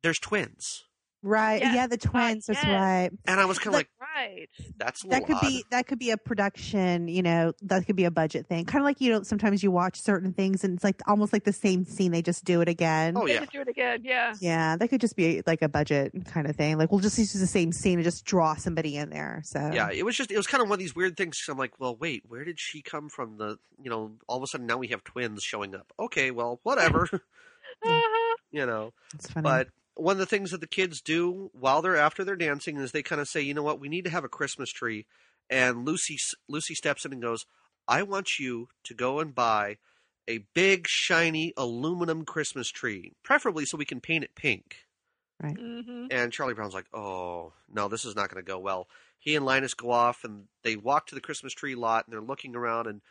there's 0.02 0.18
twins, 0.18 0.84
Right. 1.22 1.60
Yes. 1.62 1.74
Yeah, 1.74 1.86
the 1.86 1.96
twins. 1.98 2.46
That's 2.46 2.64
yes. 2.64 2.66
right. 2.66 3.10
and 3.26 3.40
I 3.40 3.44
was 3.44 3.58
kind 3.58 3.68
of 3.68 3.74
like, 3.74 3.88
Right. 4.00 4.48
"That's 4.76 5.04
a 5.04 5.08
That 5.08 5.22
little 5.22 5.26
could 5.28 5.36
odd." 5.36 5.48
be 5.48 5.64
that 5.70 5.86
could 5.86 5.98
be 5.98 6.10
a 6.10 6.16
production, 6.16 7.06
you 7.08 7.22
know, 7.22 7.52
that 7.62 7.86
could 7.86 7.94
be 7.96 8.04
a 8.04 8.10
budget 8.10 8.46
thing. 8.46 8.64
Kind 8.64 8.82
of 8.82 8.84
like 8.84 9.00
you 9.00 9.12
know, 9.12 9.22
sometimes 9.22 9.62
you 9.62 9.70
watch 9.70 10.00
certain 10.00 10.32
things 10.32 10.64
and 10.64 10.74
it's 10.74 10.84
like 10.84 11.00
almost 11.06 11.32
like 11.32 11.44
the 11.44 11.52
same 11.52 11.84
scene, 11.84 12.10
they 12.12 12.22
just 12.22 12.44
do 12.44 12.60
it 12.60 12.68
again. 12.68 13.14
Oh 13.16 13.26
They 13.26 13.34
yeah, 13.34 13.40
just 13.40 13.52
do 13.52 13.60
it 13.60 13.68
again. 13.68 14.00
Yeah. 14.02 14.34
Yeah, 14.40 14.76
that 14.76 14.88
could 14.88 15.00
just 15.00 15.14
be 15.16 15.42
like 15.46 15.62
a 15.62 15.68
budget 15.68 16.12
kind 16.26 16.48
of 16.48 16.56
thing. 16.56 16.76
Like 16.76 16.90
we'll 16.90 17.00
just 17.00 17.18
use 17.18 17.32
the 17.32 17.46
same 17.46 17.72
scene 17.72 17.94
and 17.98 18.04
just 18.04 18.24
draw 18.24 18.54
somebody 18.56 18.96
in 18.96 19.10
there. 19.10 19.42
So 19.44 19.70
Yeah, 19.72 19.90
it 19.92 20.04
was 20.04 20.16
just 20.16 20.30
it 20.32 20.36
was 20.36 20.46
kind 20.48 20.62
of 20.62 20.68
one 20.68 20.76
of 20.76 20.80
these 20.80 20.94
weird 20.96 21.16
things. 21.16 21.40
I'm 21.48 21.56
like, 21.58 21.78
well, 21.78 21.94
wait, 21.96 22.24
where 22.26 22.44
did 22.44 22.58
she 22.58 22.82
come 22.82 23.08
from? 23.08 23.36
The 23.38 23.58
you 23.80 23.90
know, 23.90 24.12
all 24.28 24.38
of 24.38 24.42
a 24.42 24.46
sudden 24.48 24.66
now 24.66 24.76
we 24.78 24.88
have 24.88 25.04
twins 25.04 25.42
showing 25.44 25.74
up. 25.74 25.92
Okay, 26.00 26.30
well, 26.32 26.58
whatever, 26.64 27.08
Uh-huh. 27.84 28.36
you 28.50 28.66
know. 28.66 28.92
it's 29.14 29.28
funny. 29.30 29.44
But 29.44 29.68
one 29.94 30.12
of 30.12 30.18
the 30.18 30.26
things 30.26 30.50
that 30.50 30.60
the 30.60 30.66
kids 30.66 31.00
do 31.00 31.50
while 31.52 31.82
they're 31.82 31.96
after 31.96 32.24
they're 32.24 32.36
dancing 32.36 32.76
is 32.76 32.92
they 32.92 33.02
kind 33.02 33.20
of 33.20 33.28
say, 33.28 33.40
you 33.40 33.54
know 33.54 33.62
what, 33.62 33.80
we 33.80 33.88
need 33.88 34.04
to 34.04 34.10
have 34.10 34.24
a 34.24 34.28
Christmas 34.28 34.70
tree. 34.70 35.06
And 35.50 35.84
Lucy 35.84 36.18
Lucy 36.48 36.74
steps 36.74 37.04
in 37.04 37.12
and 37.12 37.22
goes, 37.22 37.44
I 37.86 38.02
want 38.02 38.38
you 38.38 38.68
to 38.84 38.94
go 38.94 39.20
and 39.20 39.34
buy 39.34 39.78
a 40.28 40.44
big 40.54 40.86
shiny 40.88 41.52
aluminum 41.56 42.24
Christmas 42.24 42.68
tree, 42.68 43.12
preferably 43.22 43.64
so 43.64 43.76
we 43.76 43.84
can 43.84 44.00
paint 44.00 44.24
it 44.24 44.34
pink. 44.34 44.86
hmm 45.56 46.06
And 46.10 46.32
Charlie 46.32 46.54
Brown's 46.54 46.74
like, 46.74 46.86
oh, 46.94 47.52
no, 47.72 47.88
this 47.88 48.04
is 48.04 48.14
not 48.14 48.30
going 48.32 48.42
to 48.42 48.48
go 48.48 48.58
well. 48.58 48.88
He 49.18 49.36
and 49.36 49.44
Linus 49.44 49.74
go 49.74 49.90
off 49.90 50.24
and 50.24 50.44
they 50.62 50.76
walk 50.76 51.08
to 51.08 51.14
the 51.14 51.20
Christmas 51.20 51.52
tree 51.52 51.74
lot 51.74 52.06
and 52.06 52.12
they're 52.12 52.20
looking 52.20 52.56
around 52.56 52.86
and 52.86 53.02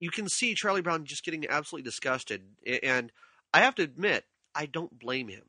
you 0.00 0.10
can 0.10 0.28
see 0.28 0.54
Charlie 0.54 0.80
Brown 0.80 1.04
just 1.04 1.24
getting 1.24 1.46
absolutely 1.48 1.88
disgusted. 1.88 2.42
And 2.82 3.10
I 3.52 3.60
have 3.60 3.74
to 3.76 3.82
admit, 3.82 4.24
I 4.54 4.66
don't 4.66 4.98
blame 4.98 5.28
him 5.28 5.42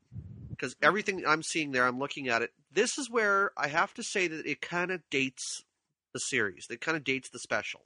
because 0.60 0.74
mm-hmm. 0.74 0.86
everything 0.86 1.24
I'm 1.26 1.42
seeing 1.42 1.72
there, 1.72 1.86
I'm 1.86 1.98
looking 1.98 2.28
at 2.28 2.42
it. 2.42 2.50
This 2.72 2.98
is 2.98 3.10
where 3.10 3.52
I 3.56 3.68
have 3.68 3.94
to 3.94 4.02
say 4.02 4.28
that 4.28 4.46
it 4.46 4.60
kind 4.60 4.90
of 4.90 5.00
dates 5.10 5.64
the 6.12 6.20
series. 6.20 6.66
It 6.70 6.80
kind 6.80 6.96
of 6.96 7.04
dates 7.04 7.30
the 7.30 7.38
special. 7.38 7.82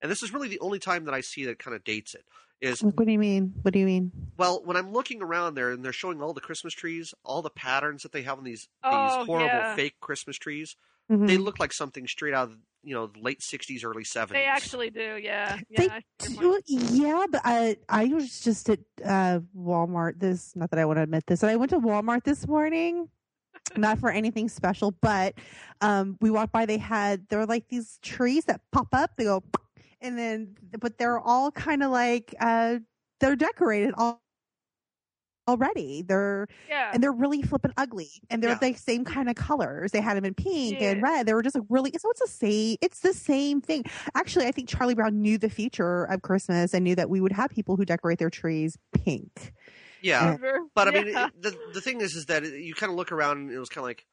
And 0.00 0.10
this 0.10 0.22
is 0.22 0.32
really 0.32 0.48
the 0.48 0.60
only 0.60 0.78
time 0.78 1.04
that 1.04 1.14
I 1.14 1.20
see 1.20 1.44
that 1.46 1.58
kind 1.58 1.74
of 1.74 1.84
dates 1.84 2.14
it. 2.14 2.24
Is 2.60 2.82
what 2.82 3.04
do 3.04 3.12
you 3.12 3.18
mean? 3.18 3.52
What 3.62 3.74
do 3.74 3.80
you 3.80 3.84
mean? 3.84 4.12
well, 4.38 4.62
when 4.64 4.76
I'm 4.76 4.92
looking 4.92 5.20
around 5.22 5.54
there 5.54 5.70
and 5.70 5.84
they're 5.84 5.92
showing 5.92 6.22
all 6.22 6.32
the 6.32 6.40
Christmas 6.40 6.72
trees, 6.72 7.12
all 7.24 7.42
the 7.42 7.50
patterns 7.50 8.04
that 8.04 8.12
they 8.12 8.22
have 8.22 8.38
on 8.38 8.44
these 8.44 8.60
these 8.60 8.68
Oh, 8.84 9.24
horrible 9.24 9.48
yeah. 9.48 9.74
fake 9.74 9.96
Christmas 10.00 10.38
trees, 10.38 10.76
Mhm. 11.10 11.26
they 11.26 11.36
look 11.38 11.58
like 11.58 11.72
something 11.72 12.06
straight 12.06 12.34
out 12.34 12.50
of 12.50 12.56
you 12.82 12.94
know 12.94 13.06
the 13.06 13.20
late 13.20 13.40
'60s, 13.40 13.84
early 13.84 14.04
'70s. 14.04 14.32
They 14.32 14.44
actually 14.44 14.90
do. 14.90 15.18
Yeah. 15.22 15.58
They 15.76 15.84
Yeah. 15.86 15.94
I 15.94 16.02
see 16.24 16.34
your 16.34 16.52
point. 16.52 16.66
do, 16.66 16.74
yeah, 16.92 17.26
but 17.30 17.40
I 17.44 17.76
I 17.88 18.06
was 18.06 18.40
just 18.40 18.68
at 18.68 18.80
uh, 19.04 19.40
Walmart. 19.56 20.18
This 20.20 20.54
not 20.56 20.70
that 20.70 20.78
I 20.78 20.84
want 20.84 20.98
to 20.98 21.02
admit 21.02 21.26
this, 21.26 21.40
but 21.40 21.50
I 21.50 21.56
went 21.56 21.70
to 21.70 21.80
Walmart 21.80 22.24
this 22.24 22.46
morning. 22.46 23.08
Not 23.76 23.98
for 23.98 24.10
anything 24.10 24.48
special, 24.50 24.90
but 24.90 25.34
um, 25.80 26.18
we 26.20 26.30
walked 26.30 26.52
by. 26.52 26.66
They 26.66 26.76
had 26.76 27.26
there 27.28 27.38
were 27.38 27.46
like 27.46 27.68
these 27.68 27.98
trees 28.02 28.44
that 28.44 28.60
pop 28.72 28.88
up. 28.92 29.12
They 29.16 29.24
go, 29.24 29.42
and 30.02 30.18
then 30.18 30.56
but 30.80 30.98
they're 30.98 31.18
all 31.20 31.50
kind 31.50 31.82
of 31.82 31.90
like 31.90 32.34
uh, 32.40 32.80
they're 33.20 33.36
decorated 33.36 33.94
all 33.96 34.20
already. 35.48 36.02
They're 36.02 36.46
Yeah. 36.68 36.90
and 36.92 37.02
they're 37.02 37.12
really 37.12 37.42
flippin' 37.42 37.72
ugly, 37.76 38.10
and 38.30 38.42
they're 38.42 38.58
Yeah. 38.60 38.72
the 38.72 38.74
same 38.78 39.04
kind 39.04 39.28
of 39.28 39.36
colors. 39.36 39.92
They 39.92 40.00
had 40.00 40.16
them 40.16 40.24
in 40.24 40.34
pink 40.34 40.80
and 40.80 41.02
red. 41.02 41.26
They 41.26 41.34
were 41.34 41.42
just 41.42 41.54
like 41.56 41.64
really. 41.68 41.92
So 41.98 42.10
it's 42.10 42.20
the 42.20 42.28
same. 42.28 42.76
It's 42.80 43.00
the 43.00 43.14
same 43.14 43.60
thing. 43.60 43.84
Actually, 44.14 44.46
I 44.46 44.52
think 44.52 44.68
Charlie 44.68 44.94
Brown 44.94 45.20
knew 45.20 45.38
the 45.38 45.50
future 45.50 46.04
of 46.04 46.22
Christmas 46.22 46.74
and 46.74 46.84
knew 46.84 46.94
that 46.96 47.10
we 47.10 47.20
would 47.20 47.32
have 47.32 47.50
people 47.50 47.76
who 47.76 47.84
decorate 47.84 48.18
their 48.18 48.30
trees 48.30 48.76
pink. 48.92 49.52
yeah, 50.02 50.36
Sure. 50.36 50.66
but 50.74 50.88
I 50.88 50.90
mean, 50.90 51.06
Yeah. 51.08 51.26
it, 51.28 51.42
the 51.42 51.58
the 51.72 51.80
thing 51.80 52.00
is, 52.00 52.14
is 52.14 52.26
that 52.26 52.44
you 52.44 52.74
kind 52.74 52.90
of 52.90 52.96
look 52.96 53.10
around 53.12 53.38
and 53.38 53.50
it 53.50 53.58
was 53.58 53.68
kind 53.68 53.82
of 53.84 53.88
like. 53.88 54.04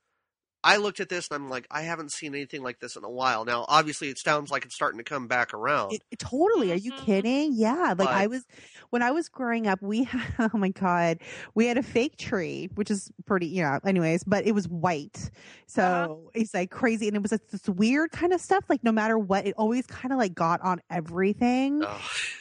I 0.64 0.78
looked 0.78 1.00
at 1.00 1.10
this 1.10 1.28
and 1.32 1.42
I'm 1.44 1.50
like, 1.50 1.66
I 1.72 1.82
haven't 1.82 2.12
seen 2.12 2.36
anything 2.36 2.62
like 2.62 2.80
this 2.80 2.96
in 2.96 3.04
a 3.04 3.10
while. 3.10 3.46
Now, 3.46 3.66
obviously, 3.68 4.10
it 4.10 4.20
sounds 4.20 4.52
like 4.52 4.64
it's 4.64 4.76
starting 4.76 5.00
to 5.00 5.04
come 5.04 5.26
back 5.28 5.56
around. 5.56 5.94
It, 5.94 6.04
it- 6.12 6.20
totally. 6.20 6.72
Are 6.72 6.76
you 6.76 6.92
Mhm. 6.92 7.04
kidding? 7.04 7.54
Yeah. 7.56 7.74
Like 7.88 7.98
But- 7.98 8.10
I 8.10 8.28
was 8.28 8.46
when 8.92 9.02
I 9.02 9.12
was 9.12 9.28
growing 9.28 9.68
up. 9.68 9.82
We 9.82 10.04
had 10.06 10.52
oh 10.54 10.58
my 10.58 10.70
god, 10.70 11.20
we 11.56 11.66
had 11.68 11.78
a 11.78 11.84
fake 11.84 12.18
tree, 12.18 12.70
which 12.76 12.92
is 12.92 13.12
pretty. 13.26 13.48
Yeah. 13.48 13.80
Anyways, 13.86 14.24
but 14.24 14.46
it 14.46 14.54
was 14.54 14.68
white, 14.70 15.32
so 15.66 15.82
Uh-huh. 15.84 16.16
it's 16.36 16.54
like 16.54 16.70
crazy, 16.72 17.08
and 17.08 17.18
it 17.18 17.22
was 17.24 17.32
like 17.32 17.48
this 17.50 17.68
weird 17.68 18.12
kind 18.12 18.32
of 18.34 18.40
stuff. 18.42 18.66
Like 18.70 18.84
no 18.84 18.92
matter 18.92 19.18
what, 19.18 19.46
it 19.48 19.56
always 19.58 19.86
kind 19.88 20.12
of 20.14 20.20
like 20.20 20.36
got 20.36 20.62
on 20.62 20.82
everything. 20.90 21.84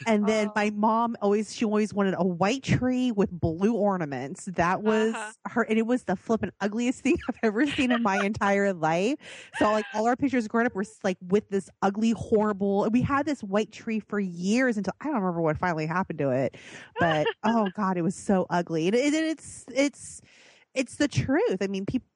And 0.07 0.27
then 0.27 0.47
Oh. 0.49 0.53
my 0.55 0.69
mom 0.71 1.15
always 1.21 1.53
she 1.55 1.65
always 1.65 1.93
wanted 1.93 2.15
a 2.17 2.25
white 2.25 2.63
tree 2.63 3.11
with 3.11 3.29
blue 3.31 3.73
ornaments. 3.73 4.45
That 4.45 4.81
was 4.83 5.13
Uh-huh. 5.13 5.31
her 5.47 5.61
and 5.63 5.77
it 5.77 5.85
was 5.85 6.03
the 6.03 6.15
flippin' 6.15 6.51
ugliest 6.59 7.01
thing 7.01 7.17
I've 7.29 7.35
ever 7.43 7.65
seen 7.67 7.91
in 7.91 8.01
my 8.03 8.17
entire 8.17 8.73
life. 8.73 9.17
So 9.53 9.71
like 9.71 9.85
all 9.93 10.07
our 10.07 10.15
pictures 10.15 10.47
growing 10.47 10.67
up 10.67 10.75
were 10.75 10.85
like 11.03 11.17
with 11.29 11.49
this 11.49 11.69
ugly, 11.81 12.11
horrible 12.11 12.89
we 12.91 13.01
had 13.01 13.25
this 13.25 13.41
white 13.43 13.71
tree 13.71 13.99
for 13.99 14.19
years 14.19 14.77
until 14.77 14.93
I 15.01 15.05
don't 15.05 15.15
remember 15.15 15.41
what 15.41 15.57
finally 15.57 15.85
happened 15.85 16.19
to 16.19 16.29
it. 16.31 16.40
But 16.99 17.27
oh 17.43 17.69
god, 17.75 17.97
it 17.97 18.01
was 18.01 18.15
so 18.15 18.45
ugly. 18.49 18.87
And 18.87 18.95
it, 18.95 19.13
it's 19.13 19.65
it's 19.73 20.21
it's 20.73 20.95
the 20.95 21.07
truth. 21.07 21.57
I 21.61 21.67
mean 21.67 21.85
people 21.85 22.07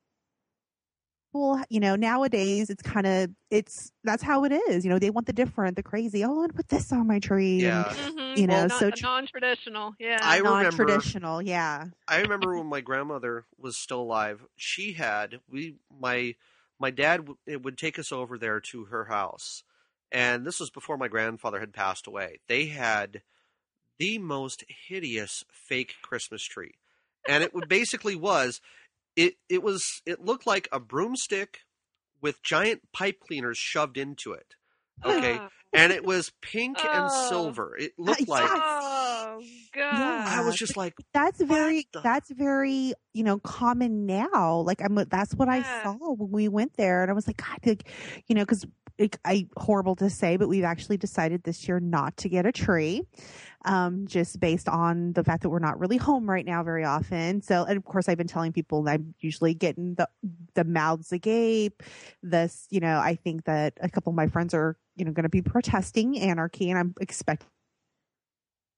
you 1.69 1.81
know 1.81 1.97
nowadays 1.97 2.69
it's 2.69 2.81
kind 2.81 3.05
of 3.05 3.29
it's 3.51 3.91
that's 4.05 4.23
how 4.23 4.45
it 4.45 4.53
is 4.53 4.85
you 4.85 4.89
know 4.89 4.97
they 4.97 5.09
want 5.09 5.27
the 5.27 5.33
different 5.33 5.75
the 5.75 5.83
crazy 5.83 6.23
oh 6.23 6.29
i 6.31 6.33
want 6.33 6.49
to 6.49 6.55
put 6.55 6.69
this 6.69 6.93
on 6.93 7.05
my 7.07 7.19
tree 7.19 7.55
and 7.65 7.85
Yeah. 7.85 7.93
Mhm. 7.93 8.37
you 8.37 8.47
know, 8.47 8.67
Non- 8.67 8.69
so 8.69 8.89
tr- 8.89 9.03
non-traditional. 9.03 9.95
Yeah. 9.99 10.19
I 10.21 10.37
remember- 10.37 10.63
non-traditional 10.85 11.41
yeah 11.41 11.87
I 12.07 12.21
remember 12.21 12.55
when 12.55 12.67
my 12.67 12.79
grandmother 12.79 13.45
was 13.57 13.75
still 13.75 13.99
alive. 14.01 14.45
She 14.55 14.93
had 14.93 15.41
we 15.49 15.75
my 15.99 16.35
my 16.79 16.89
dad 16.89 17.17
w- 17.17 17.37
it 17.45 17.63
would 17.63 17.77
take 17.77 17.99
us 17.99 18.13
over 18.13 18.37
there 18.37 18.61
to 18.61 18.85
her 18.85 19.05
house, 19.05 19.63
and 20.13 20.45
this 20.47 20.59
was 20.61 20.69
before 20.69 20.97
my 20.97 21.09
grandfather 21.09 21.59
had 21.59 21.73
passed 21.73 22.07
away. 22.07 22.39
They 22.47 22.67
had 22.67 23.23
the 23.99 24.17
most 24.17 24.63
hideous 24.87 25.43
fake 25.51 25.95
Christmas 26.01 26.43
tree, 26.43 26.73
and 27.27 27.43
it 27.43 27.51
basically 27.67 28.15
was 28.15 28.61
it 29.15 29.35
it 29.49 29.63
was 29.63 29.83
it 30.05 30.23
looked 30.23 30.45
like 30.47 30.67
a 30.71 30.79
broomstick 30.79 31.59
with 32.21 32.41
giant 32.43 32.81
pipe 32.93 33.19
cleaners 33.19 33.57
shoved 33.57 33.97
into 33.97 34.33
it. 34.33 34.55
Okay, 35.05 35.37
Oh. 35.39 35.47
and 35.73 35.91
it 35.91 36.05
was 36.05 36.31
pink 36.41 36.77
and 36.83 37.05
Oh. 37.11 37.27
silver. 37.29 37.75
It 37.77 37.93
looked 37.97 38.27
like 38.27 38.49
God. 39.75 40.27
I 40.27 40.41
was 40.45 40.55
just 40.55 40.77
like, 40.77 40.93
that's 41.13 41.41
very 41.41 41.87
the- 41.93 42.01
that's 42.01 42.31
very 42.31 42.93
you 43.13 43.23
know 43.23 43.39
common 43.39 44.05
now 44.05 44.57
like 44.65 44.81
i'm 44.81 44.95
that's 45.09 45.33
what 45.35 45.47
i 45.47 45.61
saw 45.83 45.93
when 45.93 46.31
we 46.31 46.47
went 46.49 46.73
there 46.75 47.01
and 47.01 47.09
i 47.09 47.13
was 47.13 47.27
like 47.27 47.37
god 47.37 47.59
like, 47.65 47.87
you 48.27 48.35
know 48.35 48.41
because 48.41 48.65
I 49.25 49.47
horrible 49.57 49.95
to 49.97 50.09
say, 50.09 50.37
but 50.37 50.47
we've 50.47 50.63
actually 50.63 50.97
decided 50.97 51.43
this 51.43 51.67
year 51.67 51.79
not 51.79 52.15
to 52.17 52.29
get 52.29 52.45
a 52.45 52.51
tree, 52.53 53.03
um, 53.65 54.07
just 54.07 54.39
based 54.39 54.69
on 54.69 55.11
the 55.13 55.23
fact 55.23 55.43
that 55.43 55.49
we're 55.49 55.59
not 55.59 55.79
really 55.79 55.97
home 55.97 56.29
right 56.29 56.45
now 56.45 56.63
very 56.63 56.85
often. 56.85 57.41
So, 57.41 57.65
and 57.65 57.75
of 57.77 57.83
course, 57.83 58.07
I've 58.07 58.17
been 58.17 58.27
telling 58.27 58.53
people 58.53 58.83
that 58.83 58.93
I'm 58.93 59.13
usually 59.19 59.53
getting 59.53 59.95
the 59.95 60.07
the 60.53 60.63
mouths 60.63 61.11
agape. 61.11 61.83
This, 62.23 62.67
you 62.69 62.79
know, 62.79 62.97
I 62.99 63.15
think 63.15 63.43
that 63.45 63.73
a 63.81 63.89
couple 63.89 64.11
of 64.11 64.15
my 64.15 64.27
friends 64.27 64.53
are, 64.53 64.77
you 64.95 65.03
know, 65.03 65.11
going 65.11 65.23
to 65.23 65.29
be 65.29 65.41
protesting 65.41 66.17
anarchy, 66.17 66.69
and 66.69 66.79
I'm 66.79 66.93
expecting 67.01 67.49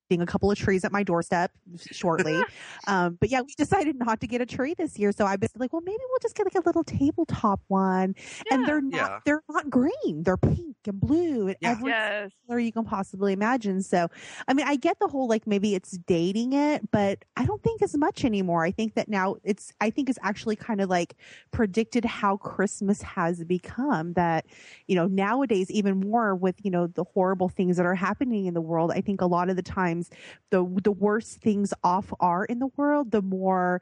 a 0.09 0.25
couple 0.25 0.49
of 0.49 0.57
trees 0.57 0.83
at 0.85 0.91
my 0.91 1.03
doorstep 1.03 1.51
shortly. 1.91 2.45
um, 2.87 3.17
but 3.19 3.29
yeah, 3.29 3.41
we 3.41 3.53
decided 3.57 3.95
not 3.97 4.21
to 4.21 4.27
get 4.27 4.41
a 4.41 4.45
tree 4.45 4.73
this 4.73 4.97
year. 4.97 5.11
So 5.11 5.25
I 5.25 5.35
was 5.39 5.49
like, 5.57 5.73
well, 5.73 5.81
maybe 5.81 5.99
we'll 6.09 6.19
just 6.21 6.35
get 6.35 6.45
like 6.45 6.55
a 6.55 6.65
little 6.65 6.83
tabletop 6.83 7.61
one. 7.67 8.15
And 8.49 8.65
they're 8.65 8.81
not 8.81 9.09
Yeah. 9.09 9.19
they're 9.25 9.41
not 9.49 9.69
green. 9.69 10.23
They're 10.23 10.37
pink 10.37 10.77
and 10.85 10.99
blue 10.99 11.47
and 11.47 11.57
Yeah. 11.59 11.75
every 11.75 11.93
Yes. 11.93 12.31
color 12.47 12.59
you 12.59 12.71
can 12.71 12.85
possibly 12.85 13.33
imagine. 13.33 13.81
So 13.81 14.07
I 14.47 14.53
mean 14.53 14.65
I 14.67 14.75
get 14.75 14.99
the 14.99 15.07
whole 15.07 15.27
like 15.27 15.45
maybe 15.47 15.75
it's 15.75 15.97
dating 15.97 16.53
it, 16.53 16.89
but 16.91 17.25
I 17.35 17.45
don't 17.45 17.61
think 17.63 17.81
as 17.81 17.95
much 17.97 18.23
anymore. 18.25 18.63
I 18.63 18.71
think 18.71 18.95
that 18.95 19.09
now 19.09 19.35
it's 19.43 19.71
I 19.81 19.89
think 19.89 20.09
it's 20.09 20.19
actually 20.21 20.55
kind 20.55 20.79
of 20.81 20.89
like 20.89 21.15
predicted 21.51 22.05
how 22.05 22.37
Christmas 22.37 23.01
has 23.01 23.43
become 23.43 24.13
that, 24.13 24.45
you 24.87 24.95
know, 24.95 25.07
nowadays 25.07 25.69
even 25.71 25.99
more 25.99 26.35
with, 26.35 26.55
you 26.63 26.71
know, 26.71 26.87
the 26.87 27.03
horrible 27.03 27.49
things 27.49 27.77
that 27.77 27.85
are 27.85 27.95
happening 27.95 28.45
in 28.45 28.53
the 28.53 28.61
world, 28.61 28.91
I 28.91 29.01
think 29.01 29.21
a 29.21 29.25
lot 29.25 29.49
of 29.49 29.55
the 29.55 29.61
times 29.63 29.96
sometimes 30.03 30.09
the 30.51 30.81
the 30.83 30.91
worse 30.91 31.35
things 31.35 31.73
off 31.83 32.13
are 32.19 32.45
in 32.45 32.59
the 32.59 32.67
world, 32.77 33.11
the 33.11 33.21
more 33.21 33.81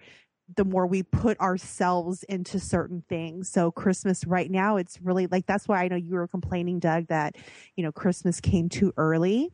the 0.56 0.66
more 0.66 0.86
we 0.86 1.02
put 1.02 1.40
ourselves 1.40 2.22
into 2.24 2.60
certain 2.60 3.04
things. 3.10 3.50
So 3.50 3.72
Christmas 3.72 4.26
right 4.28 4.52
now, 4.52 4.78
it's 4.78 5.02
really 5.02 5.26
like 5.28 5.48
that's 5.48 5.68
why 5.68 5.84
I 5.84 5.88
know 5.88 5.96
you 5.96 6.14
were 6.16 6.28
complaining, 6.28 6.80
Doug, 6.80 7.08
that 7.08 7.36
you 7.76 7.84
know 7.84 7.92
Christmas 7.92 8.40
came 8.40 8.70
too 8.70 8.94
early. 8.98 9.52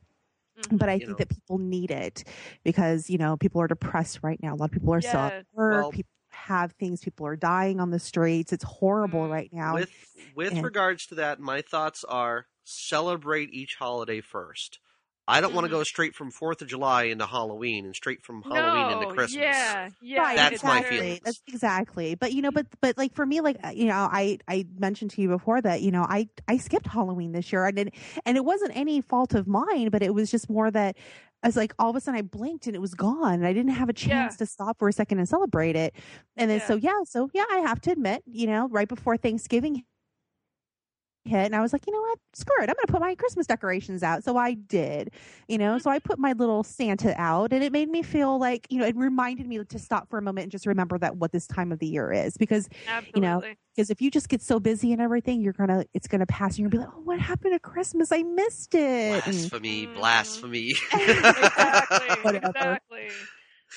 Mhm. 0.63 0.77
But 0.77 0.89
I 0.89 0.93
You 0.93 0.99
think 0.99 1.09
know. 1.11 1.15
that 1.15 1.29
people 1.29 1.57
need 1.59 1.91
it 1.91 2.23
because 2.63 3.09
you 3.09 3.17
know 3.17 3.37
people 3.37 3.61
are 3.61 3.67
depressed 3.67 4.19
right 4.21 4.39
now. 4.43 4.53
A 4.53 4.57
lot 4.57 4.65
of 4.65 4.71
people 4.71 4.93
are 4.93 5.01
still 5.01 5.19
at 5.21 5.45
work. 5.53 5.81
Well- 5.81 5.91
people 5.91 6.09
have 6.33 6.71
things. 6.73 7.01
People 7.01 7.25
are 7.27 7.35
dying 7.35 7.79
on 7.81 7.91
the 7.91 7.99
streets. 7.99 8.51
It's 8.53 8.63
horrible 8.63 9.27
Mhm. 9.27 9.31
right 9.31 9.49
now. 9.53 9.73
With 9.75 9.91
with 10.35 10.53
and- 10.53 10.63
regards 10.63 11.07
to 11.07 11.15
that, 11.15 11.39
my 11.39 11.61
thoughts 11.61 12.03
are 12.05 12.47
celebrate 12.63 13.49
each 13.53 13.75
holiday 13.75 14.21
first. 14.21 14.79
I 15.27 15.39
don't 15.39 15.53
want 15.53 15.65
to 15.65 15.69
Mhm. 15.69 15.77
go 15.79 15.83
straight 15.83 16.15
from 16.15 16.31
Fourth 16.31 16.61
of 16.61 16.67
July 16.67 17.03
into 17.03 17.25
Halloween 17.25 17.85
and 17.85 17.95
straight 17.95 18.23
from 18.23 18.41
Halloween 18.41 18.91
no, 18.91 19.01
into 19.01 19.13
Christmas. 19.15 19.41
Yeah, 19.41 19.89
yeah. 20.01 20.19
Right, 20.19 20.35
That's 20.35 20.55
it's 20.55 20.63
my 20.63 20.77
exactly. 20.79 20.97
very- 20.97 21.07
feelings. 21.07 21.21
That's 21.23 21.41
exactly. 21.47 22.15
But 22.15 22.33
you 22.33 22.41
know, 22.41 22.51
but 22.51 22.65
but 22.81 22.97
like 22.97 23.13
for 23.13 23.25
me, 23.25 23.39
like 23.39 23.57
uh, 23.63 23.69
you 23.69 23.85
know, 23.85 24.09
I 24.11 24.39
I 24.47 24.65
mentioned 24.77 25.11
to 25.11 25.21
you 25.21 25.29
before 25.29 25.61
that 25.61 25.81
you 25.81 25.91
know 25.91 26.03
I 26.09 26.27
I 26.47 26.57
skipped 26.57 26.87
Halloween 26.87 27.31
this 27.31 27.51
year. 27.51 27.65
I 27.65 27.71
didn't, 27.71 27.93
and 28.25 28.35
it 28.35 28.43
wasn't 28.43 28.75
any 28.75 28.99
fault 29.01 29.33
of 29.33 29.47
mine, 29.47 29.89
but 29.89 30.01
it 30.01 30.13
was 30.13 30.29
just 30.31 30.49
more 30.49 30.69
that 30.71 30.97
I 31.43 31.47
was 31.47 31.55
like 31.55 31.73
all 31.79 31.89
of 31.91 31.95
a 31.95 32.01
sudden 32.01 32.17
I 32.17 32.23
blinked 32.23 32.67
and 32.67 32.75
it 32.75 32.79
was 32.79 32.93
gone, 32.93 33.33
and 33.35 33.45
I 33.47 33.53
didn't 33.53 33.71
have 33.73 33.89
a 33.89 33.93
chance 33.93 34.35
to 34.37 34.45
stop 34.45 34.79
for 34.79 34.89
a 34.89 34.93
second 34.93 35.19
and 35.19 35.29
celebrate 35.29 35.75
it. 35.75 35.95
And 36.35 36.49
then 36.51 36.59
Yeah. 36.59 36.67
so 36.67 36.75
yeah, 36.75 36.99
so 37.05 37.29
yeah, 37.33 37.45
I 37.51 37.59
have 37.59 37.79
to 37.81 37.91
admit, 37.91 38.23
you 38.25 38.47
know, 38.47 38.67
right 38.69 38.87
before 38.87 39.17
Thanksgiving 39.17 39.83
hit 41.25 41.45
and 41.45 41.55
I 41.55 41.61
was 41.61 41.73
like, 41.73 41.85
you 41.87 41.93
know 41.93 42.01
what? 42.01 42.19
Screw 42.33 42.55
it. 42.63 42.69
I'm 42.69 42.75
going 42.75 42.85
to 42.87 42.91
put 42.91 43.01
my 43.01 43.15
Christmas 43.15 43.47
decorations 43.47 44.03
out. 44.03 44.23
So 44.23 44.37
I 44.37 44.53
did, 44.53 45.11
you 45.47 45.57
know, 45.57 45.77
so 45.77 45.89
I 45.89 45.99
put 45.99 46.19
my 46.19 46.33
little 46.33 46.63
Santa 46.63 47.13
out 47.19 47.53
and 47.53 47.63
it 47.63 47.71
made 47.71 47.89
me 47.89 48.01
feel 48.01 48.39
like, 48.39 48.67
you 48.69 48.79
know, 48.79 48.85
it 48.85 48.95
reminded 48.95 49.47
me 49.47 49.63
to 49.63 49.79
stop 49.79 50.09
for 50.09 50.17
a 50.17 50.21
moment 50.21 50.43
and 50.43 50.51
just 50.51 50.65
remember 50.65 50.97
that 50.99 51.17
what 51.17 51.31
this 51.31 51.47
time 51.47 51.71
of 51.71 51.79
the 51.79 51.87
year 51.87 52.11
is 52.11 52.37
because 52.37 52.67
Absolutely. 52.87 53.21
know, 53.21 53.43
because 53.75 53.89
if 53.89 54.01
you 54.01 54.11
just 54.11 54.27
get 54.29 54.41
so 54.41 54.59
busy 54.59 54.91
and 54.91 55.01
everything, 55.01 55.41
you're 55.41 55.53
going 55.53 55.69
to 55.69 55.85
it's 55.93 56.07
going 56.07 56.19
to 56.19 56.25
pass 56.25 56.57
and 56.57 56.59
you're 56.59 56.69
going 56.69 56.83
to 56.83 56.87
be 56.89 56.91
like, 56.91 56.97
"Oh, 56.97 57.01
what 57.05 57.19
happened 57.19 57.53
to 57.53 57.59
Christmas? 57.59 58.11
I 58.11 58.23
missed 58.23 58.75
it." 58.75 59.23
Blasphemy, 59.23 59.87
Mhm. 59.87 59.95
blasphemy. 59.95 60.73
exactly. 60.93 62.07
Whatever. 62.23 62.47
Exactly. 62.47 63.09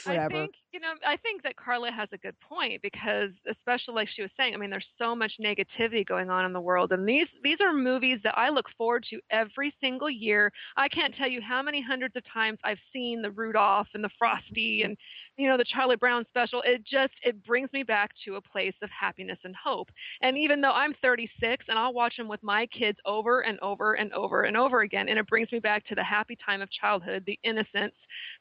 Whatever. 0.02 0.48
I 0.48 0.48
think 0.48 0.54
you 0.72 0.80
know. 0.80 0.94
I 1.06 1.16
think 1.16 1.42
that 1.44 1.56
Carla 1.56 1.90
has 1.90 2.08
a 2.12 2.18
good 2.18 2.38
point 2.40 2.82
because, 2.82 3.30
especially 3.50 3.94
like 3.94 4.08
she 4.08 4.22
was 4.22 4.30
saying, 4.36 4.54
I 4.54 4.56
mean, 4.58 4.70
there's 4.70 4.86
so 4.98 5.14
much 5.14 5.34
negativity 5.40 6.06
going 6.06 6.30
on 6.30 6.44
in 6.44 6.52
the 6.52 6.60
world, 6.60 6.92
and 6.92 7.08
these 7.08 7.28
these 7.42 7.60
are 7.60 7.72
movies 7.72 8.18
that 8.24 8.36
I 8.36 8.50
look 8.50 8.66
forward 8.76 9.04
to 9.10 9.20
every 9.30 9.74
single 9.80 10.10
year. 10.10 10.52
I 10.76 10.88
can't 10.88 11.14
tell 11.14 11.28
you 11.28 11.40
how 11.40 11.62
many 11.62 11.80
hundreds 11.82 12.16
of 12.16 12.24
times 12.32 12.58
I've 12.64 12.78
seen 12.92 13.22
the 13.22 13.30
Rudolph 13.30 13.88
and 13.94 14.04
the 14.04 14.10
Frosty 14.18 14.82
and 14.82 14.96
you 15.36 15.48
know 15.48 15.56
the 15.56 15.64
Charlie 15.64 15.96
Brown 15.96 16.24
special. 16.28 16.62
It 16.62 16.84
just 16.84 17.14
it 17.22 17.42
brings 17.44 17.72
me 17.72 17.82
back 17.82 18.10
to 18.24 18.36
a 18.36 18.42
place 18.42 18.74
of 18.82 18.90
happiness 18.90 19.38
and 19.44 19.54
hope. 19.56 19.90
And 20.20 20.36
even 20.36 20.60
though 20.60 20.72
I'm 20.72 20.94
36 21.02 21.66
and 21.68 21.78
I'll 21.78 21.94
watch 21.94 22.16
them 22.16 22.28
with 22.28 22.42
my 22.42 22.66
kids 22.66 22.98
over 23.04 23.40
and 23.42 23.58
over 23.60 23.94
and 23.94 24.12
over 24.12 24.42
and 24.42 24.56
over 24.56 24.80
again, 24.80 25.08
and 25.08 25.18
it 25.18 25.26
brings 25.26 25.50
me 25.52 25.60
back 25.60 25.84
to 25.86 25.94
the 25.94 26.04
happy 26.04 26.36
time 26.36 26.62
of 26.62 26.70
childhood, 26.70 27.24
the 27.26 27.38
innocence, 27.42 27.94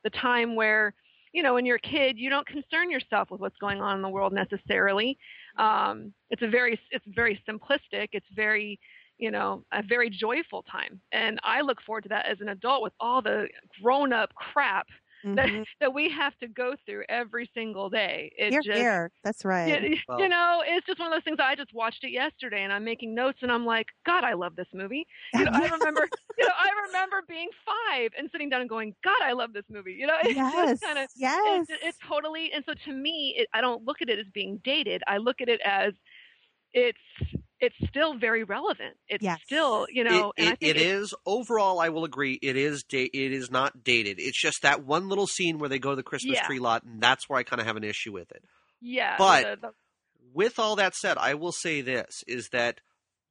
the 0.03 0.09
time 0.09 0.55
where 0.55 0.93
you 1.33 1.43
know, 1.43 1.55
when 1.55 1.65
you're 1.65 1.77
a 1.77 1.79
kid, 1.79 2.17
you 2.17 2.29
don't 2.29 2.45
concern 2.47 2.89
yourself 2.89 3.31
with 3.31 3.41
what's 3.41 3.57
going 3.57 3.81
on 3.81 3.95
in 3.95 4.01
the 4.01 4.09
world 4.09 4.33
necessarily. 4.33 5.17
Um, 5.57 6.13
it's 6.29 6.43
a 6.43 6.47
very, 6.47 6.79
it's 6.91 7.05
very 7.07 7.41
simplistic. 7.49 8.09
It's 8.13 8.25
very, 8.35 8.79
you 9.17 9.31
know, 9.31 9.63
a 9.71 9.81
very 9.83 10.09
joyful 10.09 10.63
time. 10.63 11.01
And 11.11 11.39
I 11.43 11.61
look 11.61 11.81
forward 11.81 12.03
to 12.03 12.09
that 12.09 12.27
as 12.27 12.39
an 12.39 12.49
adult 12.49 12.83
with 12.83 12.93
all 12.99 13.21
the 13.21 13.47
grown-up 13.81 14.33
crap 14.35 14.87
that, 15.35 15.47
Mhm. 15.47 15.65
that 15.79 15.93
we 15.93 16.09
have 16.09 16.37
to 16.39 16.47
go 16.47 16.75
through 16.85 17.03
every 17.09 17.49
single 17.53 17.89
day. 17.89 18.31
It 18.37 18.51
Here, 18.51 18.61
just, 18.61 18.77
here. 18.77 19.11
That's 19.23 19.45
right. 19.45 19.81
you, 19.83 19.97
Well- 20.07 20.19
you 20.19 20.29
know, 20.29 20.63
it's 20.65 20.85
just 20.85 20.99
one 20.99 21.07
of 21.07 21.13
those 21.13 21.23
things. 21.23 21.37
I 21.41 21.55
just 21.55 21.73
watched 21.73 22.03
it 22.03 22.11
yesterday, 22.11 22.63
and 22.63 22.73
I'm 22.73 22.83
making 22.83 23.15
notes, 23.15 23.39
and 23.41 23.51
I'm 23.51 23.65
like, 23.65 23.87
God, 24.05 24.23
I 24.23 24.33
love 24.33 24.55
this 24.55 24.67
movie. 24.73 25.05
You 25.33 25.45
know, 25.45 25.51
I 25.53 25.67
remember, 25.69 26.07
you 26.37 26.45
know, 26.45 26.53
I 26.57 26.69
remember 26.87 27.23
being 27.27 27.49
five 27.65 28.11
and 28.17 28.29
sitting 28.31 28.49
down 28.49 28.61
and 28.61 28.69
going, 28.69 28.95
God, 29.03 29.21
I 29.23 29.33
love 29.33 29.53
this 29.53 29.65
movie. 29.69 29.93
You 29.93 30.07
know, 30.07 30.17
it's 30.23 30.35
yes. 30.35 30.69
just 30.69 30.83
kind 30.83 30.99
of 30.99 31.07
yes. 31.15 31.67
it's, 31.69 31.83
it's 31.83 31.97
totally 32.07 32.51
and 32.53 32.63
so 32.65 32.73
to 32.85 32.91
me 32.91 33.35
it, 33.37 33.47
i 33.53 33.61
don't 33.61 33.83
look 33.85 34.01
at 34.01 34.09
it 34.09 34.19
as 34.19 34.25
being 34.33 34.59
dated 34.63 35.01
i 35.07 35.17
look 35.17 35.41
at 35.41 35.49
it 35.49 35.61
as 35.63 35.93
it's 36.73 36.97
it's 37.63 37.89
still 37.89 38.17
very 38.17 38.43
relevant 38.43 38.95
it's 39.07 39.23
Yes. 39.23 39.39
still 39.45 39.87
you 39.89 40.03
know 40.03 40.31
it, 40.37 40.41
and 40.41 40.49
i 40.49 40.51
it, 40.53 40.59
think 40.59 40.75
it 40.75 40.81
is 40.81 41.13
overall. 41.25 41.79
I 41.79 41.89
will 41.89 42.03
agree. 42.05 42.37
It 42.41 42.55
is. 42.57 42.83
Da- 42.83 43.09
it 43.13 43.31
is 43.31 43.49
not 43.49 43.83
dated. 43.83 44.17
It's 44.19 44.39
just 44.41 44.61
that 44.63 44.83
one 44.85 45.07
little 45.09 45.27
scene 45.27 45.57
where 45.59 45.69
they 45.69 45.79
go 45.79 45.91
to 45.91 45.95
the 45.95 46.03
Christmas 46.03 46.37
Yeah. 46.37 46.45
tree 46.47 46.59
lot, 46.59 46.83
and 46.83 47.01
that's 47.01 47.27
where 47.29 47.39
I 47.39 47.43
kind 47.43 47.59
of 47.59 47.65
have 47.67 47.77
an 47.77 47.83
issue 47.83 48.11
with 48.11 48.31
it. 48.31 48.43
yeah 48.81 49.15
but- 49.17 49.43
the, 49.61 49.67
the, 49.67 49.73
With 50.33 50.57
all 50.59 50.75
that 50.77 50.95
said, 50.95 51.17
I 51.17 51.33
will 51.35 51.51
say 51.51 51.81
this: 51.81 52.23
is 52.27 52.49
that 52.51 52.79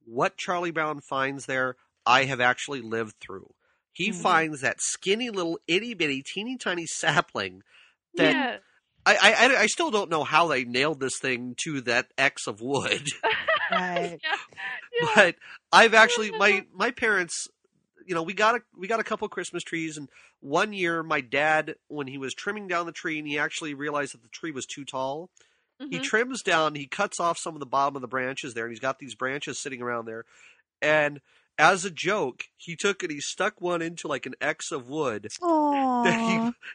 what 0.05 0.37
Charlie 0.37 0.71
Brown 0.71 1.01
finds 1.09 1.45
there, 1.45 1.75
I 2.05 2.23
have 2.25 2.39
actually 2.41 2.81
lived 2.81 3.15
through. 3.21 3.53
He 3.91 4.09
Mhm. 4.11 4.15
finds 4.21 4.61
that 4.61 4.77
skinny 4.81 5.29
little 5.29 5.59
itty 5.67 5.93
bitty 5.93 6.23
teeny 6.33 6.57
tiny 6.57 6.85
sapling 6.87 7.61
that 8.15 8.31
yeah 8.33 8.57
I, 9.05 9.15
I 9.17 9.33
I- 9.47 9.59
I 9.63 9.67
still 9.67 9.91
don't 9.91 10.09
know 10.09 10.23
how 10.23 10.47
they 10.47 10.63
nailed 10.63 10.99
this 11.01 11.19
thing 11.21 11.55
to 11.65 11.81
that 11.81 12.07
X 12.17 12.47
of 12.47 12.61
wood. 12.61 13.05
Right. 13.73 14.19
yeah, 14.93 15.07
yeah. 15.15 15.15
but 15.15 15.35
I've 15.71 15.93
actually 15.93 16.31
my 16.31 16.65
my 16.73 16.91
parents, 16.91 17.47
you 18.05 18.15
know, 18.15 18.23
we 18.23 18.33
got 18.33 18.55
a 18.55 18.61
we 18.77 18.87
got 18.87 18.99
a 18.99 19.03
couple 19.03 19.27
Christmas 19.29 19.63
trees, 19.63 19.97
and 19.97 20.09
one 20.41 20.73
year 20.73 21.03
my 21.03 21.21
dad, 21.21 21.75
when 21.87 22.07
he 22.07 22.17
was 22.17 22.33
trimming 22.33 22.67
down 22.67 22.85
the 22.85 22.91
tree, 22.91 23.19
and 23.19 23.27
he 23.27 23.37
actually 23.37 23.73
realized 23.73 24.13
that 24.13 24.23
the 24.23 24.29
tree 24.29 24.51
was 24.51 24.65
too 24.65 24.85
tall, 24.85 25.29
he 25.89 25.97
Mhm. 25.97 26.03
trims 26.03 26.41
down, 26.43 26.75
he 26.75 26.87
cuts 26.87 27.19
off 27.19 27.37
some 27.37 27.55
of 27.55 27.59
the 27.59 27.65
bottom 27.65 27.95
of 27.95 28.01
the 28.01 28.07
branches 28.07 28.53
there, 28.53 28.65
and 28.65 28.71
he's 28.71 28.79
got 28.79 28.99
these 28.99 29.15
branches 29.15 29.59
sitting 29.61 29.81
around 29.81 30.05
there, 30.05 30.25
and 30.81 31.21
as 31.57 31.85
a 31.85 31.91
joke, 31.91 32.45
he 32.57 32.75
took 32.75 33.03
and 33.03 33.11
he 33.11 33.19
stuck 33.19 33.61
one 33.61 33.81
into 33.81 34.07
like 34.07 34.25
an 34.25 34.33
X 34.41 34.71
of 34.71 34.89
wood. 34.89 35.27
Aww. 35.41 35.73
That 36.03 36.19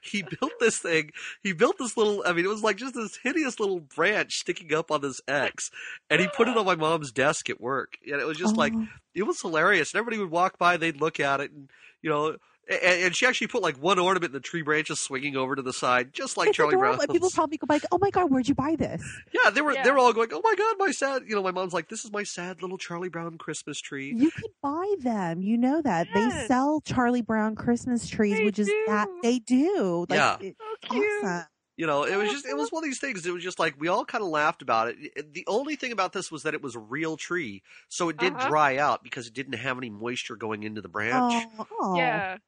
he 0.02 0.20
he 0.20 0.22
built 0.22 0.52
this 0.58 0.78
thing. 0.78 1.10
He 1.42 1.52
built 1.52 1.76
this 1.78 1.98
little. 1.98 2.22
I 2.24 2.32
mean, 2.32 2.46
it 2.46 2.48
was 2.48 2.62
like 2.62 2.78
just 2.78 2.94
this 2.94 3.18
hideous 3.22 3.60
little 3.60 3.80
branch 3.80 4.36
sticking 4.36 4.72
up 4.72 4.90
on 4.90 5.02
this 5.02 5.20
X, 5.28 5.70
and 6.08 6.18
he 6.18 6.28
put 6.28 6.48
it 6.48 6.56
on 6.56 6.64
my 6.64 6.76
mom's 6.76 7.12
desk 7.12 7.50
at 7.50 7.60
work. 7.60 7.98
And 8.10 8.20
it 8.20 8.26
was 8.26 8.38
just 8.38 8.56
like 8.56 8.72
it 9.14 9.24
was 9.24 9.42
hilarious. 9.42 9.92
And 9.92 9.98
everybody 9.98 10.18
would 10.18 10.30
walk 10.30 10.56
by, 10.56 10.78
they'd 10.78 10.98
look 10.98 11.20
at 11.20 11.40
it, 11.40 11.50
and 11.50 11.68
you 12.00 12.08
know, 12.08 12.36
and, 12.68 13.02
and 13.04 13.16
she 13.16 13.26
actually 13.26 13.46
put 13.46 13.62
like 13.62 13.76
one 13.76 13.98
ornament 13.98 14.26
in 14.30 14.32
the 14.32 14.40
tree 14.40 14.62
branches 14.62 15.00
swinging 15.00 15.36
over 15.36 15.56
to 15.56 15.62
the 15.62 15.72
side, 15.72 16.12
just 16.12 16.36
like 16.36 16.48
It's 16.48 16.56
Charlie. 16.56 16.76
Brown. 16.76 16.98
And 17.00 17.08
People 17.10 17.30
probably 17.30 17.56
go 17.56 17.66
like, 17.68 17.84
"Oh 17.90 17.98
my 17.98 18.10
god, 18.10 18.30
where'd 18.30 18.48
you 18.48 18.54
buy 18.54 18.76
this?" 18.76 19.02
yeah, 19.32 19.50
they 19.50 19.60
were 19.60 19.72
Yeah. 19.72 19.82
they 19.84 19.90
were 19.90 19.98
all 19.98 20.12
going, 20.12 20.28
"Oh 20.32 20.40
my 20.44 20.54
god, 20.54 20.76
my 20.78 20.90
sad." 20.90 21.22
You 21.26 21.34
know, 21.34 21.42
my 21.42 21.50
mom's 21.50 21.72
like, 21.72 21.88
"This 21.88 22.04
is 22.04 22.12
my 22.12 22.22
sad 22.22 22.60
little 22.62 22.78
Charlie 22.78 23.08
Brown 23.08 23.38
Christmas 23.38 23.80
tree." 23.80 24.12
You 24.16 24.30
could 24.30 24.50
buy 24.62 24.94
them. 25.00 25.42
You 25.42 25.56
know 25.56 25.80
that 25.82 26.08
they 26.14 26.28
sell 26.46 26.80
Charlie 26.82 27.22
Brown 27.22 27.54
Christmas 27.56 28.08
trees, 28.08 28.38
They 28.38 28.44
which 28.44 28.58
is 28.58 28.68
that 28.86 29.08
they 29.22 29.38
do. 29.38 30.06
Like, 30.08 30.18
Yeah. 30.18 30.36
it- 30.40 30.56
so 30.58 30.94
cute 30.94 31.06
awesome. 31.24 31.46
You 31.76 31.86
know, 31.86 32.02
it 32.02 32.16
was 32.16 32.28
just 32.32 32.44
it 32.44 32.56
was 32.56 32.72
one 32.72 32.82
of 32.82 32.90
these 32.90 32.98
things. 32.98 33.24
It 33.24 33.32
was 33.32 33.44
just 33.44 33.60
like 33.60 33.76
we 33.80 33.86
all 33.86 34.04
kind 34.04 34.24
of 34.24 34.30
laughed 34.30 34.62
about 34.62 34.88
it. 34.88 35.32
The 35.32 35.44
only 35.46 35.76
thing 35.76 35.92
about 35.92 36.12
this 36.12 36.28
was 36.28 36.42
that 36.42 36.52
it 36.52 36.60
was 36.60 36.74
a 36.74 36.80
real 36.80 37.16
tree, 37.16 37.62
so 37.88 38.08
it 38.08 38.16
did 38.16 38.34
Uh-huh. 38.34 38.48
dry 38.48 38.76
out 38.78 39.04
because 39.04 39.28
it 39.28 39.32
didn't 39.32 39.52
have 39.52 39.78
any 39.78 39.88
moisture 39.88 40.34
going 40.34 40.64
into 40.64 40.82
the 40.82 40.88
branch. 40.88 41.46
Oh, 41.56 41.66
oh. 41.80 41.96
yeah 41.96 42.38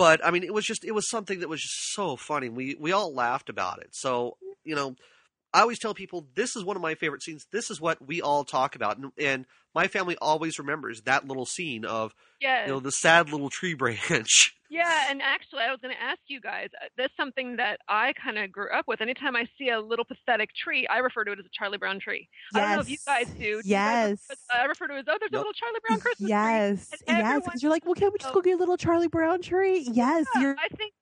But 0.00 0.24
I 0.24 0.30
mean, 0.30 0.44
it 0.44 0.54
was 0.54 0.64
just 0.64 0.82
it 0.82 0.92
was 0.92 1.10
something 1.10 1.40
that 1.40 1.50
was 1.50 1.60
just 1.60 1.92
so 1.92 2.16
funny. 2.16 2.48
We 2.48 2.74
we 2.80 2.90
all 2.90 3.12
laughed 3.14 3.50
about 3.50 3.82
it. 3.82 3.88
So 3.94 4.38
you 4.64 4.74
know, 4.74 4.96
I 5.52 5.60
always 5.62 5.78
tell 5.78 5.94
people 5.94 6.26
this 6.34 6.54
is 6.56 6.64
one 6.64 6.76
of 6.76 6.82
my 6.82 6.94
favorite 6.94 7.22
scenes. 7.22 7.46
This 7.52 7.70
is 7.70 7.80
what 7.80 8.06
we 8.06 8.20
all 8.22 8.44
talk 8.44 8.74
about, 8.76 8.98
and, 8.98 9.10
and 9.18 9.46
my 9.74 9.88
family 9.88 10.16
always 10.20 10.58
remembers 10.58 11.02
that 11.02 11.26
little 11.26 11.46
scene 11.46 11.84
of 11.84 12.14
yeah 12.40 12.66
you 12.66 12.72
know 12.72 12.80
the 12.80 12.92
sad 12.92 13.30
little 13.30 13.50
tree 13.50 13.74
branch. 13.74 14.54
Yeah, 14.72 15.06
and 15.10 15.20
actually, 15.20 15.62
I 15.62 15.72
was 15.72 15.80
going 15.82 15.92
to 15.92 16.00
ask 16.00 16.20
you 16.28 16.40
guys. 16.40 16.68
uh, 16.80 16.86
That's 16.96 17.12
something 17.16 17.56
that 17.56 17.80
I 17.88 18.12
kind 18.12 18.38
of 18.38 18.52
grew 18.52 18.70
up 18.72 18.84
with. 18.86 19.00
Anytime 19.00 19.34
I 19.34 19.48
see 19.58 19.68
a 19.68 19.80
little 19.80 20.04
pathetic 20.04 20.50
tree, 20.54 20.86
I 20.86 20.98
refer 20.98 21.24
to 21.24 21.32
it 21.32 21.40
as 21.40 21.44
a 21.44 21.48
Charlie 21.52 21.76
Brown 21.78 21.98
tree. 21.98 22.28
I 22.54 22.60
don't 22.60 22.70
know 22.76 22.80
if 22.82 22.88
you 22.88 22.98
guys 23.04 23.26
do. 23.30 23.40
do. 23.40 23.54
guys 23.56 23.64
Yes. 23.64 24.20
I 24.48 24.66
refer 24.66 24.86
to 24.86 24.94
it 24.94 24.98
as 25.00 25.04
oh, 25.08 25.16
there's 25.18 25.32
a 25.32 25.36
little 25.36 25.52
Charlie 25.54 25.80
Brown 25.88 25.98
Christmas 25.98 26.18
tree. 26.18 26.28
Yes, 26.28 26.94
yes. 27.08 27.44
Because 27.44 27.62
you're 27.64 27.72
like, 27.72 27.84
well, 27.84 27.96
can't 27.96 28.12
we 28.12 28.20
just 28.20 28.30
Oh. 28.30 28.34
go 28.34 28.42
get 28.42 28.54
a 28.54 28.58
little 28.58 28.76
Charlie 28.76 29.08
Brown 29.08 29.42
tree? 29.42 29.88
Yes, 29.90 30.26
Yeah, 30.36 30.40
you're, 30.40 30.56
I 30.56 30.68
think 30.76 30.92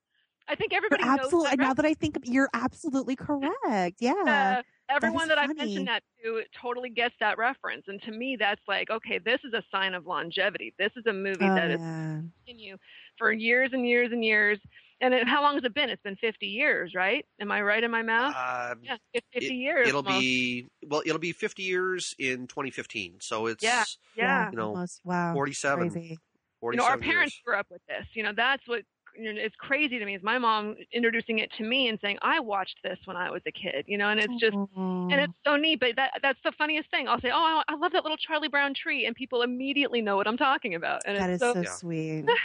I 0.49 0.55
think 0.55 0.73
you're 0.73 0.79
everybody 0.79 1.05
knows 1.05 1.19
absolutely. 1.21 1.51
that 1.51 1.59
Now 1.59 1.75
that 1.75 1.85
I 1.85 1.95
think, 1.95 2.17
of, 2.17 2.25
you're 2.25 2.49
absolutely 2.55 3.17
correct. 3.17 3.97
Yeah. 4.01 4.13
uh, 4.13 4.63
everyone 4.89 5.25
is 5.25 5.29
that 5.29 5.39
I've 5.39 5.57
mentioned 5.57 5.89
that 5.89 6.03
to 6.25 6.43
totally 6.61 6.91
gets 6.91 7.15
that 7.21 7.39
reference, 7.39 7.85
and 7.89 8.01
to 8.03 8.11
me, 8.11 8.37
that's 8.39 8.63
like, 8.67 8.91
okay, 8.91 9.19
this 9.19 9.41
is 9.45 9.53
a 9.53 9.63
sign 9.71 9.95
of 9.95 10.07
longevity. 10.07 10.75
This 10.79 10.91
is 10.97 11.05
a 11.07 11.13
movie 11.13 11.39
oh, 11.43 11.55
that 11.55 11.71
is 11.71 11.81
yeah. 11.81 12.21
continue 12.47 12.77
for 13.19 13.33
years 13.33 13.71
and 13.73 13.87
years 13.87 14.11
and 14.13 14.25
years. 14.25 14.59
And 15.01 15.15
it, 15.15 15.29
how 15.29 15.43
long 15.43 15.55
has 15.55 15.63
it 15.63 15.75
been? 15.75 15.91
It's 15.91 16.03
been 16.03 16.17
50 16.17 16.47
years, 16.47 16.93
right? 16.95 17.25
Am 17.41 17.53
I 17.53 17.63
right 17.63 17.85
in 17.85 17.91
my 17.91 18.03
math? 18.03 18.35
Um, 18.73 18.81
yeah, 18.83 18.97
fif- 19.13 19.23
50 19.33 19.55
years. 19.55 19.89
it'll 19.89 19.99
almost. 19.99 20.19
be 20.19 20.67
well, 20.89 21.03
it'll 21.07 21.21
be 21.21 21.31
50 21.33 21.63
years 21.63 22.17
in 22.19 22.49
2015. 22.49 23.19
So 23.21 23.47
it's 23.47 23.63
Yeah. 23.63 23.85
yeah. 24.17 24.51
you 24.51 24.57
know, 24.57 24.71
almost. 24.71 25.01
Wow. 25.05 25.35
47, 25.35 25.91
Crazy. 25.91 26.19
you 26.63 26.73
know, 26.73 26.85
our 26.85 26.99
parents 26.99 27.35
years. 27.35 27.43
grew 27.45 27.55
up 27.57 27.67
with 27.71 27.83
this. 27.87 28.07
You 28.15 28.25
know, 28.25 28.33
that's 28.35 28.67
what 28.67 28.79
you 28.79 28.83
know, 28.83 28.98
is 29.19 29.53
crazy 29.59 29.99
to 29.99 30.05
me 30.05 30.15
is 30.15 30.23
my 30.23 30.39
mom 30.39 30.77
introducing 30.93 31.39
it 31.39 31.51
to 31.59 31.65
me 31.65 31.89
and 31.89 31.99
saying 32.01 32.19
I 32.23 32.41
watched 32.41 32.77
this 32.83 32.99
when 33.05 33.17
I 33.17 33.31
was 33.31 33.43
a 33.47 33.53
kid, 33.53 33.85
you 33.87 33.99
know, 33.99 34.09
and 34.09 34.21
it's 34.21 34.35
just 34.41 34.55
and 34.55 35.13
it's 35.13 35.33
so 35.45 35.57
neat. 35.57 35.81
But 35.81 35.97
that 35.97 36.13
that's 36.23 36.39
the 36.45 36.53
funniest 36.53 36.91
thing. 36.91 37.09
I'll 37.09 37.21
say, 37.21 37.31
oh, 37.33 37.63
I 37.67 37.75
love 37.75 37.93
that 37.93 38.03
little 38.05 38.17
Charlie 38.17 38.49
Brown 38.49 38.75
tree, 38.75 39.07
and 39.07 39.15
people 39.15 39.43
immediately 39.43 40.01
know 40.01 40.17
what 40.17 40.27
I'm 40.27 40.37
talking 40.37 40.75
about. 40.75 41.03
And 41.07 41.17
that 41.17 41.31
it's 41.31 41.43
is 41.43 41.55
so, 41.55 41.63
so 41.63 41.71
sweet. 41.79 42.25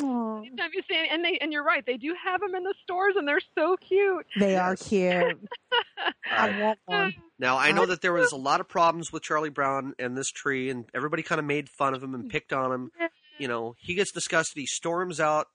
Aw. 0.00 0.38
anytime 0.38 0.70
you 0.72 0.82
see 0.88 0.94
it, 0.94 1.08
and 1.10 1.24
they 1.24 1.38
and 1.40 1.52
you're 1.52 1.64
right, 1.64 1.84
they 1.84 1.96
do 1.96 2.14
have 2.24 2.40
them 2.40 2.54
in 2.54 2.62
the 2.62 2.74
stores, 2.82 3.14
and 3.16 3.26
they're 3.26 3.40
so 3.56 3.76
cute. 3.76 4.26
They 4.38 4.56
are 4.56 4.76
cute. 4.76 5.38
I 6.30 6.60
want 6.60 6.78
one. 6.86 7.14
Now 7.40 7.56
I 7.56 7.70
know 7.70 7.86
that 7.86 8.02
there 8.02 8.12
was 8.12 8.32
a 8.32 8.36
lot 8.36 8.58
of 8.60 8.68
problems 8.68 9.12
with 9.12 9.22
Charlie 9.22 9.48
Brown 9.48 9.94
and 10.00 10.16
this 10.16 10.28
tree, 10.28 10.70
and 10.70 10.86
everybody 10.92 11.22
kind 11.22 11.38
of 11.38 11.44
made 11.44 11.68
fun 11.68 11.94
of 11.94 12.02
him 12.02 12.12
and 12.12 12.28
picked 12.28 12.52
on 12.52 12.72
him. 12.72 12.90
You 13.38 13.46
know, 13.46 13.76
he 13.78 13.94
gets 13.94 14.10
disgusted. 14.10 14.58
He 14.58 14.66
storms 14.66 15.20
out 15.20 15.42
of 15.42 15.46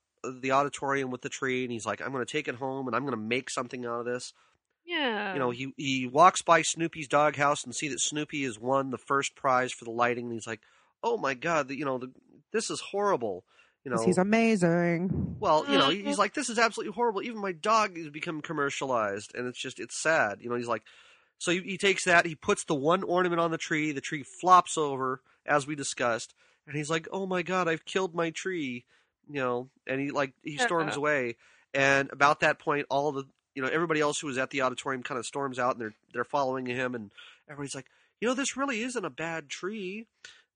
the 0.41 0.51
auditorium 0.51 1.11
with 1.11 1.21
the 1.21 1.30
tree, 1.30 1.63
and 1.63 1.71
he's 1.71 1.86
like, 1.86 2.01
"I'm 2.01 2.11
going 2.11 2.26
to 2.26 2.32
take 2.32 2.47
it 2.47 2.55
home, 2.55 2.88
and 2.88 2.95
I'm 2.95 3.03
going 3.03 3.11
to 3.17 3.17
make 3.17 3.49
something 3.49 3.86
out 3.86 3.99
of 3.99 4.05
this." 4.05 4.34
Yeah. 4.86 5.34
You 5.34 5.39
know, 5.39 5.51
he 5.51 5.74
he 5.78 6.07
walks 6.07 6.41
by 6.41 6.61
Snoopy's 6.61 7.07
doghouse 7.07 7.63
and 7.63 7.76
see 7.76 7.88
that 7.89 7.99
Snoopy 8.01 8.43
has 8.43 8.59
won 8.59 8.91
the 8.91 8.97
first 8.97 9.36
prize 9.36 9.71
for 9.71 9.86
the 9.86 9.91
lighting, 9.91 10.26
and 10.26 10.34
he's 10.34 10.47
like, 10.47 10.61
"Oh 11.01 11.17
my 11.17 11.34
god, 11.34 11.67
the, 11.67 11.76
you 11.78 11.86
know, 11.86 11.97
the, 11.97 12.11
this 12.51 12.69
is 12.69 12.80
horrible." 12.80 13.43
You 13.84 13.91
know, 13.91 14.05
He's 14.05 14.17
amazing. 14.17 15.36
well, 15.39 15.65
you 15.69 15.78
know, 15.78 15.89
Mhm. 15.89 16.05
he's 16.05 16.17
like, 16.17 16.34
this 16.34 16.49
is 16.49 16.57
absolutely 16.57 16.93
horrible. 16.93 17.21
Even 17.21 17.41
my 17.41 17.51
dog 17.51 17.97
has 17.97 18.09
become 18.09 18.41
commercialized, 18.41 19.36
and 19.36 19.45
it's 19.45 19.59
just, 19.59 19.78
it's 19.80 20.01
sad. 20.01 20.38
You 20.39 20.49
know, 20.49 20.55
he's 20.55 20.67
like, 20.69 20.84
so 21.38 21.51
he, 21.51 21.59
he 21.59 21.78
takes 21.78 22.05
that, 22.05 22.26
he 22.26 22.36
puts 22.36 22.63
the 22.63 22.76
one 22.76 23.03
ornament 23.03 23.41
on 23.41 23.51
the 23.51 23.57
tree, 23.57 23.91
the 23.91 23.99
tree 23.99 24.24
flops 24.24 24.78
over, 24.78 25.21
as 25.45 25.67
we 25.67 25.76
discussed, 25.76 26.34
and 26.65 26.78
he's 26.78 26.89
like, 26.89 27.07
oh 27.11 27.26
my 27.26 27.41
god, 27.41 27.67
I've 27.67 27.84
killed 27.84 28.15
my 28.15 28.30
tree, 28.30 28.86
you 29.30 29.39
know, 29.39 29.69
and 29.88 29.99
he 29.99 30.11
like, 30.11 30.34
he 30.43 30.57
storms 30.57 30.95
away, 30.97 31.36
and 31.74 32.11
about 32.11 32.41
that 32.41 32.59
point, 32.59 32.86
all 32.89 33.11
the, 33.11 33.24
you 33.55 33.61
know, 33.61 33.69
everybody 33.69 33.99
else 33.99 34.19
who 34.19 34.28
was 34.28 34.38
at 34.38 34.49
the 34.49 34.61
auditorium 34.61 35.03
kind 35.03 35.19
of 35.19 35.26
storms 35.26 35.59
out, 35.59 35.74
and 35.74 35.82
they're 35.82 35.93
they're 36.13 36.24
following 36.24 36.65
him, 36.65 36.95
and 36.95 37.11
everybody's 37.49 37.76
like, 37.76 37.88
you 38.21 38.28
know, 38.28 38.34
this 38.34 38.57
really 38.57 38.82
isn't 38.82 39.05
a 39.05 39.09
bad 39.09 39.49
tree. 39.49 40.07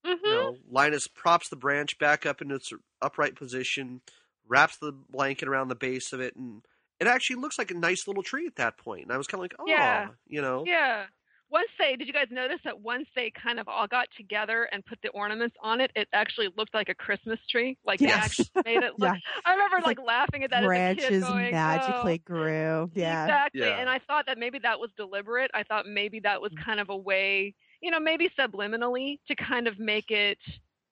hmm 0.06 0.14
You 0.24 0.32
know, 0.34 0.58
Linus 0.70 1.08
props 1.08 1.50
the 1.50 1.56
branch 1.56 1.98
back 2.00 2.26
up 2.26 2.42
in 2.42 2.52
its 2.52 2.72
upright 3.02 3.36
position, 3.36 4.02
wraps 4.48 4.78
the 4.78 4.92
blanket 4.92 5.48
around 5.48 5.68
the 5.68 5.76
base 5.76 6.14
of 6.14 6.20
it, 6.22 6.36
and 6.36 6.62
it 7.00 7.08
actually 7.08 7.38
looks 7.38 7.58
like 7.58 7.72
a 7.72 7.76
nice 7.76 8.08
little 8.08 8.24
tree 8.24 8.48
at 8.48 8.56
that 8.56 8.78
point. 8.78 9.04
And 9.04 9.12
I 9.12 9.18
was 9.18 9.28
kind 9.28 9.40
of 9.40 9.44
like, 9.44 9.56
oh, 9.60 9.68
Yeah. 9.68 10.10
you 10.28 10.42
know, 10.42 10.66
Yeah. 10.66 11.06
Once 11.50 11.70
they, 11.80 11.96
did 11.96 12.08
you 12.08 12.14
guys 12.14 12.28
notice 12.30 12.60
that 12.66 12.78
once 12.82 13.08
they 13.16 13.32
kind 13.42 13.60
of 13.60 13.68
all 13.70 13.88
got 13.88 14.08
together 14.18 14.68
and 14.74 14.86
put 14.86 15.00
the 15.02 15.10
ornaments 15.10 15.56
on 15.64 15.80
it, 15.80 15.92
it 15.96 16.08
actually 16.12 16.50
looked 16.58 16.74
like 16.74 16.90
a 16.90 16.96
Christmas 16.96 17.40
tree. 17.50 17.78
Like 17.86 18.00
they 18.00 18.08
actually 18.08 18.50
made 18.66 18.84
it 18.84 18.94
look. 19.00 19.14
Yeah. 19.14 19.20
I 19.46 19.52
remember 19.54 19.78
It's 19.78 19.86
like, 19.88 20.00
laughing 20.06 20.44
at 20.44 20.50
that 20.50 20.60
as 20.60 20.66
a 20.66 20.68
Branches 20.68 21.08
kid, 21.08 21.22
going, 21.24 21.52
magically 21.52 22.22
oh. 22.22 22.28
grew. 22.28 22.92
Yeah. 22.96 23.24
Exactly. 23.26 23.62
Yeah. 23.62 23.80
And 23.80 23.90
I 23.90 24.00
thought 24.00 24.26
that 24.26 24.38
maybe 24.38 24.60
that 24.60 24.80
was 24.80 24.90
deliberate. 24.98 25.50
I 25.54 25.64
thought 25.64 25.86
maybe 25.88 26.20
that 26.22 26.42
was 26.42 26.52
Mm. 26.52 26.66
kind 26.66 26.80
of 26.80 26.90
a 26.90 26.98
way, 26.98 27.54
you 27.82 27.92
know, 27.92 28.00
maybe 28.00 28.30
subliminally 28.38 29.20
to 29.28 29.36
kind 29.36 29.68
of 29.68 29.80
make 29.80 30.12
it 30.12 30.38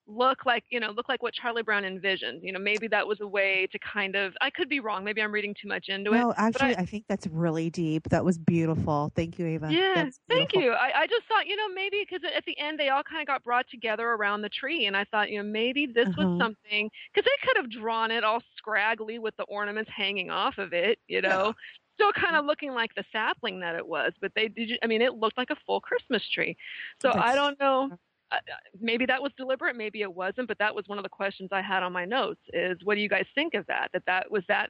look 0.08 0.45
like, 0.45 0.64
you 0.70 0.80
know, 0.80 0.91
look 0.91 1.10
like 1.10 1.24
what 1.24 1.34
Charlie 1.34 1.64
Brown 1.64 1.84
envisioned. 1.84 2.43
You 2.43 2.51
know, 2.51 2.60
maybe 2.60 2.88
that 2.89 3.08
was 3.08 3.22
a 3.22 3.28
way 3.28 3.68
to 3.72 3.80
kind 3.80 4.16
of 4.16 4.34
I 4.41 4.49
could 4.49 4.70
be 4.70 4.80
wrong. 4.80 5.03
Maybe 5.03 5.22
I'm 5.22 5.32
reading 5.32 5.56
too 5.60 5.68
much 5.68 5.86
into 5.89 6.14
it. 6.14 6.18
No, 6.18 6.34
actually, 6.38 6.76
I- 6.76 6.82
I, 6.82 6.86
think 6.86 7.06
that's 7.08 7.28
really 7.28 7.70
deep. 7.70 8.10
That 8.10 8.24
was 8.24 8.38
beautiful. 8.38 9.12
Thank 9.16 9.39
you, 9.39 9.47
Ava. 9.47 9.72
Yeah, 9.72 10.10
thank 10.30 10.53
you. 10.53 10.72
I, 10.72 11.01
I 11.01 11.08
just 11.08 11.26
thought, 11.28 11.47
you 11.47 11.56
know, 11.56 11.70
maybe 11.70 12.06
because 12.08 12.28
at 12.36 12.45
the 12.45 12.58
end 12.60 12.80
they 12.80 12.89
all 12.89 13.03
kind 13.03 13.22
of 13.22 13.28
got 13.28 13.43
brought 13.43 13.66
together 13.70 14.08
around 14.12 14.41
the 14.41 14.49
tree, 14.49 14.86
and 14.86 14.95
I 14.95 15.06
thought, 15.06 15.30
you 15.32 15.41
know, 15.41 15.49
maybe 15.49 15.86
this 15.88 16.08
Uh-huh. 16.08 16.24
was 16.26 16.39
something 16.39 16.89
because 17.14 17.26
they 17.26 17.47
could 17.47 17.58
have 17.58 17.72
drawn 17.72 18.12
it 18.12 18.24
all 18.24 18.41
scraggly 18.58 19.18
with 19.20 19.36
the 19.38 19.43
ornaments 19.43 19.89
hanging 19.95 20.30
off 20.30 20.58
of 20.58 20.74
it, 20.74 20.99
you 21.08 21.22
know, 21.22 21.53
still 21.95 22.12
kind 22.14 22.36
of 22.36 22.45
looking 22.45 22.74
like 22.74 22.93
the 22.95 23.03
sapling 23.12 23.60
that 23.62 23.76
it 23.76 23.88
was. 23.88 24.14
But 24.22 24.34
they 24.36 24.49
did, 24.49 24.78
I 24.84 24.88
mean, 24.88 25.01
it 25.01 25.16
looked 25.16 25.38
like 25.38 25.49
a 25.49 25.56
full 25.66 25.80
Christmas 25.82 26.22
tree. 26.30 26.58
So 27.01 27.12
I 27.12 27.36
don't 27.36 27.60
know. 27.60 27.97
Uh, 28.32 28.38
Maybe 28.80 29.05
that 29.05 29.21
was 29.21 29.32
deliberate, 29.38 29.76
maybe 29.76 30.01
it 30.01 30.13
wasn't, 30.13 30.47
but 30.47 30.57
that 30.59 30.73
was 30.76 30.88
one 30.88 30.97
of 30.97 31.03
the 31.03 31.09
questions 31.09 31.49
I 31.51 31.61
had 31.61 31.84
on 31.84 31.93
my 31.93 32.05
notes. 32.05 32.41
Is 32.53 32.78
what 32.84 32.95
do 32.95 33.01
you 33.01 33.09
guys 33.09 33.26
think 33.36 33.53
of 33.53 33.65
that? 33.67 33.89
That 33.93 34.03
that 34.07 34.30
was 34.32 34.43
that, 34.47 34.69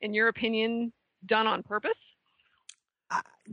in 0.00 0.14
your 0.14 0.28
opinion, 0.28 0.92
done 1.26 1.46
on 1.46 1.62
purpose? 1.62 1.92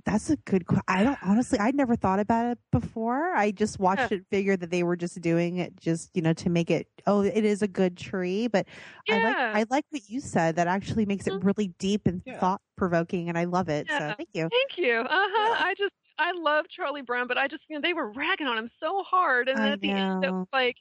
That's 0.05 0.29
a 0.29 0.35
good. 0.37 0.67
question. 0.67 0.83
I 0.87 1.03
don't 1.03 1.17
honestly. 1.23 1.57
I'd 1.57 1.73
never 1.75 1.95
thought 1.95 2.19
about 2.19 2.45
it 2.45 2.59
before. 2.71 3.33
I 3.35 3.49
just 3.49 3.79
watched 3.79 4.11
it, 4.11 4.23
figured 4.29 4.59
that 4.61 4.69
they 4.69 4.83
were 4.83 4.95
just 4.95 5.19
doing 5.19 5.57
it, 5.57 5.75
just 5.77 6.15
you 6.15 6.21
know, 6.21 6.31
to 6.33 6.49
make 6.49 6.69
it. 6.69 6.87
Oh, 7.07 7.21
it 7.23 7.43
is 7.43 7.63
a 7.63 7.67
good 7.67 7.97
tree. 7.97 8.47
But 8.47 8.67
I 9.09 9.17
like. 9.17 9.35
I 9.35 9.65
like 9.69 9.85
what 9.89 10.07
you 10.07 10.21
said. 10.21 10.55
That 10.57 10.67
actually 10.67 11.07
makes 11.07 11.25
it 11.25 11.33
Mhm. 11.33 11.43
really 11.43 11.67
deep 11.79 12.05
and 12.05 12.21
Yeah. 12.23 12.39
thought 12.39 12.61
provoking, 12.77 13.29
and 13.29 13.37
I 13.37 13.45
love 13.45 13.67
it. 13.67 13.87
Yeah. 13.89 13.97
So 13.97 14.13
thank 14.15 14.29
you. 14.33 14.47
Thank 14.49 14.77
you. 14.77 14.99
Uh 14.99 15.07
huh. 15.09 15.55
Yeah. 15.59 15.65
I 15.65 15.73
just 15.73 15.95
I 16.19 16.31
love 16.33 16.65
Charlie 16.69 17.01
Brown, 17.01 17.27
but 17.27 17.37
I 17.37 17.47
just 17.47 17.63
you 17.69 17.75
know 17.75 17.81
they 17.81 17.93
were 17.93 18.11
ragging 18.11 18.47
on 18.47 18.57
him 18.57 18.69
so 18.79 19.03
hard, 19.03 19.49
and 19.49 19.63
then 19.63 19.71
at 19.71 19.81
the 19.81 19.91
end 19.91 20.23
it 20.23 20.31
was 20.31 20.47
like, 20.53 20.77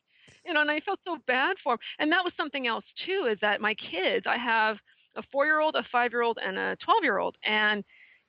you 0.46 0.52
know, 0.52 0.60
and 0.62 0.70
I 0.70 0.80
felt 0.80 1.00
so 1.06 1.18
bad 1.26 1.56
for 1.64 1.74
him. 1.74 1.80
And 2.00 2.12
that 2.12 2.24
was 2.24 2.34
something 2.36 2.66
else 2.66 2.84
too, 3.06 3.28
is 3.30 3.38
that 3.40 3.60
my 3.60 3.74
kids, 3.74 4.26
I 4.28 4.36
have 4.38 4.78
a 5.16 5.22
four 5.32 5.46
year 5.46 5.60
old, 5.60 5.76
a 5.76 5.84
five 5.92 6.12
year 6.12 6.22
old, 6.22 6.38
and 6.44 6.58
a 6.58 6.76
twelve 6.84 7.04
year 7.04 7.18
old, 7.18 7.36
and 7.44 7.84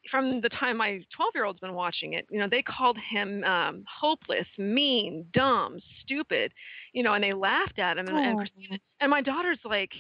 from 0.10 0.42
the 0.42 0.50
time 0.50 0.78
my 0.78 1.02
12 1.16 1.32
year 1.36 1.46
old's 1.46 1.60
been 1.60 1.74
watching 1.74 2.14
it, 2.14 2.26
you 2.30 2.40
know, 2.40 2.48
they 2.50 2.64
called 2.64 2.98
him 2.98 3.44
um, 3.44 3.84
hopeless, 3.88 4.48
mean, 4.58 5.28
dumb, 5.34 5.80
stupid, 6.02 6.54
you 6.94 7.04
know, 7.04 7.14
and 7.14 7.24
they 7.24 7.34
laughed 7.34 7.80
at 7.80 7.98
him. 7.98 8.08
And, 8.08 8.18
and, 8.20 8.40
and 9.02 9.12
my 9.12 9.22
daughter's 9.22 9.60
like, 9.66 9.92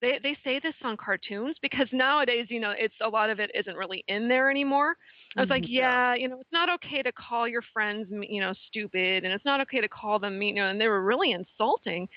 they, 0.00 0.18
they 0.22 0.36
say 0.44 0.58
this 0.58 0.74
on 0.82 0.96
cartoons 0.96 1.56
because 1.60 1.88
nowadays, 1.92 2.46
you 2.50 2.60
know, 2.60 2.70
it's 2.70 2.94
a 3.00 3.08
lot 3.08 3.30
of 3.30 3.40
it 3.40 3.50
isn't 3.54 3.76
really 3.76 4.04
in 4.08 4.28
there 4.28 4.50
anymore. 4.50 4.96
I 5.36 5.42
was 5.42 5.50
like, 5.50 5.64
Mhm. 5.64 5.68
yeah, 5.68 6.14
you 6.14 6.28
know, 6.28 6.40
it's 6.40 6.52
not 6.52 6.70
okay 6.70 7.02
to 7.02 7.12
call 7.12 7.46
your 7.48 7.62
friends, 7.62 8.08
you 8.10 8.40
know, 8.40 8.54
stupid, 8.68 9.24
and 9.24 9.32
it's 9.32 9.44
not 9.44 9.60
okay 9.62 9.80
to 9.80 9.88
call 9.88 10.18
them 10.18 10.38
mean, 10.38 10.56
you 10.56 10.62
know, 10.62 10.68
and 10.68 10.80
they 10.80 10.88
were 10.88 11.02
really 11.02 11.32
insulting. 11.32 12.08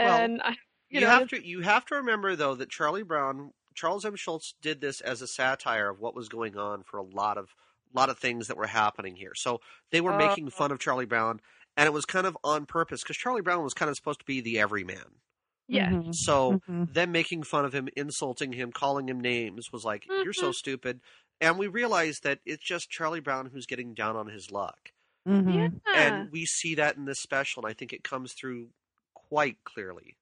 Well, 0.00 0.22
And 0.22 0.42
I, 0.42 0.56
You, 0.90 1.02
you, 1.02 1.06
know, 1.06 1.06
have 1.06 1.26
to 1.28 1.46
you 1.46 1.62
have 1.62 1.86
to 1.86 1.96
remember 1.96 2.36
though 2.36 2.54
that 2.56 2.70
Charlie 2.70 3.02
Brown, 3.04 3.52
Charles 3.74 4.04
M. 4.06 4.16
Schulz 4.16 4.54
did 4.62 4.80
this 4.80 5.00
as 5.00 5.22
a 5.22 5.26
satire 5.28 5.90
of 5.90 6.00
what 6.00 6.14
was 6.14 6.28
going 6.28 6.56
on 6.58 6.84
for 6.84 6.98
a 6.98 7.02
lot 7.04 7.38
of 7.38 7.54
lot 7.94 8.10
of 8.10 8.18
things 8.18 8.48
that 8.48 8.56
were 8.58 8.66
happening 8.68 9.16
here. 9.16 9.34
So 9.34 9.60
they 9.90 10.00
were 10.02 10.12
Uh, 10.12 10.14
making 10.14 10.50
fun 10.50 10.72
of 10.72 10.80
Charlie 10.80 11.06
Brown, 11.06 11.40
and 11.76 11.86
it 11.86 11.92
was 11.92 12.06
kind 12.06 12.26
of 12.26 12.38
on 12.44 12.66
purpose 12.66 13.02
because 13.02 13.16
Charlie 13.18 13.42
Brown 13.42 13.64
was 13.64 13.74
kind 13.74 13.90
of 13.90 13.96
supposed 13.96 14.20
to 14.20 14.26
be 14.26 14.40
the 14.42 14.60
everyman. 14.60 15.20
Yes. 15.68 15.96
Mhm. 15.96 16.12
So 16.12 16.60
Mhm. 16.68 16.86
them 16.86 17.12
making 17.12 17.44
fun 17.44 17.64
of 17.64 17.74
him, 17.74 17.88
insulting 17.96 18.52
him, 18.52 18.72
calling 18.72 19.08
him 19.08 19.20
names 19.20 19.72
was 19.72 19.84
like, 19.84 20.10
"You're 20.22 20.32
so 20.32 20.50
Mhm. 20.50 20.52
stupid." 20.52 21.00
And 21.40 21.58
we 21.58 21.66
realized 21.68 22.22
that 22.24 22.40
it's 22.44 22.64
just 22.64 22.90
Charlie 22.90 23.20
Brown 23.20 23.46
who's 23.46 23.66
getting 23.66 23.94
down 23.94 24.16
on 24.16 24.28
his 24.28 24.50
luck, 24.50 24.92
Mhm. 25.26 25.80
Yeah. 25.86 26.26
and 26.26 26.30
we 26.32 26.46
see 26.46 26.74
that 26.76 26.96
in 26.96 27.06
this 27.06 27.20
special, 27.20 27.64
and 27.64 27.70
I 27.70 27.74
think 27.74 27.92
it 27.92 28.04
comes 28.04 28.34
through 28.34 28.72
quite 29.14 29.58
clearly. 29.64 30.18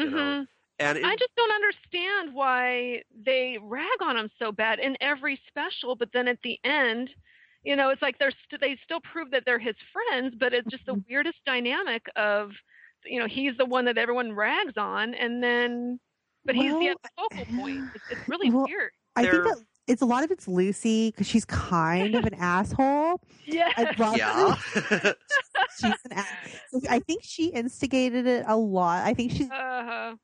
you 0.00 0.10
know, 0.10 0.36
Mhm. 0.36 0.48
And 0.78 0.98
it, 0.98 1.04
I 1.04 1.16
just 1.16 1.34
don't 1.36 1.52
understand 1.52 2.34
why 2.34 3.04
they 3.14 3.58
rag 3.60 4.02
on 4.02 4.16
him 4.16 4.30
so 4.38 4.52
bad 4.52 4.80
in 4.80 4.96
every 5.00 5.40
special, 5.48 5.96
but 5.96 6.12
then 6.12 6.28
at 6.28 6.42
the 6.42 6.60
end, 6.64 7.10
you 7.64 7.76
know, 7.76 7.90
it's 7.90 8.02
like 8.02 8.18
they're 8.18 8.32
st- 8.32 8.60
they 8.60 8.76
still 8.84 9.00
prove 9.00 9.30
that 9.32 9.44
they're 9.46 9.58
his 9.60 9.76
friends, 9.92 10.34
but 10.38 10.54
it's 10.54 10.68
just 10.68 10.86
the 10.86 10.94
weirdest 11.08 11.38
dynamic 11.46 12.06
of, 12.16 12.52
you 13.08 13.18
know, 13.20 13.26
he's 13.26 13.56
the 13.56 13.64
one 13.66 13.84
that 13.86 13.98
everyone 13.98 14.32
rags 14.32 14.74
on, 14.76 15.14
and 15.14 15.42
then, 15.42 15.98
but 16.44 16.54
he's 16.54 16.72
the 16.72 16.96
Well, 17.16 17.28
focal 17.30 17.44
point. 17.56 17.84
It's, 17.94 18.04
it's 18.10 18.28
really 18.28 18.50
well, 18.50 18.66
weird. 18.68 18.90
I 19.16 19.22
think 19.22 19.32
They're- 19.32 19.44
that 19.44 19.56
it's 19.88 20.02
a 20.02 20.06
lot 20.06 20.24
of 20.24 20.32
it's 20.32 20.48
Lucy 20.48 21.12
because 21.12 21.28
she's 21.28 21.44
kind 21.44 22.16
of 22.16 22.24
an 22.24 22.34
asshole. 22.38 23.20
Yeah. 23.44 23.70
I 23.76 23.94
yeah, 24.16 24.56
she's 25.80 25.94
an 26.04 26.12
ass. 26.12 26.26
So 26.70 26.80
I 26.90 26.98
think 27.00 27.22
she 27.22 27.46
instigated 27.48 28.26
it 28.26 28.44
a 28.48 28.56
lot. 28.56 29.06
I 29.06 29.14
think 29.14 29.30
she's 29.32 29.48
Uh-huh. 29.48 30.16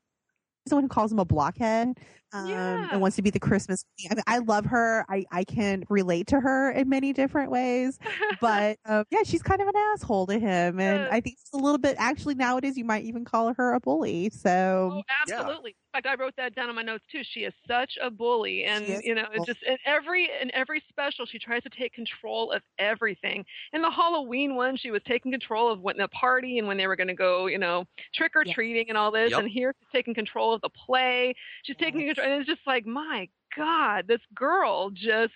the 0.65 0.75
one 0.75 0.83
who 0.83 0.89
calls 0.89 1.11
him 1.13 1.19
a 1.19 1.25
blockhead 1.25 1.97
um, 2.33 2.47
Yeah. 2.47 2.89
and 2.91 3.01
wants 3.01 3.15
to 3.17 3.21
be 3.21 3.29
the 3.29 3.39
Christmas. 3.39 3.85
queen. 3.97 4.09
I 4.11 4.15
mean, 4.15 4.23
I 4.27 4.37
love 4.39 4.65
her. 4.65 5.05
I, 5.09 5.25
I 5.31 5.43
can 5.43 5.83
relate 5.89 6.27
to 6.27 6.39
her 6.39 6.71
in 6.71 6.89
many 6.89 7.13
different 7.13 7.51
ways. 7.51 7.99
But 8.41 8.77
um, 8.85 9.05
yeah, 9.09 9.23
she's 9.23 9.41
kind 9.41 9.61
of 9.61 9.67
an 9.69 9.75
asshole 9.93 10.27
to 10.27 10.37
him, 10.37 10.79
and 10.79 11.01
Yeah. 11.03 11.07
I 11.09 11.21
think 11.21 11.37
it's 11.39 11.53
a 11.53 11.57
little 11.57 11.77
bit. 11.77 11.95
Actually, 11.97 12.35
nowadays 12.35 12.75
you 12.77 12.83
might 12.83 13.05
even 13.05 13.23
call 13.23 13.53
her 13.53 13.73
a 13.73 13.79
bully. 13.79 14.29
So 14.31 14.91
Oh, 14.95 15.01
absolutely. 15.21 15.71
In 15.71 16.01
fact, 16.01 16.07
I 16.07 16.15
wrote 16.21 16.33
that 16.37 16.55
down 16.55 16.69
in 16.69 16.75
my 16.75 16.81
notes 16.81 17.05
too. 17.11 17.21
She 17.23 17.41
is 17.41 17.53
such 17.67 17.97
a 18.01 18.09
bully, 18.09 18.63
and 18.65 18.85
you 19.03 19.13
know, 19.15 19.25
a 19.33 19.41
it 19.41 19.45
just 19.45 19.61
in 19.63 19.77
every 19.85 20.29
in 20.41 20.49
every 20.53 20.81
special, 20.89 21.25
she 21.25 21.37
tries 21.39 21.61
to 21.63 21.69
take 21.69 21.93
control 21.93 22.51
of 22.51 22.61
everything. 22.79 23.45
In 23.73 23.81
the 23.83 23.91
Halloween 23.91 24.55
one, 24.55 24.75
she 24.75 24.89
was 24.91 25.01
taking 25.07 25.31
control 25.31 25.71
of 25.71 25.79
when 25.81 25.95
the 25.97 26.07
party 26.09 26.57
and 26.57 26.67
when 26.67 26.75
they 26.77 26.87
were 26.87 26.95
going 26.95 27.07
to 27.09 27.13
go, 27.13 27.45
you 27.45 27.59
know, 27.59 27.85
trick 28.13 28.31
or 28.35 28.43
treating 28.43 28.89
and 28.89 28.97
all 28.97 29.11
this. 29.11 29.31
Yep. 29.31 29.39
And 29.41 29.49
here, 29.49 29.73
she's 29.79 29.89
taking 29.93 30.15
control 30.15 30.53
of 30.53 30.61
the 30.61 30.69
play. 30.69 31.33
She's 31.63 31.77
taking 31.77 32.07
control, 32.07 32.22
and 32.23 32.33
it's 32.33 32.47
just 32.47 32.61
like, 32.65 32.85
my 32.85 33.29
God, 33.55 34.05
this 34.07 34.21
girl 34.33 34.89
just. 34.89 35.33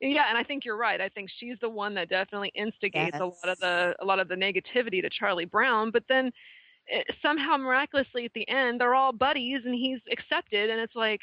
Yeah, 0.00 0.24
and 0.28 0.36
I 0.36 0.42
think 0.42 0.66
you're 0.66 0.76
right. 0.76 1.00
I 1.00 1.08
think 1.08 1.30
she's 1.38 1.56
the 1.62 1.70
one 1.70 1.94
that 1.94 2.10
definitely 2.10 2.52
instigates 2.54 3.16
a 3.18 3.24
lot 3.24 3.48
of 3.48 3.58
the 3.60 3.94
a 3.98 4.04
lot 4.04 4.18
of 4.18 4.28
the 4.28 4.34
negativity 4.34 5.00
to 5.00 5.08
Charlie 5.08 5.46
Brown. 5.46 5.90
But 5.90 6.04
then 6.06 6.32
it, 6.86 7.06
somehow 7.22 7.56
miraculously 7.56 8.26
at 8.26 8.32
the 8.34 8.46
end 8.46 8.80
they're 8.80 8.94
all 8.94 9.12
buddies 9.12 9.60
and 9.64 9.74
he's 9.74 10.00
accepted, 10.12 10.70
and 10.70 10.80
it's 10.80 10.94
like. 10.94 11.20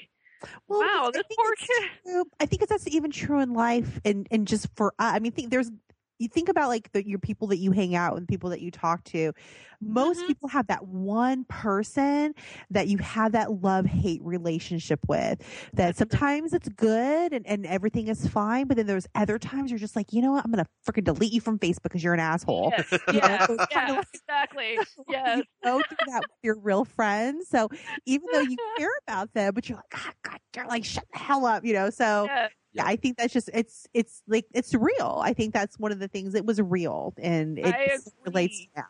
Well, 0.68 0.82
wow, 0.82 1.10
this 1.14 1.24
poor 1.34 1.54
kid. 1.56 1.90
true. 2.04 2.26
I 2.38 2.46
think 2.46 2.68
that's 2.68 2.86
even 2.88 3.12
true 3.12 3.40
in 3.40 3.54
life, 3.54 4.02
and 4.04 4.28
and 4.30 4.46
just 4.46 4.68
for 4.76 4.94
uh, 5.00 5.12
I 5.16 5.20
mean, 5.20 5.32
think 5.32 5.52
there's 5.52 5.72
you 6.20 6.28
think 6.28 6.48
about 6.50 6.70
like 6.70 6.92
the, 6.94 7.08
your 7.08 7.20
people 7.20 7.48
that 7.48 7.58
you 7.58 7.72
hang 7.72 7.96
out 7.96 8.14
with, 8.16 8.28
people 8.28 8.50
that 8.52 8.62
you 8.62 8.72
talk 8.72 9.04
to. 9.06 9.34
Most 9.82 10.22
Mhm. 10.24 10.28
people 10.28 10.48
have 10.50 10.68
that 10.68 10.88
one 10.88 11.44
person 11.46 12.34
that 12.70 12.88
you 12.88 12.98
have 13.00 13.34
that 13.34 13.52
love 13.62 13.86
hate 13.86 14.22
relationship 14.24 15.00
with. 15.08 15.42
That 15.74 15.98
sometimes 15.98 16.54
it's 16.54 16.70
good 16.70 17.34
and, 17.34 17.46
and 17.46 17.66
everything 17.66 18.08
is 18.08 18.26
fine, 18.28 18.68
but 18.68 18.78
then 18.78 18.86
there's 18.88 19.08
other 19.16 19.38
times 19.38 19.72
you're 19.72 19.80
just 19.80 19.96
like, 19.96 20.14
you 20.14 20.22
know 20.22 20.32
what, 20.32 20.46
I'm 20.46 20.52
gonna 20.52 20.68
freaking 20.88 21.04
delete 21.04 21.34
you 21.34 21.42
from 21.42 21.60
Facebook 21.60 21.84
because 21.84 22.04
you're 22.04 22.14
an 22.14 22.20
asshole. 22.22 22.72
Yes, 22.78 23.00
yeah, 23.14 23.46
So 23.46 23.54
it's 23.56 23.66
kinda 23.68 23.94
like- 23.94 24.08
exactly. 24.14 24.78
Yes. 25.10 25.38
You 25.40 25.44
go 25.64 25.82
through 25.82 25.98
that 26.08 26.22
with 26.22 26.38
your 26.44 26.56
real 26.60 26.86
friends. 26.86 27.50
So 27.50 27.68
even 28.06 28.28
though 28.32 28.40
you 28.40 28.56
care 28.78 28.90
about 29.08 29.34
them, 29.34 29.54
but 29.54 29.68
you're 29.68 29.78
like, 29.78 29.90
God, 29.90 30.14
God, 30.24 30.40
you're 30.56 30.68
like, 30.68 30.86
shut 30.86 31.04
the 31.12 31.20
hell 31.20 31.46
up, 31.46 31.66
you 31.66 31.74
know. 31.74 31.90
So. 31.90 32.30
Yeah, 32.74 32.86
I 32.86 32.96
think 32.96 33.18
that's 33.18 33.34
just 33.34 33.50
it's 33.54 33.88
it's 33.94 34.24
like 34.28 34.46
it's 34.54 34.74
real. 34.74 35.22
I 35.24 35.34
think 35.34 35.54
that's 35.54 35.78
one 35.80 35.92
of 35.92 36.00
the 36.00 36.08
things. 36.08 36.36
It 36.36 36.46
was 36.46 36.60
real, 36.60 37.14
and 37.18 37.60
it 37.60 38.02
relates 38.26 38.68
now. 38.76 38.84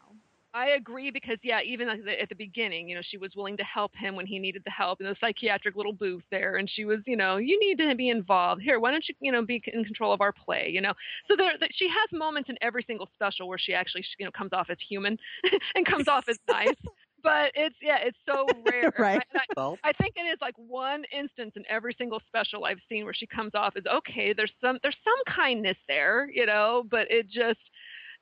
I 0.56 0.70
agree 0.70 1.10
because 1.10 1.40
yeah, 1.42 1.62
even 1.62 1.90
at 1.90 2.06
the, 2.06 2.22
at 2.22 2.30
the 2.30 2.36
beginning, 2.36 2.88
you 2.88 2.94
know, 2.96 3.02
she 3.02 3.18
was 3.18 3.36
willing 3.36 3.58
to 3.58 3.64
help 3.64 3.96
him 3.96 4.16
when 4.16 4.28
he 4.28 4.38
needed 4.38 4.62
the 4.64 4.72
help 4.72 5.02
in 5.02 5.08
the 5.08 5.16
psychiatric 5.20 5.76
little 5.76 5.94
booth 5.94 6.22
there, 6.30 6.58
and 6.58 6.70
she 6.70 6.86
was, 6.86 7.00
you 7.08 7.18
know, 7.18 7.38
you 7.38 7.60
need 7.60 7.80
to 7.80 7.96
be 7.96 8.10
involved. 8.10 8.62
Here, 8.62 8.80
why 8.80 8.92
don't 8.92 9.08
you, 9.10 9.16
you 9.20 9.32
know, 9.32 9.44
be 9.44 9.64
in 9.66 9.84
control 9.84 10.14
of 10.14 10.22
our 10.22 10.32
play, 10.32 10.70
you 10.72 10.80
know? 10.80 10.94
So 11.28 11.36
there, 11.36 11.54
that 11.60 11.72
she 11.74 11.88
has 11.88 12.12
moments 12.12 12.52
in 12.52 12.58
every 12.62 12.84
single 12.86 13.10
special 13.16 13.48
where 13.48 13.58
she 13.58 13.74
actually, 13.74 14.06
you 14.20 14.26
know, 14.26 14.32
comes 14.32 14.54
off 14.54 14.70
as 14.70 14.78
human 14.88 15.18
and 15.76 15.88
comes 15.88 16.08
off 16.08 16.30
as 16.30 16.38
nice. 16.48 16.76
But 17.24 17.52
it's 17.56 17.76
yeah, 17.82 17.98
it's 18.02 18.18
so 18.28 18.46
rare. 18.72 18.94
Right. 19.00 19.24
And 19.34 19.42
I, 19.42 19.54
Well, 19.56 19.78
I 19.84 19.94
think 19.94 20.16
it 20.18 20.22
is 20.22 20.38
like 20.42 20.56
one 20.58 21.04
instance 21.18 21.54
in 21.56 21.64
every 21.70 21.96
single 21.98 22.22
special 22.28 22.66
I've 22.66 22.80
seen 22.90 23.06
where 23.06 23.14
she 23.14 23.26
comes 23.26 23.52
off 23.56 23.76
as 23.78 23.86
okay. 23.86 24.34
There's 24.34 24.52
some 24.62 24.78
there's 24.84 24.98
some 25.04 25.36
kindness 25.36 25.78
there, 25.88 26.30
you 26.30 26.46
know, 26.46 26.86
but 26.90 27.10
it 27.10 27.30
just 27.30 27.60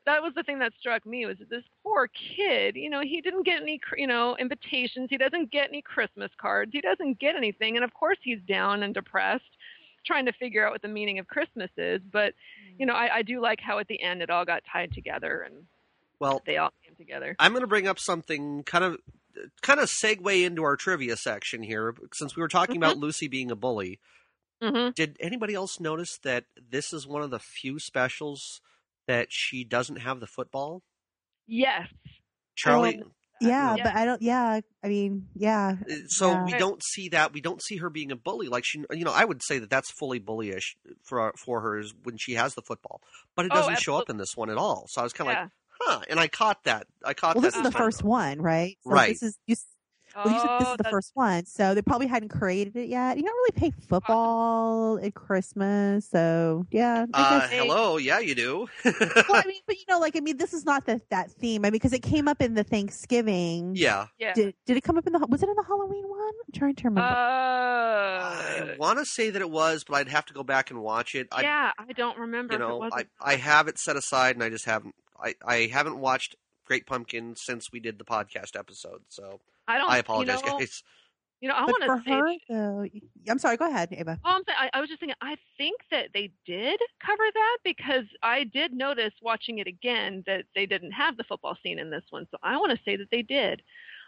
that 0.06 0.22
was 0.22 0.34
the 0.36 0.44
thing 0.44 0.60
that 0.60 0.74
struck 0.80 1.06
me 1.06 1.26
was 1.26 1.38
that 1.40 1.50
this 1.50 1.64
poor 1.84 2.10
kid. 2.36 2.76
You 2.76 2.90
know, 2.90 3.02
he 3.02 3.22
didn't 3.22 3.46
get 3.46 3.62
any 3.62 3.80
cr- 3.80 3.98
you 3.98 4.08
know 4.08 4.36
invitations. 4.38 5.08
He 5.10 5.18
doesn't 5.18 5.52
get 5.52 5.70
any 5.70 5.82
Christmas 5.82 6.32
cards. 6.40 6.72
He 6.74 6.82
doesn't 6.82 7.20
get 7.20 7.36
anything, 7.36 7.76
and 7.76 7.84
of 7.84 7.94
course 7.94 8.18
he's 8.22 8.40
down 8.48 8.84
and 8.84 8.94
depressed, 8.94 9.44
trying 10.06 10.26
to 10.26 10.34
figure 10.34 10.66
out 10.66 10.72
what 10.72 10.82
the 10.82 10.88
meaning 10.88 11.20
of 11.20 11.28
Christmas 11.28 11.70
is. 11.78 12.02
But 12.12 12.34
you 12.78 12.86
mm. 12.86 12.90
know, 12.90 12.96
I, 12.96 13.18
I 13.18 13.22
do 13.22 13.42
like 13.42 13.60
how 13.60 13.80
at 13.80 13.88
the 13.88 14.02
end 14.02 14.22
it 14.22 14.30
all 14.30 14.46
got 14.46 14.64
tied 14.72 14.94
together 14.94 15.42
and 15.42 15.56
well, 16.22 16.42
they 16.46 16.58
all 16.58 16.70
came 16.81 16.81
together. 17.02 17.36
I'm 17.40 17.52
going 17.52 17.62
to 17.62 17.68
bring 17.68 17.88
up 17.88 18.00
something 18.00 18.64
kind 18.64 18.84
of 18.84 18.98
kind 19.62 19.80
of 19.80 19.90
segue 19.90 20.44
into 20.44 20.64
our 20.64 20.76
trivia 20.76 21.16
section 21.18 21.64
here 21.64 21.94
since 22.14 22.36
we 22.36 22.42
were 22.42 22.48
talking 22.48 22.78
about 22.78 22.98
Lucy 22.98 23.28
being 23.28 23.52
a 23.52 23.56
bully. 23.56 24.00
hmm 24.62 24.90
Did 24.96 25.18
anybody 25.20 25.54
else 25.54 25.80
notice 25.80 26.18
that 26.24 26.46
this 26.70 26.94
is 26.94 27.08
one 27.08 27.22
of 27.24 27.32
the 27.32 27.40
few 27.40 27.80
specials 27.80 28.62
that 29.08 29.28
she 29.30 29.64
doesn't 29.64 29.98
have 30.02 30.20
the 30.20 30.28
football? 30.28 30.84
Yes. 31.48 31.88
Charlie, 32.56 33.02
Yeah, 33.40 33.78
Yeah. 33.78 33.84
but 33.84 33.96
I 33.96 34.06
don't. 34.06 34.22
Yeah, 34.22 34.60
I 34.84 34.88
mean, 34.88 35.28
yeah, 35.36 35.78
uh, 35.90 35.94
so 36.08 36.32
Yeah. 36.32 36.46
we 36.46 36.52
don't 36.54 36.84
see 36.84 37.10
that. 37.10 37.34
We 37.34 37.42
don't 37.42 37.62
see 37.64 37.78
her 37.78 37.90
being 37.90 38.12
a 38.12 38.16
bully. 38.16 38.48
Like 38.50 38.64
she, 38.66 38.84
you 38.92 39.04
know, 39.04 39.14
I 39.14 39.26
would 39.26 39.42
say 39.42 39.58
that 39.60 39.70
that's 39.70 39.90
fully 39.92 40.20
bullyish 40.20 40.76
for 41.04 41.34
for 41.38 41.62
her 41.62 41.80
is 41.80 41.94
when 42.04 42.18
she 42.18 42.34
has 42.34 42.54
the 42.54 42.62
football, 42.62 43.02
but 43.36 43.46
it 43.46 43.52
Oh, 43.52 43.56
doesn't 43.56 43.80
show 43.80 43.96
up 43.98 44.10
in 44.10 44.18
this 44.18 44.36
one 44.36 44.50
at 44.52 44.58
all. 44.58 44.86
So 44.90 45.02
I 45.02 45.04
was 45.04 45.14
kind 45.14 45.30
of 45.30 45.34
Yeah. 45.36 45.42
like, 45.44 45.52
huh, 45.82 46.02
and 46.10 46.20
I 46.20 46.28
caught 46.28 46.64
that. 46.66 46.88
I 47.04 47.14
caught 47.14 47.36
that. 47.36 47.42
Well, 47.42 47.42
this 47.44 47.56
is 47.56 47.64
the 47.64 47.72
first 47.72 48.04
one, 48.04 48.42
right? 48.42 48.78
So 48.84 48.90
Right. 48.92 49.10
This 49.10 49.24
is 49.24 49.38
you. 49.48 49.56
Well, 50.14 50.26
you 50.34 50.40
said 50.42 50.50
this 50.60 50.68
Oh, 50.68 50.72
is 50.72 50.78
the 50.78 50.84
that's- 50.84 50.92
first 50.92 51.12
one, 51.14 51.46
so 51.46 51.74
they 51.74 51.82
probably 51.82 52.08
hadn't 52.08 52.28
created 52.30 52.76
it 52.76 52.90
yet. 52.90 53.16
You 53.16 53.24
don't 53.24 53.34
really 53.34 53.52
play 53.58 53.72
football 53.88 55.00
at 55.02 55.14
Christmas, 55.14 56.06
so 56.10 56.66
yeah. 56.70 57.06
I 57.14 57.22
Uh, 57.22 57.40
guess- 57.40 57.50
hello, 57.52 57.96
yeah, 57.96 58.20
you 58.20 58.36
do. 58.36 58.68
well, 58.84 58.94
I 59.30 59.44
mean, 59.48 59.62
but 59.66 59.78
you 59.78 59.86
know, 59.88 60.00
like 60.00 60.18
I 60.18 60.20
mean, 60.20 60.36
this 60.36 60.54
is 60.54 60.66
not 60.66 60.86
the, 60.86 61.00
that 61.12 61.32
theme. 61.32 61.64
I 61.64 61.68
mean, 61.68 61.72
because 61.72 61.94
it 61.94 62.02
came 62.04 62.28
up 62.28 62.42
in 62.42 62.56
the 62.56 62.64
Thanksgiving. 62.66 63.72
yeah, 63.78 64.08
Yeah. 64.20 64.34
Did 64.34 64.54
did 64.66 64.76
it 64.76 64.82
come 64.82 64.98
up 64.98 65.08
in 65.08 65.14
the? 65.14 65.20
Was 65.30 65.44
it 65.44 65.48
in 65.50 65.56
the 65.56 65.64
Halloween 65.64 66.04
one? 66.10 66.20
I'm 66.46 66.60
trying 66.60 66.76
to 66.76 66.84
remember. 66.90 67.08
I 67.08 68.60
Uh, 68.74 68.76
want 68.78 69.00
to 69.00 69.06
say 69.06 69.30
that 69.30 69.42
it 69.42 69.50
was, 69.50 69.86
but 69.86 69.96
I'd 69.96 70.10
have 70.10 70.26
to 70.26 70.34
go 70.34 70.44
back 70.44 70.72
and 70.72 70.82
watch 70.82 71.16
it. 71.16 71.30
I, 71.32 71.42
yeah, 71.42 71.72
I 71.78 71.94
don't 71.94 72.18
remember 72.18 72.54
you 72.54 72.60
if 72.60 72.66
it 72.66 72.68
know. 72.68 72.90
I, 72.92 73.06
I 73.22 73.36
have 73.38 73.68
it 73.70 73.78
set 73.80 73.96
aside, 73.96 74.36
and 74.36 74.44
I 74.44 74.50
just 74.50 74.66
haven't. 74.66 74.94
I, 75.22 75.36
I 75.46 75.70
haven't 75.72 75.98
watched 75.98 76.36
Great 76.66 76.86
Pumpkin 76.86 77.36
since 77.36 77.72
we 77.72 77.80
did 77.80 77.98
the 77.98 78.06
podcast 78.06 78.58
episode, 78.58 79.02
so 79.10 79.40
I 79.68 79.78
don't. 79.78 79.90
I 79.90 79.98
apologize, 79.98 80.42
you 80.42 80.52
know, 80.52 80.60
guys. 80.60 80.84
You 81.42 81.50
know, 81.50 81.56
I 81.56 81.66
want 81.66 81.84
to 81.84 82.10
say. 82.10 82.16
her, 82.16 82.36
though, 82.50 82.86
I'm 83.28 83.40
sorry. 83.40 83.58
Go 83.58 83.68
ahead, 83.68 83.90
Ava. 83.92 84.20
Oh, 84.24 84.30
I'm 84.30 84.44
saying, 84.46 84.58
I, 84.60 84.70
I 84.78 84.80
was 84.80 84.90
just 84.90 85.00
thinking. 85.00 85.16
I 85.22 85.38
think 85.58 85.82
that 85.90 86.10
they 86.14 86.32
did 86.46 86.80
cover 87.04 87.24
that 87.34 87.58
because 87.64 88.06
I 88.22 88.44
did 88.44 88.74
notice 88.74 89.14
watching 89.24 89.58
it 89.58 89.66
again 89.66 90.24
that 90.28 90.46
they 90.56 90.68
didn't 90.68 90.92
have 90.92 91.18
the 91.18 91.24
football 91.24 91.58
scene 91.64 91.80
in 91.80 91.90
this 91.90 92.04
one. 92.12 92.28
So 92.30 92.38
I 92.44 92.58
want 92.58 92.72
to 92.72 92.84
say 92.86 92.96
that 92.96 93.10
they 93.12 93.24
did. 93.24 93.64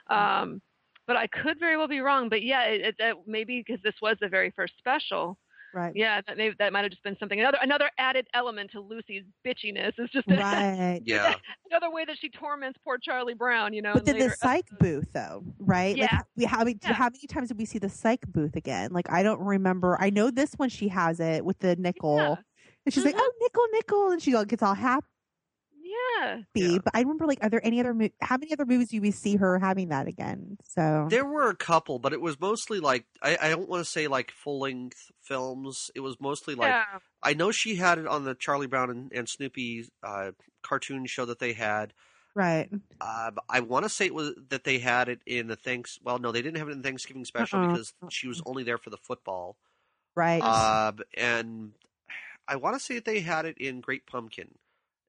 Um, 0.10 0.62
but 1.08 1.18
I 1.18 1.28
could 1.28 1.60
very 1.60 1.76
well 1.76 1.88
be 1.88 2.02
wrong. 2.02 2.30
But 2.30 2.44
yeah, 2.44 2.66
it, 2.66 2.82
it, 2.82 2.96
that 3.00 3.16
maybe 3.26 3.64
because 3.66 3.82
this 3.84 3.96
was 4.02 4.18
the 4.22 4.30
very 4.30 4.52
first 4.52 4.74
special. 4.78 5.38
Right. 5.74 5.94
Yeah, 5.96 6.22
that 6.28 6.38
maybe 6.38 6.56
that 6.60 6.72
might 6.72 6.84
have 6.84 6.92
just 6.92 7.04
been 7.04 7.18
something. 7.20 7.40
Another 7.40 7.58
another 7.62 7.90
added 7.98 8.28
element 8.34 8.72
to 8.72 8.80
Lucy's 8.80 9.24
bitchiness 9.46 9.94
is 9.98 10.10
just 10.12 10.28
a- 10.30 10.36
Right. 10.36 11.02
Yeah, 11.06 11.34
another 11.72 11.90
way 11.92 12.06
that 12.06 12.18
she 12.20 12.30
torments 12.30 12.78
poor 12.84 12.98
Charlie 12.98 13.34
Brown. 13.34 13.74
You 13.74 13.82
know. 13.82 13.94
But 13.94 14.08
in 14.08 14.18
then 14.20 14.30
the 14.30 14.36
psych 14.36 14.66
episodes. 14.72 14.80
booth, 14.80 15.14
though, 15.14 15.44
right? 15.60 15.96
Yeah. 15.98 16.08
Like, 16.12 16.22
we 16.36 16.46
how 16.46 16.60
many, 16.60 16.78
Yeah. 16.84 16.94
how 16.94 17.06
many 17.06 17.26
times 17.28 17.48
did 17.50 17.58
we 17.58 17.66
see 17.66 17.80
the 17.80 17.90
psych 17.90 18.22
booth 18.28 18.56
again? 18.56 18.92
Like, 18.92 19.10
I 19.12 19.24
don't 19.24 19.40
remember. 19.42 19.98
I 20.00 20.10
know 20.10 20.30
this 20.32 20.54
one 20.58 20.70
she 20.70 20.88
has 20.90 21.20
it 21.20 21.44
with 21.44 21.60
the 21.60 21.76
nickel, 21.78 22.18
Yeah. 22.18 22.36
and 22.86 22.94
she's 22.94 23.04
like, 23.06 23.16
Mhm. 23.16 23.22
"Oh, 23.22 23.34
nickel, 23.42 23.64
nickel," 23.74 24.12
and 24.12 24.22
she 24.22 24.36
all 24.36 24.46
gets 24.46 24.62
all 24.64 24.76
happy. 24.76 25.08
Yeah. 26.20 26.42
Yeah. 26.56 26.78
But 26.84 26.96
I 26.96 27.02
remember, 27.02 27.26
like, 27.28 27.40
are 27.44 27.50
there 27.50 27.64
any 27.66 27.80
other? 27.80 27.94
Mo- 27.94 28.10
how 28.22 28.38
many 28.38 28.52
other 28.54 28.66
movies 28.66 28.90
do 28.90 29.02
we 29.02 29.12
see 29.12 29.36
her 29.36 29.60
having 29.60 29.90
that 29.90 30.08
again? 30.08 30.58
So 30.68 31.08
there 31.10 31.26
were 31.26 31.50
a 31.50 31.56
couple, 31.56 32.00
but 32.00 32.14
it 32.14 32.22
was 32.22 32.40
mostly 32.40 32.80
like 32.80 33.06
I, 33.22 33.38
I 33.42 33.50
don't 33.50 33.68
want 33.70 33.84
to 33.84 33.90
say 33.90 34.08
like 34.08 34.32
full 34.32 34.60
length 34.60 35.12
films. 35.22 35.92
It 35.96 36.00
was 36.00 36.20
mostly 36.20 36.56
like 36.56 36.70
yeah. 36.70 36.84
I 37.22 37.34
know 37.34 37.52
she 37.52 37.76
had 37.76 37.98
it 37.98 38.08
on 38.08 38.24
the 38.26 38.36
Charlie 38.36 38.68
Brown 38.68 38.90
and, 38.90 39.12
and 39.14 39.28
Snoopy 39.30 39.86
uh, 40.02 40.32
cartoon 40.62 41.06
show 41.06 41.26
that 41.26 41.40
they 41.40 41.54
had. 41.54 41.94
right, 42.36 42.70
Uh, 43.00 43.32
I 43.50 43.60
want 43.60 43.84
to 43.84 43.90
say 43.90 44.06
it 44.06 44.14
was 44.14 44.34
that 44.50 44.64
they 44.64 44.80
had 44.80 45.10
it 45.10 45.20
in 45.26 45.48
the 45.48 45.56
thanks. 45.56 46.00
Well, 46.04 46.18
no, 46.20 46.32
they 46.32 46.42
didn't 46.42 46.58
have 46.58 46.70
it 46.70 46.72
in 46.74 46.82
Thanksgiving 46.84 47.26
special 47.26 47.60
Uh-uh. 47.60 47.72
because 47.74 47.94
she 48.10 48.28
was 48.28 48.42
only 48.46 48.64
there 48.64 48.78
for 48.78 48.90
the 48.90 48.98
football. 48.98 49.56
right, 50.16 50.42
Uh, 50.42 50.94
and 51.16 51.74
I 52.48 52.56
want 52.58 52.76
to 52.76 52.80
say 52.80 52.96
that 52.96 53.06
they 53.06 53.20
had 53.22 53.46
it 53.46 53.58
in 53.58 53.82
Great 53.82 54.06
Pumpkin. 54.08 54.56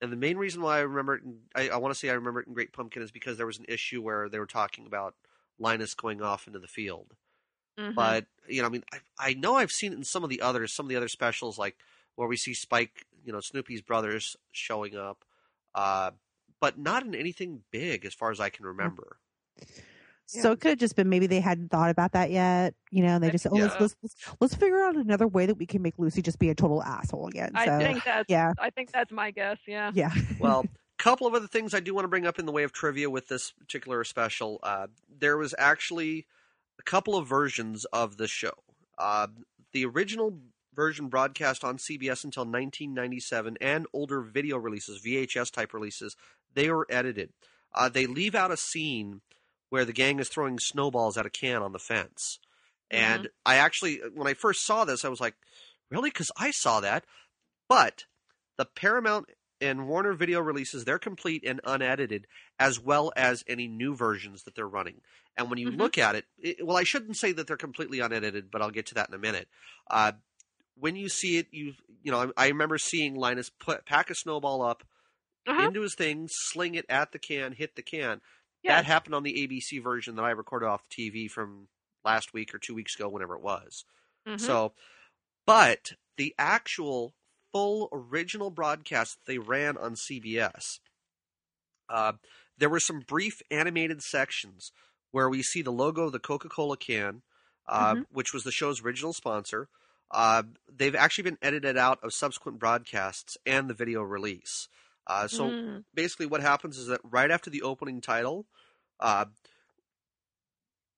And 0.04 0.12
the 0.12 0.16
main 0.18 0.36
reason 0.36 0.60
why 0.60 0.76
I 0.76 0.82
remember 0.82 1.14
it, 1.16 1.22
in, 1.22 1.38
I, 1.54 1.70
I 1.70 1.76
want 1.78 1.94
to 1.94 1.98
say 1.98 2.10
I 2.10 2.14
remember 2.14 2.40
it 2.40 2.46
in 2.46 2.52
Great 2.52 2.74
Pumpkin 2.74 3.02
is 3.02 3.10
because 3.10 3.38
there 3.38 3.46
was 3.46 3.58
an 3.58 3.64
issue 3.68 4.02
where 4.02 4.28
they 4.28 4.38
were 4.38 4.44
talking 4.44 4.86
about 4.86 5.14
Linus 5.58 5.94
going 5.94 6.20
off 6.20 6.46
into 6.46 6.58
the 6.58 6.68
field. 6.68 7.14
Mhm. 7.78 7.94
But 7.94 8.26
you 8.46 8.60
know, 8.60 8.66
I 8.66 8.70
mean, 8.70 8.84
I, 8.92 8.98
I 9.18 9.34
know 9.34 9.56
I've 9.56 9.72
seen 9.72 9.92
it 9.92 9.96
in 9.96 10.04
some 10.04 10.22
of 10.22 10.28
the 10.30 10.42
others, 10.42 10.74
some 10.74 10.84
of 10.84 10.90
the 10.90 10.96
other 10.96 11.08
specials, 11.08 11.58
like 11.58 11.76
where 12.16 12.28
we 12.28 12.36
see 12.36 12.52
Spike, 12.52 13.06
you 13.24 13.32
know, 13.32 13.40
Snoopy's 13.40 13.80
brothers 13.80 14.36
showing 14.52 14.94
up, 14.94 15.24
uh, 15.74 16.10
but 16.60 16.78
not 16.78 17.02
in 17.02 17.14
anything 17.14 17.62
big 17.70 18.04
as 18.04 18.12
far 18.12 18.30
as 18.30 18.40
I 18.40 18.50
can 18.50 18.66
remember. 18.66 19.16
So 20.26 20.52
it 20.52 20.60
could 20.60 20.70
have 20.70 20.78
just 20.78 20.96
been 20.96 21.08
maybe 21.08 21.26
they 21.26 21.40
hadn't 21.40 21.70
thought 21.70 21.90
about 21.90 22.12
that 22.12 22.30
yet. 22.30 22.74
You 22.90 23.02
know, 23.02 23.18
they 23.18 23.30
just 23.30 23.46
oh, 23.46 23.50
let's, 23.54 23.74
Yeah. 23.74 23.80
let's 23.80 23.96
let's 24.02 24.14
let's 24.40 24.54
figure 24.54 24.82
out 24.82 24.96
another 24.96 25.26
way 25.26 25.46
that 25.46 25.56
we 25.56 25.66
can 25.66 25.82
make 25.82 25.98
Lucy 25.98 26.22
just 26.22 26.38
be 26.38 26.50
a 26.50 26.54
total 26.54 26.82
asshole 26.82 27.28
again. 27.28 27.52
I 27.54 27.78
think 27.78 28.04
that's 28.04 28.28
yeah, 28.28 28.52
I 28.58 28.70
think 28.70 28.90
that's 28.92 29.12
my 29.12 29.30
guess. 29.30 29.58
Yeah. 29.66 29.90
yeah. 29.94 30.12
Well, 30.40 30.64
a 30.64 31.02
couple 31.02 31.26
of 31.26 31.34
other 31.34 31.46
things 31.46 31.74
I 31.74 31.80
do 31.80 31.94
want 31.94 32.04
to 32.04 32.08
bring 32.08 32.26
up 32.26 32.38
in 32.38 32.46
the 32.46 32.52
way 32.52 32.64
of 32.64 32.72
trivia 32.72 33.08
with 33.10 33.28
this 33.28 33.52
particular 33.52 34.04
special. 34.04 34.60
Uh, 34.62 34.88
there 35.18 35.36
was 35.36 35.54
actually 35.58 36.26
a 36.78 36.82
couple 36.82 37.16
of 37.16 37.26
versions 37.26 37.84
of 37.86 38.16
the 38.16 38.26
show. 38.26 38.52
Uh, 38.98 39.28
the 39.72 39.84
original 39.84 40.38
version 40.74 41.08
broadcast 41.08 41.64
on 41.64 41.78
CBS 41.78 42.24
until 42.24 42.42
1997, 42.44 43.56
and 43.60 43.86
older 43.92 44.20
video 44.20 44.56
releases, 44.58 45.02
VHS 45.02 45.52
type 45.52 45.72
releases, 45.72 46.16
they 46.54 46.70
were 46.70 46.86
edited. 46.90 47.30
Uh, 47.74 47.88
they 47.88 48.06
leave 48.06 48.34
out 48.34 48.50
a 48.50 48.56
scene 48.56 49.20
where 49.74 49.84
the 49.84 49.92
gang 49.92 50.20
is 50.20 50.28
throwing 50.28 50.56
snowballs 50.60 51.18
at 51.18 51.26
a 51.26 51.30
can 51.30 51.60
on 51.60 51.72
the 51.72 51.80
fence. 51.80 52.38
And 52.92 53.28
I 53.44 53.56
actually, 53.56 54.00
when 54.14 54.28
I 54.28 54.34
first 54.34 54.64
saw 54.64 54.84
this, 54.84 55.04
I 55.04 55.08
was 55.08 55.20
like, 55.20 55.34
really? 55.90 56.10
Because 56.10 56.30
I 56.36 56.52
saw 56.52 56.78
that. 56.78 57.04
But 57.68 58.04
the 58.56 58.66
Paramount 58.66 59.30
and 59.60 59.88
Warner 59.88 60.12
Video 60.12 60.38
releases, 60.38 60.84
they're 60.84 61.00
complete 61.00 61.42
and 61.44 61.60
unedited, 61.64 62.28
as 62.56 62.78
well 62.78 63.12
as 63.16 63.42
any 63.48 63.66
new 63.66 63.96
versions 63.96 64.44
that 64.44 64.54
they're 64.54 64.68
running. 64.68 65.00
And 65.36 65.50
when 65.50 65.58
you 65.58 65.70
Mhm. 65.70 65.76
look 65.76 65.98
at 65.98 66.14
it, 66.14 66.26
it, 66.38 66.64
well, 66.64 66.76
I 66.76 66.84
shouldn't 66.84 67.16
say 67.16 67.32
that 67.32 67.48
they're 67.48 67.56
completely 67.56 67.98
unedited, 67.98 68.52
but 68.52 68.62
I'll 68.62 68.70
get 68.70 68.86
to 68.86 68.94
that 68.94 69.08
in 69.08 69.14
a 69.16 69.18
minute. 69.18 69.48
Uh, 69.90 70.12
when 70.76 70.94
you 70.94 71.08
see 71.08 71.38
it, 71.38 71.48
you 71.50 71.74
you 72.00 72.12
know, 72.12 72.32
I, 72.36 72.44
I 72.44 72.48
remember 72.48 72.78
seeing 72.78 73.16
Linus 73.16 73.50
put 73.50 73.86
pack 73.86 74.08
a 74.08 74.14
snowball 74.14 74.62
up 74.62 74.84
Uh-huh. 75.46 75.68
into 75.68 75.80
his 75.80 75.94
thing, 75.96 76.28
sling 76.30 76.74
it 76.76 76.86
at 76.88 77.10
the 77.10 77.18
can, 77.18 77.52
hit 77.52 77.74
the 77.74 77.82
can. 77.82 78.20
That 78.72 78.84
happened 78.86 79.14
on 79.14 79.22
the 79.22 79.46
ABC 79.46 79.82
version 79.82 80.16
that 80.16 80.24
I 80.24 80.30
recorded 80.30 80.66
off 80.66 80.88
the 80.88 81.10
TV 81.10 81.30
from 81.30 81.68
last 82.04 82.32
week 82.32 82.54
or 82.54 82.58
two 82.58 82.74
weeks 82.74 82.94
ago, 82.94 83.08
whenever 83.08 83.34
it 83.34 83.42
was. 83.42 83.84
Mhm. 84.26 84.40
So, 84.40 84.74
but 85.46 85.92
the 86.16 86.34
actual 86.38 87.14
full 87.52 87.88
original 87.92 88.50
broadcast 88.50 89.18
that 89.18 89.26
they 89.26 89.38
ran 89.38 89.76
on 89.76 89.94
CBS, 89.96 90.80
uh, 91.88 92.14
there 92.56 92.68
were 92.68 92.80
some 92.80 93.00
brief 93.00 93.42
animated 93.50 94.02
sections 94.02 94.72
where 95.10 95.28
we 95.28 95.42
see 95.42 95.62
the 95.62 95.72
logo 95.72 96.04
of 96.06 96.12
the 96.12 96.18
Coca 96.18 96.48
Cola 96.48 96.76
can, 96.76 97.22
uh, 97.66 97.94
Mhm. 97.94 98.06
which 98.10 98.32
was 98.32 98.44
the 98.44 98.52
show's 98.52 98.82
original 98.82 99.12
sponsor. 99.12 99.68
Uh, 100.10 100.44
they've 100.68 100.94
actually 100.94 101.24
been 101.24 101.38
edited 101.42 101.76
out 101.76 102.02
of 102.02 102.12
subsequent 102.14 102.58
broadcasts 102.58 103.36
and 103.46 103.68
the 103.68 103.74
video 103.74 104.02
release. 104.02 104.68
Uh, 105.06 105.28
so 105.28 105.50
Mm. 105.50 105.84
basically, 105.94 106.26
what 106.26 106.40
happens 106.40 106.78
is 106.78 106.86
that 106.86 107.00
right 107.04 107.30
after 107.30 107.50
the 107.50 107.62
opening 107.62 108.00
title, 108.00 108.46
uh, 109.00 109.26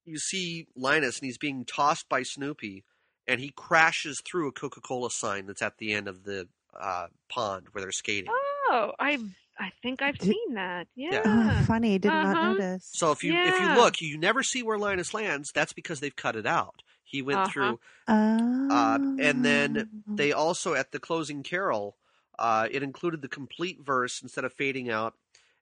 you 0.05 0.17
see 0.17 0.67
Linus 0.75 1.19
and 1.19 1.25
he's 1.25 1.37
being 1.37 1.65
tossed 1.65 2.07
by 2.07 2.23
Snoopy, 2.23 2.85
and 3.27 3.41
he 3.41 3.51
crashes 3.55 4.21
through 4.25 4.47
a 4.47 4.51
Coca 4.53 4.79
Cola 4.81 5.09
sign 5.11 5.45
that's 5.47 5.61
at 5.61 5.77
the 5.77 5.93
end 5.93 6.07
of 6.07 6.23
the 6.23 6.47
uh, 6.79 7.07
pond 7.29 7.67
where 7.71 7.81
they're 7.81 7.91
skating. 7.91 8.29
Oh, 8.31 8.93
I 8.99 9.17
I 9.59 9.71
think 9.81 10.01
I've 10.01 10.17
Did- 10.17 10.27
seen 10.29 10.53
that. 10.53 10.87
Yeah. 10.95 11.21
Oh, 11.25 11.63
funny. 11.65 11.97
Did 11.97 12.09
not 12.09 12.25
Uh-huh. 12.35 12.53
notice. 12.53 12.89
So 12.93 13.11
if 13.11 13.23
you 13.23 13.33
if 13.35 13.59
you 13.59 13.73
look, 13.75 13.99
you 13.99 14.17
never 14.17 14.43
see 14.43 14.61
where 14.63 14.77
Linus 14.77 15.13
lands. 15.13 15.51
That's 15.53 15.73
because 15.73 15.99
they've 15.99 16.15
cut 16.15 16.35
it 16.35 16.45
out. 16.45 16.83
He 17.03 17.21
went 17.21 17.39
Uh-huh. 17.39 17.51
through. 17.51 17.79
Oh. 18.07 19.17
and 19.19 19.43
then 19.43 20.03
They 20.07 20.31
also 20.31 20.73
at 20.75 20.91
the 20.91 20.99
closing 20.99 21.41
carol, 21.43 21.97
uh, 22.39 22.67
it 22.71 22.83
included 22.83 23.21
the 23.21 23.27
complete 23.27 23.79
verse 23.81 24.21
instead 24.21 24.43
of 24.45 24.53
fading 24.53 24.89
out, 24.89 25.13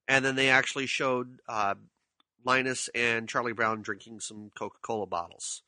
and 0.07 0.23
then 0.23 0.35
they 0.35 0.49
actually 0.49 0.85
showed 0.85 1.39
uh, 1.47 1.75
Linus 2.43 2.89
and 2.95 3.27
Charlie 3.27 3.53
Brown 3.53 3.81
drinking 3.81 4.19
some 4.19 4.51
Coca 4.55 4.77
Cola 4.81 5.05
bottles. 5.05 5.61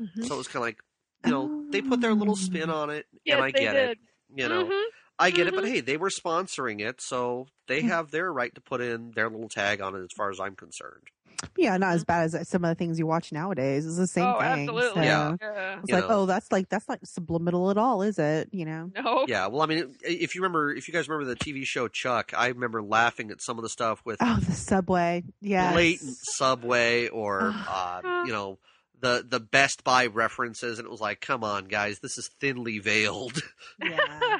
Mhm. 0.00 0.24
So 0.26 0.34
it 0.34 0.38
was 0.38 0.48
kind 0.48 0.62
of 0.62 0.62
like, 0.62 0.78
you 1.24 1.30
know, 1.32 1.64
they 1.70 1.82
put 1.82 2.00
their 2.00 2.14
little 2.14 2.36
spin 2.36 2.70
on 2.70 2.90
it, 2.90 3.06
Yes, 3.24 3.36
and 3.36 3.44
I 3.44 3.50
get 3.50 3.74
did. 3.74 3.90
it. 3.90 3.98
You 4.34 4.48
know, 4.48 4.64
Mhm. 4.64 4.84
I 5.18 5.30
get 5.30 5.46
it, 5.48 5.54
but 5.54 5.64
Mhm. 5.64 5.68
hey, 5.68 5.80
they 5.80 5.96
were 5.96 6.10
sponsoring 6.10 6.80
it, 6.80 7.00
so 7.00 7.46
they 7.66 7.82
Mm. 7.82 7.88
have 7.88 8.10
their 8.10 8.32
right 8.32 8.54
to 8.54 8.60
put 8.60 8.80
in 8.80 9.10
their 9.12 9.28
little 9.28 9.48
tag 9.48 9.80
on 9.80 9.94
it, 9.96 10.00
as 10.04 10.12
far 10.16 10.30
as 10.30 10.38
I'm 10.40 10.54
concerned. 10.56 11.08
yeah, 11.56 11.76
not 11.76 11.94
as 11.94 12.04
bad 12.04 12.34
as 12.34 12.48
some 12.48 12.64
of 12.64 12.68
the 12.68 12.74
things 12.74 12.98
you 12.98 13.06
watch 13.06 13.30
nowadays. 13.30 13.86
It's 13.86 13.96
the 13.96 14.08
same 14.08 14.24
oh, 14.26 14.40
thing. 14.40 14.68
absolutely. 14.68 15.02
so 15.02 15.02
Yeah. 15.02 15.36
Yeah. 15.40 15.78
It's 15.80 15.88
You 15.88 15.94
like, 15.94 16.08
know. 16.08 16.22
oh, 16.22 16.26
that's 16.26 16.50
like 16.50 16.68
that's 16.68 16.88
not 16.88 16.98
subliminal 17.06 17.70
at 17.70 17.78
all, 17.78 18.02
is 18.02 18.18
it? 18.18 18.48
You 18.52 18.64
know. 18.64 18.90
No. 18.96 19.24
Yeah, 19.28 19.46
well, 19.46 19.62
I 19.62 19.66
mean, 19.66 19.94
if 20.02 20.34
you 20.34 20.40
remember, 20.40 20.74
if 20.74 20.88
you 20.88 20.94
guys 20.94 21.08
remember 21.08 21.32
the 21.32 21.38
TV 21.38 21.64
show 21.64 21.86
Chuck, 21.86 22.32
I 22.36 22.48
remember 22.48 22.82
laughing 22.82 23.30
at 23.30 23.40
some 23.40 23.56
of 23.56 23.62
the 23.62 23.68
stuff 23.68 24.00
with 24.04 24.16
Oh, 24.20 24.38
the 24.40 24.52
subway. 24.52 25.22
Yeah. 25.40 25.72
blatant 25.72 26.16
Subway 26.16 27.06
or 27.08 27.54
uh, 27.68 28.00
you 28.26 28.32
know 28.32 28.58
the 29.00 29.24
the 29.28 29.38
Best 29.38 29.84
Buy 29.84 30.06
references, 30.06 30.80
and 30.80 30.86
it 30.86 30.90
was 30.90 31.00
like, 31.00 31.20
come 31.20 31.44
on, 31.44 31.66
guys, 31.66 32.00
this 32.00 32.18
is 32.18 32.28
thinly 32.40 32.78
veiled. 32.80 33.40
Yeah. 33.80 34.38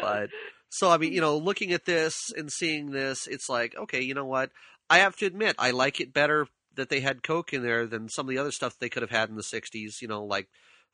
But 0.00 0.30
so 0.68 0.90
I 0.90 0.98
mean, 0.98 1.12
you 1.12 1.20
know, 1.20 1.36
looking 1.38 1.72
at 1.72 1.84
this 1.84 2.14
and 2.36 2.50
seeing 2.50 2.90
this, 2.90 3.26
it's 3.26 3.48
like, 3.48 3.74
okay, 3.76 4.02
you 4.02 4.14
know 4.14 4.26
what? 4.26 4.50
I 4.90 4.98
have 4.98 5.16
to 5.16 5.26
admit, 5.26 5.56
I 5.58 5.70
like 5.72 6.00
it 6.00 6.12
better 6.12 6.46
that 6.74 6.88
they 6.90 7.00
had 7.00 7.22
Coke 7.22 7.52
in 7.52 7.62
there 7.62 7.86
than 7.86 8.08
some 8.08 8.26
of 8.26 8.30
the 8.30 8.38
other 8.38 8.52
stuff 8.52 8.78
they 8.78 8.88
could 8.88 9.02
have 9.02 9.10
had 9.10 9.28
in 9.28 9.36
the 9.36 9.42
'60s. 9.42 10.00
You 10.00 10.08
know, 10.08 10.24
like 10.24 10.48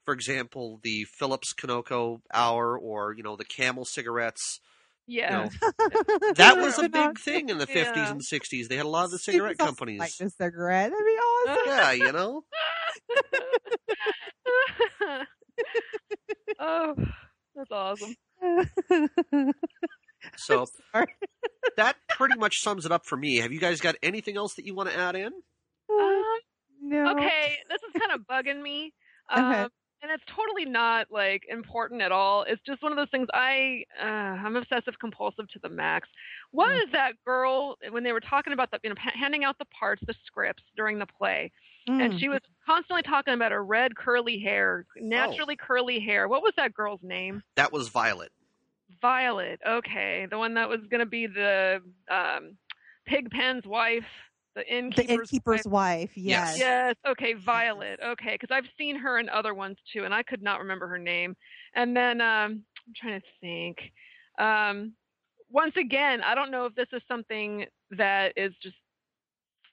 for 0.05 0.15
example, 0.15 0.81
the 0.83 1.05
Phillips 1.05 1.53
Kanoko 1.55 2.21
Hour 2.33 2.79
or 2.79 3.15
you 3.15 3.23
know 3.23 3.37
the 3.37 3.45
Camel 3.45 3.85
cigarettes. 3.85 4.61
Yeah. 5.07 5.49
That 6.37 6.57
was 6.59 6.79
a 6.79 6.89
big 6.89 7.19
thing 7.19 7.49
in 7.51 7.59
the 7.59 7.67
Yeah. 7.69 7.93
50s 7.93 8.11
and 8.13 8.21
60s. 8.21 8.69
They 8.69 8.77
had 8.77 8.87
a 8.87 8.89
lot 8.89 9.05
of 9.05 9.11
the 9.11 9.19
cigarette 9.19 9.53
It's 9.53 9.65
companies. 9.65 9.99
Like 9.99 10.13
a 10.21 10.31
cigarette. 10.31 10.91
That'd 10.93 11.05
be 11.05 11.13
awesome. 11.13 11.63
yeah, 11.67 11.93
you 11.93 12.13
know. 12.13 12.45
oh, 16.61 16.95
that's 17.55 17.71
awesome. 17.71 18.15
So 20.37 20.67
that 21.77 21.97
pretty 22.09 22.37
much 22.37 22.61
sums 22.61 22.87
it 22.87 22.93
up 22.93 23.07
for 23.07 23.17
me. 23.17 23.37
Have 23.37 23.53
you 23.53 23.61
guys 23.61 23.81
got 23.81 23.97
anything 24.03 24.37
else 24.37 24.55
that 24.55 24.65
you 24.67 24.75
want 24.75 24.89
to 24.91 24.97
add 24.97 25.17
in? 25.17 25.33
Um, 25.91 26.23
no. 26.83 27.13
okay, 27.13 27.59
this 27.69 27.81
is 27.83 28.01
kind 28.01 28.13
of 28.13 28.27
bugging 28.27 28.63
me. 28.63 28.93
Um, 29.31 29.45
Okay. 29.53 29.69
And 30.05 30.11
it's 30.11 30.25
totally 30.27 30.65
not 30.65 31.07
like 31.13 31.45
important 31.49 32.03
at 32.03 32.11
all. 32.11 32.43
It's 32.43 32.61
just 32.67 32.83
one 32.83 32.91
of 32.91 32.97
those 32.99 33.09
things. 33.13 33.29
I 33.33 33.85
uh, 34.03 34.05
I'm 34.05 34.57
obsessive 34.57 34.95
compulsive 35.01 35.49
to 35.51 35.61
the 35.63 35.69
max. 35.69 36.09
What 36.51 36.71
Mm. 36.71 36.83
is 36.83 36.91
that 36.93 37.13
girl 37.25 37.77
when 37.89 38.03
they 38.03 38.11
were 38.11 38.19
talking 38.21 38.53
about 38.53 38.73
the 38.73 38.81
you 38.83 38.91
know 38.91 38.97
handing 38.99 39.45
out 39.45 39.59
the 39.61 39.65
parts, 39.67 40.03
the 40.05 40.15
scripts 40.27 40.65
during 40.77 40.99
the 40.99 41.07
play, 41.07 41.53
and 41.87 42.13
Mm. 42.13 42.19
she 42.19 42.29
was 42.29 42.41
constantly 42.65 43.03
talking 43.03 43.35
about 43.35 43.53
her 43.53 43.65
red 43.65 43.97
curly 43.97 44.39
hair, 44.39 44.87
naturally 44.97 45.57
curly 45.57 46.01
hair. 46.01 46.29
What 46.29 46.43
was 46.43 46.53
that 46.57 46.75
girl's 46.75 47.01
name? 47.03 47.43
That 47.57 47.73
was 47.73 47.89
Violet. 47.89 48.33
Violet. 49.01 49.61
Okay, 49.67 50.27
the 50.31 50.39
one 50.39 50.55
that 50.55 50.69
was 50.69 50.81
going 50.91 51.01
to 51.01 51.07
be 51.07 51.27
the 51.27 51.81
um, 52.11 52.57
Pigpen's 53.09 53.67
wife, 53.67 54.05
the 54.55 54.63
the 54.63 54.75
innkeeper's, 54.75 55.09
innkeeper's 55.09 55.65
wife. 55.65 56.01
wife. 56.01 56.11
Yes. 56.15 56.59
Yes. 56.59 56.95
Okay, 57.07 57.35
Violet. 57.35 57.99
Okay, 58.05 58.39
because 58.39 58.55
I've 58.55 58.69
seen 58.79 58.97
her 58.97 59.19
in 59.19 59.29
other 59.29 59.55
ones 59.55 59.77
too, 59.93 60.05
and 60.05 60.15
I 60.15 60.23
could 60.23 60.43
not 60.43 60.61
remember 60.61 60.87
her 60.89 60.99
name. 60.99 61.37
And 61.75 61.97
then 61.97 62.21
um, 62.21 62.63
I'm 62.87 62.95
trying 62.95 63.21
to 63.21 63.27
think. 63.41 63.79
Um, 64.39 64.93
once 65.51 65.75
again, 65.77 66.23
I 66.23 66.35
don't 66.35 66.51
know 66.51 66.65
if 66.67 66.75
this 66.75 66.89
is 66.93 67.03
something 67.07 67.67
that 67.91 68.33
is 68.37 68.53
just 68.63 68.77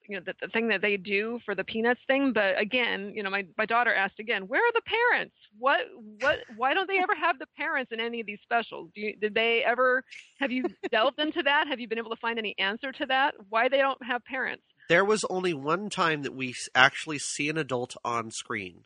you 0.10 0.18
know 0.18 0.24
the, 0.26 0.34
the 0.42 0.48
thing 0.50 0.68
that 0.70 0.82
they 0.82 0.98
do 0.98 1.40
for 1.46 1.54
the 1.56 1.64
peanuts 1.64 2.02
thing 2.08 2.34
but 2.34 2.60
again 2.60 3.14
you 3.16 3.24
know 3.24 3.30
my, 3.30 3.46
my 3.58 3.66
daughter 3.66 3.94
asked 3.94 4.20
again 4.20 4.48
where 4.48 4.60
are 4.60 4.74
the 4.74 4.82
parents? 4.82 5.36
What 5.58 5.82
what 6.20 6.40
why 6.58 6.74
don't 6.74 6.88
they 6.88 6.98
ever 6.98 7.16
have 7.16 7.40
the 7.40 7.46
parents 7.56 7.92
in 7.92 8.00
any 8.00 8.20
of 8.20 8.26
these 8.26 8.40
specials? 8.44 8.90
Do 8.96 9.02
you, 9.02 9.16
did 9.16 9.36
they 9.36 9.64
ever 9.66 10.04
have 10.40 10.52
you 10.52 10.66
delved 10.92 11.20
into 11.20 11.44
that? 11.44 11.68
Have 11.68 11.80
you 11.80 11.88
been 11.88 12.00
able 12.00 12.10
to 12.10 12.20
find 12.20 12.40
any 12.40 12.56
answer 12.58 12.92
to 12.92 13.06
that? 13.06 13.36
Why 13.50 13.70
they 13.70 13.78
don't 13.78 14.04
have 14.04 14.26
parents? 14.26 14.64
There 14.90 15.06
was 15.06 15.24
only 15.30 15.54
one 15.54 15.90
time 15.90 16.24
that 16.24 16.34
we 16.34 16.56
actually 16.74 17.20
see 17.20 17.48
an 17.48 17.58
adult 17.58 17.96
on 18.04 18.32
screen, 18.32 18.86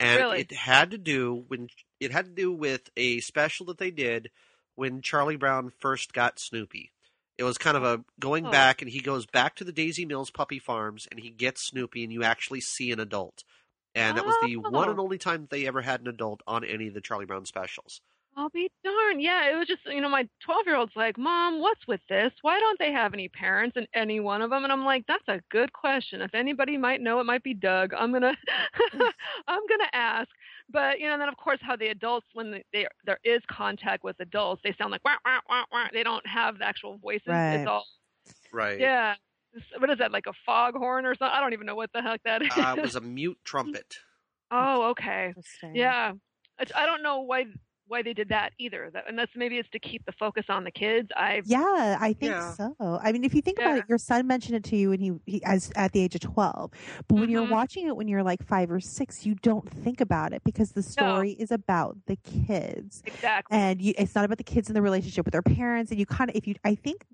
and 0.00 0.18
Really? 0.18 0.40
it 0.40 0.52
had 0.52 0.90
to 0.92 0.98
do 0.98 1.44
when 1.48 1.68
it 2.00 2.10
had 2.10 2.24
to 2.24 2.32
do 2.32 2.50
with 2.50 2.88
a 2.96 3.20
special 3.20 3.66
that 3.66 3.78
they 3.78 3.90
did 3.90 4.30
when 4.74 5.02
Charlie 5.02 5.36
Brown 5.36 5.70
first 5.80 6.14
got 6.14 6.40
Snoopy. 6.40 6.92
It 7.38 7.44
was 7.44 7.58
kind 7.58 7.76
of 7.76 7.82
a 7.84 8.04
going 8.20 8.46
Oh. 8.46 8.50
back, 8.50 8.82
and 8.82 8.90
he 8.90 9.00
goes 9.00 9.26
back 9.26 9.56
to 9.56 9.64
the 9.64 9.72
Daisy 9.72 10.06
Hills 10.06 10.30
Puppy 10.30 10.58
Farms, 10.58 11.06
and 11.10 11.20
he 11.20 11.30
gets 11.30 11.62
Snoopy, 11.62 12.04
and 12.04 12.12
you 12.12 12.22
actually 12.22 12.60
see 12.60 12.90
an 12.92 13.00
adult. 13.00 13.44
And 13.94 14.16
that 14.16 14.26
was 14.26 14.38
the 14.38 14.56
one 14.56 14.88
and 14.88 14.98
Oh. 14.98 15.02
only 15.02 15.18
time 15.18 15.46
they 15.50 15.66
ever 15.66 15.82
had 15.82 16.00
an 16.00 16.08
adult 16.08 16.42
on 16.46 16.64
any 16.64 16.88
of 16.88 16.94
the 16.94 17.00
Charlie 17.00 17.26
Brown 17.26 17.44
specials. 17.46 18.00
I'll 18.34 18.48
be 18.48 18.70
darned. 18.82 19.20
Yeah, 19.20 19.50
it 19.52 19.58
was 19.58 19.68
just, 19.68 19.84
you 19.84 20.00
know, 20.00 20.08
my 20.08 20.26
12 20.40 20.66
year 20.66 20.76
old's 20.76 20.96
like, 20.96 21.18
Mom, 21.18 21.60
what's 21.60 21.86
with 21.86 22.00
this? 22.08 22.32
Why 22.40 22.58
don't 22.60 22.78
they 22.78 22.90
have 22.90 23.12
any 23.12 23.28
parents 23.28 23.76
in 23.76 23.86
any 23.94 24.20
one 24.20 24.40
of 24.40 24.48
them? 24.50 24.64
And 24.64 24.72
I'm 24.72 24.86
like, 24.86 25.04
that's 25.06 25.28
a 25.28 25.42
good 25.50 25.70
question. 25.74 26.22
If 26.22 26.34
anybody 26.34 26.78
might 26.78 27.02
know, 27.02 27.20
it 27.20 27.24
might 27.24 27.42
be 27.42 27.52
Doug. 27.52 27.92
I'm 27.92 28.10
going 28.10 28.22
to, 28.22 28.34
I'm 29.46 29.66
going 29.68 29.80
to 29.80 29.94
ask. 29.96 30.28
But, 30.72 31.00
you 31.00 31.08
know, 31.08 31.18
then 31.18 31.28
of 31.28 31.36
course, 31.36 31.58
how 31.60 31.76
the 31.76 31.88
adults, 31.88 32.26
when 32.32 32.50
they, 32.50 32.64
they, 32.72 32.86
there 33.04 33.18
is 33.24 33.40
contact 33.50 34.02
with 34.04 34.16
adults, 34.20 34.62
they 34.64 34.74
sound 34.78 34.90
like, 34.90 35.04
wah, 35.04 35.16
wah, 35.24 35.40
wah, 35.48 35.64
wah. 35.70 35.86
they 35.92 36.02
don't 36.02 36.26
have 36.26 36.58
the 36.58 36.64
actual 36.64 36.96
voices. 36.98 37.26
Right. 37.28 37.54
It's 37.56 37.68
all, 37.68 37.84
Right. 38.52 38.78
yeah. 38.80 39.14
What 39.78 39.90
is 39.90 39.98
that, 39.98 40.12
like 40.12 40.26
a 40.26 40.32
foghorn 40.46 41.04
or 41.04 41.14
something? 41.14 41.34
I 41.36 41.40
don't 41.40 41.52
even 41.52 41.66
know 41.66 41.74
what 41.74 41.90
the 41.92 42.00
heck 42.00 42.22
that 42.24 42.40
is. 42.42 42.48
Uh, 42.56 42.74
it 42.78 42.82
was 42.82 42.96
a 42.96 43.00
mute 43.02 43.36
trumpet. 43.44 43.96
oh, 44.50 44.90
okay. 44.90 45.34
Yeah, 45.74 46.12
It's- 46.60 46.72
I 46.74 46.86
don't 46.86 47.02
know 47.02 47.20
why 47.20 47.44
why 47.92 48.02
they 48.02 48.12
did 48.14 48.28
that 48.30 48.52
either. 48.58 48.90
That 48.92 49.04
unless 49.08 49.28
maybe 49.36 49.58
it's 49.58 49.68
to 49.70 49.78
keep 49.78 50.04
the 50.06 50.12
focus 50.12 50.46
on 50.48 50.64
the 50.64 50.70
kids. 50.70 51.08
I 51.16 51.42
Yeah, 51.44 51.98
I 52.00 52.12
think 52.14 52.32
Yeah. 52.32 52.54
so. 52.54 52.74
I 52.80 53.12
mean, 53.12 53.22
if 53.24 53.34
you 53.34 53.42
think 53.42 53.58
about 53.58 53.78
it, 53.78 53.84
your 53.88 53.98
son 53.98 54.26
mentioned 54.26 54.56
it 54.56 54.64
to 54.70 54.76
you 54.76 54.90
when 54.90 55.00
he, 55.00 55.12
he 55.26 55.44
as 55.44 55.70
at 55.76 55.92
the 55.92 56.00
age 56.00 56.14
of 56.14 56.22
twelve. 56.22 56.72
But 57.08 57.16
when 57.16 57.28
you're 57.30 57.44
Mhm. 57.46 57.50
watching 57.50 57.86
it 57.86 57.94
when 57.96 58.08
you're 58.08 58.22
like 58.22 58.42
five 58.42 58.70
or 58.70 58.80
six, 58.80 59.26
you 59.26 59.34
don't 59.34 59.68
think 59.84 60.00
about 60.00 60.32
it 60.32 60.42
because 60.44 60.72
the 60.72 60.82
story 60.82 61.32
is 61.32 61.50
about 61.50 61.96
the 62.06 62.16
kids, 62.16 63.02
exactly. 63.04 63.56
and 63.58 63.80
you, 63.82 63.92
it's 63.98 64.14
not 64.14 64.24
about 64.24 64.38
the 64.38 64.44
kids 64.44 64.68
and 64.68 64.76
the 64.76 64.82
relationship 64.82 65.24
with 65.26 65.32
their 65.32 65.42
parents. 65.42 65.90
And 65.90 66.00
you 66.00 66.06
kind 66.06 66.30
of, 66.30 66.36
if 66.36 66.46
you, 66.46 66.54
I 66.64 66.74
think 66.74 67.04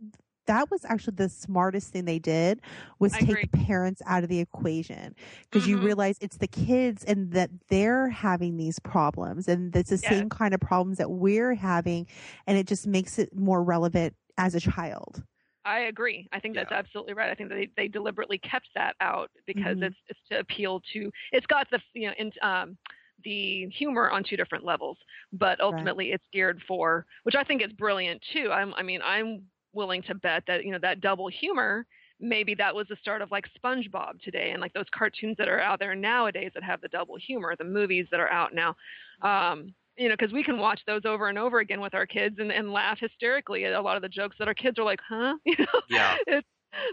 that 0.48 0.70
was 0.70 0.84
actually 0.84 1.14
the 1.16 1.28
smartest 1.28 1.92
thing 1.92 2.04
they 2.06 2.18
did 2.18 2.60
was 2.98 3.16
I 3.16 3.20
take 3.20 3.40
agree. 3.40 3.42
the 3.42 3.48
parents 3.48 4.02
out 4.06 4.24
of 4.24 4.30
the 4.30 4.40
equation 4.40 5.14
because 5.44 5.66
you 5.68 5.78
Mhm. 5.78 5.78
realize 5.78 6.18
it's 6.20 6.38
the 6.38 6.48
kids 6.48 7.04
and 7.04 7.32
that 7.32 7.50
they're 7.68 8.08
having 8.10 8.56
these 8.58 8.80
problems 8.80 9.48
and 9.48 9.74
it's 9.76 9.90
the 9.90 9.98
same 9.98 10.28
kind 10.28 10.54
of 10.54 10.60
problems 10.60 10.98
that 10.98 11.10
we're 11.10 11.54
having 11.54 12.06
and 12.46 12.58
it 12.58 12.66
just 12.66 12.86
makes 12.86 13.18
it 13.18 13.34
more 13.34 13.62
relevant 13.62 14.16
as 14.38 14.54
a 14.56 14.60
child 14.60 15.24
I 15.64 15.80
agree. 15.80 16.28
I 16.32 16.40
think 16.40 16.54
that's 16.54 16.70
Yeah. 16.70 16.72
absolutely 16.72 17.14
right. 17.14 17.30
I 17.30 17.34
think 17.34 17.50
that 17.50 17.56
they, 17.56 17.68
they 17.76 17.88
deliberately 17.88 18.38
kept 18.38 18.70
that 18.74 18.96
out 19.00 19.30
because 19.46 19.76
Mhm. 19.76 19.82
it's 19.82 19.96
it's 20.06 20.20
to 20.30 20.38
appeal 20.38 20.80
to. 20.92 21.10
It's 21.32 21.46
got 21.46 21.68
the 21.70 21.80
you 21.94 22.08
know 22.08 22.14
in, 22.18 22.32
um 22.42 22.78
the 23.24 23.66
humor 23.70 24.08
on 24.08 24.22
two 24.22 24.36
different 24.36 24.64
levels, 24.64 24.96
but 25.32 25.60
ultimately 25.60 26.12
it's 26.12 26.24
geared 26.32 26.62
for 26.68 27.04
which 27.24 27.34
I 27.34 27.42
think 27.44 27.62
is 27.62 27.72
brilliant 27.72 28.22
too. 28.32 28.50
I'm 28.52 28.72
I 28.74 28.82
mean 28.82 29.02
I'm 29.02 29.50
willing 29.72 30.02
to 30.02 30.14
bet 30.14 30.42
that 30.46 30.64
you 30.64 30.72
know 30.72 30.78
that 30.80 31.00
double 31.00 31.28
humor 31.28 31.86
maybe 32.20 32.54
that 32.54 32.74
was 32.74 32.86
the 32.88 32.96
start 32.96 33.22
of 33.22 33.30
like 33.30 33.46
SpongeBob 33.62 34.20
today 34.22 34.50
and 34.50 34.60
like 34.60 34.72
those 34.72 34.86
cartoons 34.92 35.36
that 35.38 35.48
are 35.48 35.60
out 35.60 35.78
there 35.78 35.94
nowadays 35.94 36.50
that 36.54 36.62
have 36.62 36.80
the 36.80 36.88
double 36.88 37.16
humor, 37.16 37.54
the 37.56 37.64
movies 37.64 38.06
that 38.10 38.20
are 38.20 38.30
out 38.30 38.54
now. 38.54 38.74
Um, 39.22 39.74
you 39.96 40.08
know, 40.08 40.16
because 40.16 40.32
we 40.32 40.44
can 40.44 40.58
watch 40.58 40.80
those 40.86 41.04
over 41.04 41.28
and 41.28 41.38
over 41.38 41.58
again 41.58 41.80
with 41.80 41.94
our 41.94 42.06
kids 42.06 42.36
and, 42.38 42.52
and 42.52 42.72
laugh 42.72 42.98
hysterically 43.00 43.64
at 43.64 43.72
a 43.72 43.80
lot 43.80 43.96
of 43.96 44.02
the 44.02 44.08
jokes 44.08 44.36
that 44.38 44.48
our 44.48 44.54
kids 44.54 44.78
are 44.78 44.84
like, 44.84 45.00
huh? 45.08 45.34
You 45.44 45.56
know? 45.58 45.80
Yeah. 45.88 46.16
It's, 46.26 46.46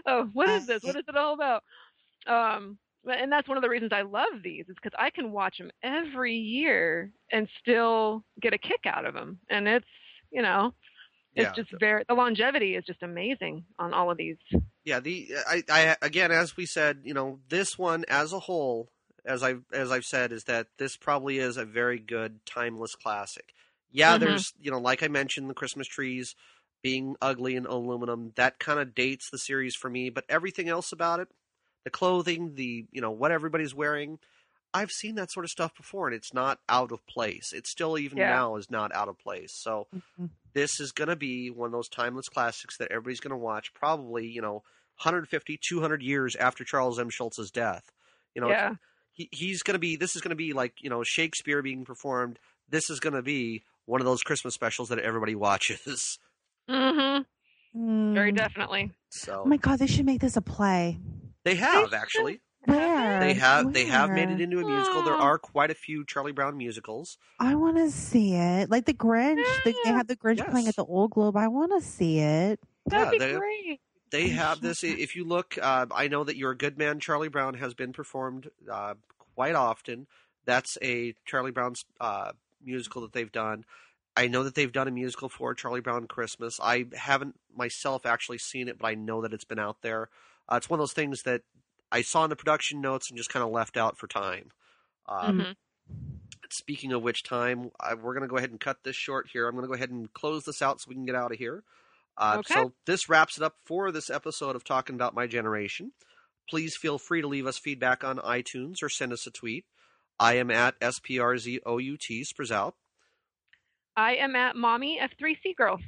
oh, 0.06 0.28
what 0.32 0.48
is 0.48 0.66
this? 0.66 0.82
What 0.84 0.96
is 0.96 1.04
it 1.06 1.16
all 1.16 1.34
about? 1.34 1.62
Um, 2.26 2.78
and 3.08 3.30
that's 3.30 3.46
one 3.46 3.56
of 3.56 3.62
the 3.62 3.68
reasons 3.68 3.92
I 3.92 4.02
love 4.02 4.42
these 4.42 4.64
is 4.68 4.74
because 4.74 4.96
I 4.98 5.10
can 5.10 5.30
watch 5.30 5.58
them 5.58 5.70
every 5.84 6.34
year 6.34 7.12
and 7.30 7.48
still 7.60 8.24
get 8.40 8.54
a 8.54 8.58
kick 8.58 8.80
out 8.86 9.04
of 9.04 9.14
them. 9.14 9.38
And 9.48 9.68
it's, 9.68 9.86
you 10.32 10.42
know, 10.42 10.74
it's 11.36 11.50
Yeah. 11.50 11.54
just 11.54 11.70
very, 11.78 12.04
the 12.08 12.14
longevity 12.14 12.74
is 12.74 12.84
just 12.84 13.02
amazing 13.02 13.64
on 13.78 13.92
all 13.94 14.10
of 14.10 14.16
these. 14.18 14.36
Yeah, 14.84 15.00
the 15.00 15.28
I, 15.48 15.62
I 15.68 15.96
again, 16.00 16.30
as 16.30 16.56
we 16.56 16.66
said, 16.66 17.00
you 17.04 17.14
know, 17.14 17.40
this 17.48 17.76
one 17.76 18.04
as 18.08 18.32
a 18.32 18.38
whole, 18.40 18.88
as 19.24 19.42
I've 19.42 19.64
as 19.72 19.90
I've 19.90 20.04
said, 20.04 20.32
is 20.32 20.44
that 20.44 20.68
this 20.78 20.96
probably 20.96 21.38
is 21.38 21.56
a 21.56 21.64
very 21.64 21.98
good 21.98 22.44
timeless 22.46 22.94
classic. 22.94 23.52
Yeah, 23.90 24.16
Mhm. 24.16 24.18
there's 24.18 24.52
you 24.60 24.70
know, 24.70 24.78
like 24.78 25.02
I 25.02 25.08
mentioned, 25.08 25.50
the 25.50 25.54
Christmas 25.54 25.88
trees 25.88 26.34
being 26.82 27.16
ugly 27.20 27.56
and 27.56 27.66
aluminum 27.66 28.32
that 28.36 28.60
kind 28.60 28.78
of 28.78 28.94
dates 28.94 29.28
the 29.30 29.38
series 29.38 29.74
for 29.74 29.90
me. 29.90 30.08
But 30.10 30.24
everything 30.28 30.68
else 30.68 30.92
about 30.92 31.18
it, 31.18 31.28
the 31.84 31.90
clothing, 31.90 32.54
the 32.54 32.86
you 32.92 33.00
know 33.00 33.10
what 33.10 33.32
everybody's 33.32 33.74
wearing, 33.74 34.20
I've 34.74 34.90
seen 34.90 35.14
that 35.16 35.30
sort 35.32 35.44
of 35.44 35.50
stuff 35.50 35.74
before, 35.76 36.06
and 36.06 36.14
it's 36.16 36.34
not 36.34 36.58
out 36.68 36.92
of 36.92 37.06
place. 37.06 37.52
It 37.52 37.66
still 37.66 37.98
even 37.98 38.18
Yeah. 38.18 38.28
now 38.28 38.56
is 38.56 38.70
not 38.70 38.94
out 38.94 39.08
of 39.08 39.18
place. 39.18 39.52
So 39.54 39.88
Mhm. 39.94 40.30
this 40.54 40.80
is 40.80 40.92
going 40.92 41.08
to 41.08 41.16
be 41.16 41.50
one 41.50 41.66
of 41.66 41.72
those 41.72 41.88
timeless 41.88 42.28
classics 42.28 42.76
that 42.78 42.90
everybody's 42.90 43.20
going 43.20 43.30
to 43.30 43.36
watch 43.36 43.72
probably 43.74 44.26
you 44.26 44.40
know 44.40 44.62
150 45.02 45.58
200 45.62 46.02
years 46.02 46.34
after 46.36 46.64
charles 46.64 46.98
m 46.98 47.10
schulz's 47.10 47.50
death 47.50 47.92
you 48.34 48.40
know 48.40 48.48
yeah. 48.48 48.74
he, 49.12 49.28
he's 49.32 49.62
going 49.62 49.74
to 49.74 49.78
be 49.78 49.96
this 49.96 50.16
is 50.16 50.22
going 50.22 50.30
to 50.30 50.34
be 50.36 50.54
like 50.54 50.82
you 50.82 50.88
know 50.88 51.02
shakespeare 51.04 51.60
being 51.60 51.84
performed 51.84 52.38
this 52.68 52.88
is 52.88 52.98
going 53.00 53.12
to 53.12 53.20
be 53.22 53.62
one 53.84 54.00
of 54.00 54.06
those 54.06 54.22
christmas 54.22 54.54
specials 54.54 54.88
that 54.88 54.98
everybody 54.98 55.34
watches 55.46 56.18
hmm 56.68 57.18
Very 57.74 58.32
Mm. 58.32 58.36
definitely. 58.36 58.92
so 59.10 59.42
Oh 59.44 59.48
my 59.48 59.58
god, 59.58 59.78
they 59.78 59.86
should 59.86 60.06
make 60.06 60.22
this 60.22 60.36
a 60.38 60.42
play. 60.42 60.98
they 61.44 61.56
have 61.56 61.92
actually 61.92 62.40
Where? 62.66 63.20
they 63.20 63.34
have 63.34 63.72
they 63.72 63.84
have 63.86 64.10
made 64.10 64.28
it 64.30 64.40
into 64.40 64.58
a 64.58 64.64
musical 64.64 65.02
there 65.02 65.14
are 65.14 65.38
quite 65.38 65.70
a 65.70 65.74
few 65.74 66.04
charlie 66.04 66.32
brown 66.32 66.56
musicals 66.56 67.16
I 67.38 67.54
want 67.54 67.76
to 67.76 67.90
see 67.90 68.34
it. 68.34 68.70
Like 68.70 68.86
the 68.86 68.94
Grinch. 68.94 69.36
the- 69.64 69.72
they 69.72 69.74
Yeah. 69.84 69.96
have 69.96 70.06
the 70.08 70.16
Grinch 70.16 70.48
playing 70.50 70.68
at 70.68 70.76
the 70.76 70.84
Old 70.84 71.10
Globe. 71.12 71.36
I 71.36 71.48
want 71.48 71.72
to 71.72 71.80
see 71.86 72.18
it. 72.20 72.60
That'd 72.86 73.06
Yeah, 73.06 73.10
be 73.10 73.18
they- 73.18 73.38
great. 73.38 73.80
they 74.10 74.28
have 74.28 74.60
this 74.60 74.84
if 74.84 75.16
you 75.16 75.24
look 75.24 75.58
uh, 75.60 75.86
i 75.94 76.06
know 76.08 76.22
that 76.24 76.36
you're 76.36 76.52
a 76.52 76.56
good 76.56 76.78
man 76.78 77.00
charlie 77.00 77.28
brown 77.28 77.54
has 77.54 77.74
been 77.74 77.92
performed 77.92 78.48
uh, 78.70 78.94
quite 79.34 79.54
often 79.56 80.06
that's 80.44 80.78
a 80.82 81.12
charlie 81.26 81.50
brown's 81.50 81.84
uh, 82.00 82.30
musical 82.64 83.02
that 83.02 83.12
they've 83.12 83.32
done 83.32 83.64
i 84.16 84.28
know 84.28 84.44
that 84.44 84.54
they've 84.54 84.72
done 84.72 84.86
a 84.86 84.92
musical 84.92 85.28
for 85.28 85.54
charlie 85.54 85.80
brown 85.80 86.06
christmas 86.06 86.60
i 86.62 86.86
haven't 86.94 87.34
myself 87.54 88.06
actually 88.06 88.38
seen 88.38 88.68
it 88.68 88.78
but 88.78 88.86
i 88.86 88.94
know 88.94 89.20
that 89.22 89.34
it's 89.34 89.44
been 89.44 89.58
out 89.58 89.82
there 89.82 90.08
uh, 90.48 90.54
it's 90.56 90.70
one 90.70 90.78
of 90.78 90.82
those 90.82 90.92
things 90.92 91.24
that 91.24 91.42
i 91.92 92.02
saw 92.02 92.24
in 92.24 92.30
the 92.30 92.36
production 92.36 92.80
notes 92.80 93.08
and 93.10 93.16
just 93.16 93.30
kind 93.30 93.44
of 93.44 93.50
left 93.50 93.76
out 93.76 93.96
for 93.98 94.06
time 94.06 94.50
uh, 95.08 95.30
Mhm. 95.32 95.56
speaking 96.50 96.92
of 96.92 97.02
which 97.02 97.22
time 97.22 97.70
I, 97.80 97.94
we're 97.94 98.14
going 98.14 98.22
to 98.22 98.28
go 98.28 98.36
ahead 98.36 98.50
and 98.50 98.60
cut 98.60 98.78
this 98.84 98.96
short 98.96 99.28
here 99.32 99.46
i'm 99.48 99.54
going 99.54 99.64
to 99.64 99.68
go 99.68 99.74
ahead 99.74 99.90
and 99.90 100.12
close 100.12 100.44
this 100.44 100.62
out 100.62 100.80
so 100.80 100.86
we 100.88 100.94
can 100.94 101.06
get 101.06 101.14
out 101.14 101.32
of 101.32 101.38
here 101.38 101.62
uh, 102.18 102.38
Okay. 102.38 102.54
so 102.54 102.72
this 102.86 103.08
wraps 103.08 103.36
it 103.36 103.42
up 103.42 103.56
for 103.64 103.92
this 103.92 104.08
episode 104.10 104.56
of 104.56 104.64
talking 104.64 104.94
about 104.94 105.14
my 105.14 105.26
generation 105.26 105.92
please 106.48 106.76
feel 106.76 106.98
free 106.98 107.20
to 107.20 107.28
leave 107.28 107.46
us 107.46 107.58
feedback 107.58 108.04
on 108.04 108.18
itunes 108.18 108.82
or 108.82 108.88
send 108.88 109.12
us 109.12 109.26
a 109.26 109.30
tweet 109.30 109.64
i 110.18 110.34
am 110.34 110.50
at 110.50 110.78
sprzout 110.80 112.24
sprout 112.24 112.74
I 113.98 114.16
am 114.16 114.36
at 114.36 114.56
Mommy 114.56 115.00
of 115.00 115.10
Three 115.18 115.38
Sea 115.42 115.54
Girls. 115.56 115.80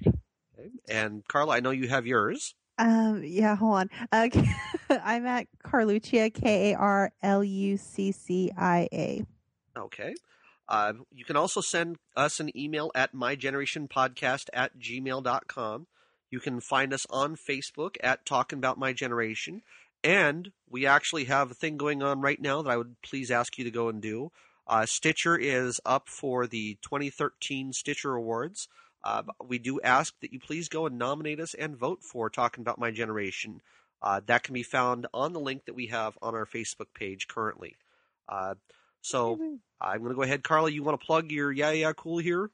okay? 0.59 0.71
and 0.89 1.27
carla 1.29 1.57
i 1.57 1.61
know 1.61 1.71
you 1.71 1.89
have 1.89 2.07
yours 2.07 2.55
Um, 2.79 3.23
yeah, 3.25 3.57
hold 3.57 3.75
on. 3.75 3.91
Uh, 4.13 4.29
I'm 4.91 5.27
at 5.27 5.49
Carluccia, 5.65 6.33
K 6.33 6.73
A 6.73 6.77
R 6.77 7.13
L 7.23 7.43
U 7.43 7.77
C 7.77 8.13
C 8.13 8.51
I 8.57 8.89
A. 8.93 9.25
Okay. 9.77 10.15
Uh, 10.69 10.93
you 11.15 11.25
can 11.25 11.37
also 11.37 11.61
send 11.61 11.97
us 12.15 12.41
an 12.41 12.57
email 12.57 12.91
at 12.95 13.15
mygenerationpodcast 13.15 14.45
at 14.53 14.79
gmail.com. 14.79 15.87
You 16.31 16.41
can 16.41 16.61
find 16.61 16.93
us 16.93 17.07
on 17.09 17.37
Facebook 17.37 17.97
at 18.03 18.27
Talking 18.27 18.59
About 18.59 18.79
My 18.79 18.93
Generation. 18.93 19.63
And 20.05 20.53
we 20.69 20.87
actually 20.87 21.25
have 21.25 21.51
a 21.51 21.55
thing 21.55 21.77
going 21.77 22.03
on 22.03 22.21
right 22.21 22.41
now 22.41 22.63
that 22.63 22.71
I 22.71 22.77
would 22.77 22.97
please 23.03 23.31
ask 23.31 23.57
you 23.59 23.65
to 23.65 23.71
go 23.71 23.89
and 23.89 24.01
do. 24.01 24.31
Uh, 24.67 24.85
Stitcher 24.85 25.37
is 25.37 25.81
up 25.87 26.09
for 26.09 26.47
the 26.47 26.77
2013 26.83 27.73
Stitcher 27.73 28.15
Awards. 28.15 28.69
Uh, 29.09 29.23
we 29.47 29.59
do 29.59 29.81
ask 29.81 30.15
that 30.21 30.35
you 30.35 30.39
please 30.39 30.69
go 30.69 30.85
and 30.85 30.99
nominate 30.99 31.41
us 31.41 31.55
and 31.55 31.75
vote 31.75 32.03
for 32.03 32.29
Talking 32.29 32.61
About 32.61 32.79
My 32.79 32.91
Generation. 32.91 33.63
Uh, 34.03 34.21
that 34.27 34.43
can 34.43 34.53
be 34.53 34.63
found 34.63 35.07
on 35.15 35.33
the 35.33 35.41
link 35.41 35.65
that 35.65 35.75
we 35.75 35.87
have 35.87 36.19
on 36.21 36.35
our 36.35 36.45
Facebook 36.45 36.93
page 36.95 37.27
currently. 37.27 37.77
Uh, 38.29 38.57
so 39.01 39.41
I'm 39.81 40.01
going 40.01 40.11
to 40.11 40.15
go 40.15 40.23
ahead, 40.23 40.45
Carla. 40.45 40.71
You 40.71 40.83
want 40.83 41.01
to 41.01 41.07
plug 41.07 41.33
your 41.33 41.51
yeah 41.51 41.71
yeah 41.71 41.95
cool 41.95 42.19
here? 42.19 42.51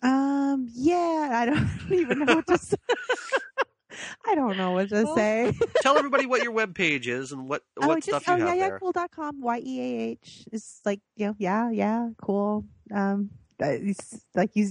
Um, 0.00 0.68
yeah, 0.72 1.30
I 1.32 1.46
don't 1.46 1.68
even 1.90 2.20
know 2.20 2.36
what 2.36 2.46
to 2.46 2.58
say. 2.58 2.76
I 4.24 4.36
don't 4.36 4.56
know 4.56 4.70
what 4.70 4.90
to 4.90 5.02
Well, 5.02 5.16
say. 5.16 5.52
Tell 5.82 5.98
everybody 5.98 6.24
what 6.24 6.44
your 6.44 6.52
web 6.52 6.72
page 6.72 7.08
is 7.08 7.32
and 7.32 7.48
what 7.48 7.64
what 7.76 7.96
oh, 7.96 8.00
stuff 8.00 8.28
you 8.28 8.34
oh, 8.34 8.36
have 8.36 8.48
yeah, 8.48 8.54
yeah, 8.54 8.68
there. 8.68 8.78
cool.com. 8.78 9.40
Y 9.40 9.62
E 9.64 9.80
A 9.80 10.00
H 10.12 10.44
is 10.52 10.80
like, 10.84 11.00
you 11.16 11.26
know, 11.26 11.34
yeah, 11.38 11.68
yeah, 11.70 12.10
cool. 12.22 12.64
Um, 12.94 13.30
it's 13.32 13.39
like 14.34 14.50
you 14.54 14.66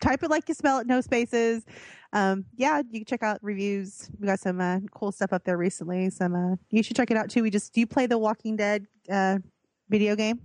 type 0.00 0.22
it 0.22 0.30
like 0.30 0.48
you 0.48 0.54
spell 0.54 0.78
it, 0.80 0.86
no 0.86 1.00
spaces. 1.00 1.64
Um, 2.12 2.44
yeah, 2.56 2.82
you 2.90 3.00
can 3.00 3.06
check 3.06 3.22
out 3.22 3.38
reviews. 3.42 4.08
We 4.20 4.26
got 4.26 4.38
some 4.40 4.60
uh, 4.60 4.80
cool 4.92 5.12
stuff 5.12 5.32
up 5.32 5.44
there 5.44 5.56
recently. 5.56 6.10
Some, 6.10 6.34
uh, 6.34 6.56
you 6.70 6.82
should 6.82 6.96
check 6.96 7.10
it 7.10 7.16
out 7.16 7.28
too. 7.30 7.42
We 7.42 7.50
just, 7.50 7.72
do 7.74 7.80
you 7.80 7.86
play 7.86 8.06
the 8.06 8.18
Walking 8.18 8.54
Dead 8.56 8.86
uh, 9.10 9.38
video 9.88 10.14
game? 10.14 10.40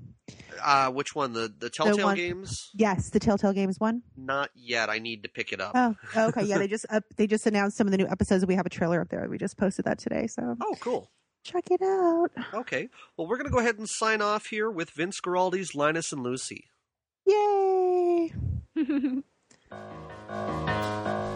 Uh, 0.64 0.90
which 0.92 1.16
one? 1.16 1.34
The 1.34 1.52
the 1.60 1.70
Telltale 1.70 2.06
one- 2.06 2.16
games? 2.16 2.70
Yes, 2.76 3.10
the 3.10 3.20
Telltale 3.20 3.54
Games 3.54 3.80
one. 3.80 4.04
Not 4.16 4.50
yet. 4.56 4.90
I 4.90 5.00
need 5.00 5.24
to 5.24 5.30
pick 5.30 5.52
it 5.54 5.60
up. 5.62 5.72
Oh, 5.76 5.96
okay. 6.16 6.44
Yeah, 6.44 6.58
they 6.60 6.68
just 6.68 6.86
up, 6.92 7.04
they 7.18 7.26
just 7.28 7.48
announced 7.48 7.78
some 7.78 7.88
of 7.88 7.92
the 7.92 7.98
new 7.98 8.08
episodes. 8.08 8.46
We 8.46 8.56
have 8.56 8.66
a 8.66 8.70
trailer 8.70 9.02
up 9.02 9.10
there. 9.10 9.28
We 9.30 9.38
just 9.40 9.58
posted 9.58 9.86
that 9.86 9.98
today, 10.00 10.28
so 10.28 10.56
Oh, 10.62 10.76
cool. 10.82 11.10
check 11.44 11.66
it 11.72 11.82
out. 11.82 12.30
Okay. 12.54 12.90
Well, 13.18 13.28
we're 13.28 13.38
going 13.38 13.48
to 13.50 13.52
go 13.54 13.60
ahead 13.60 13.78
and 13.80 13.90
sign 13.90 14.22
off 14.22 14.48
here 14.48 14.70
with 14.70 14.92
Vince 14.92 15.20
Guaraldi's 15.22 15.74
Linus 15.74 16.12
and 16.12 16.22
Lucy. 16.22 16.66
Yay! 17.26 17.69
Bye. 18.76 19.24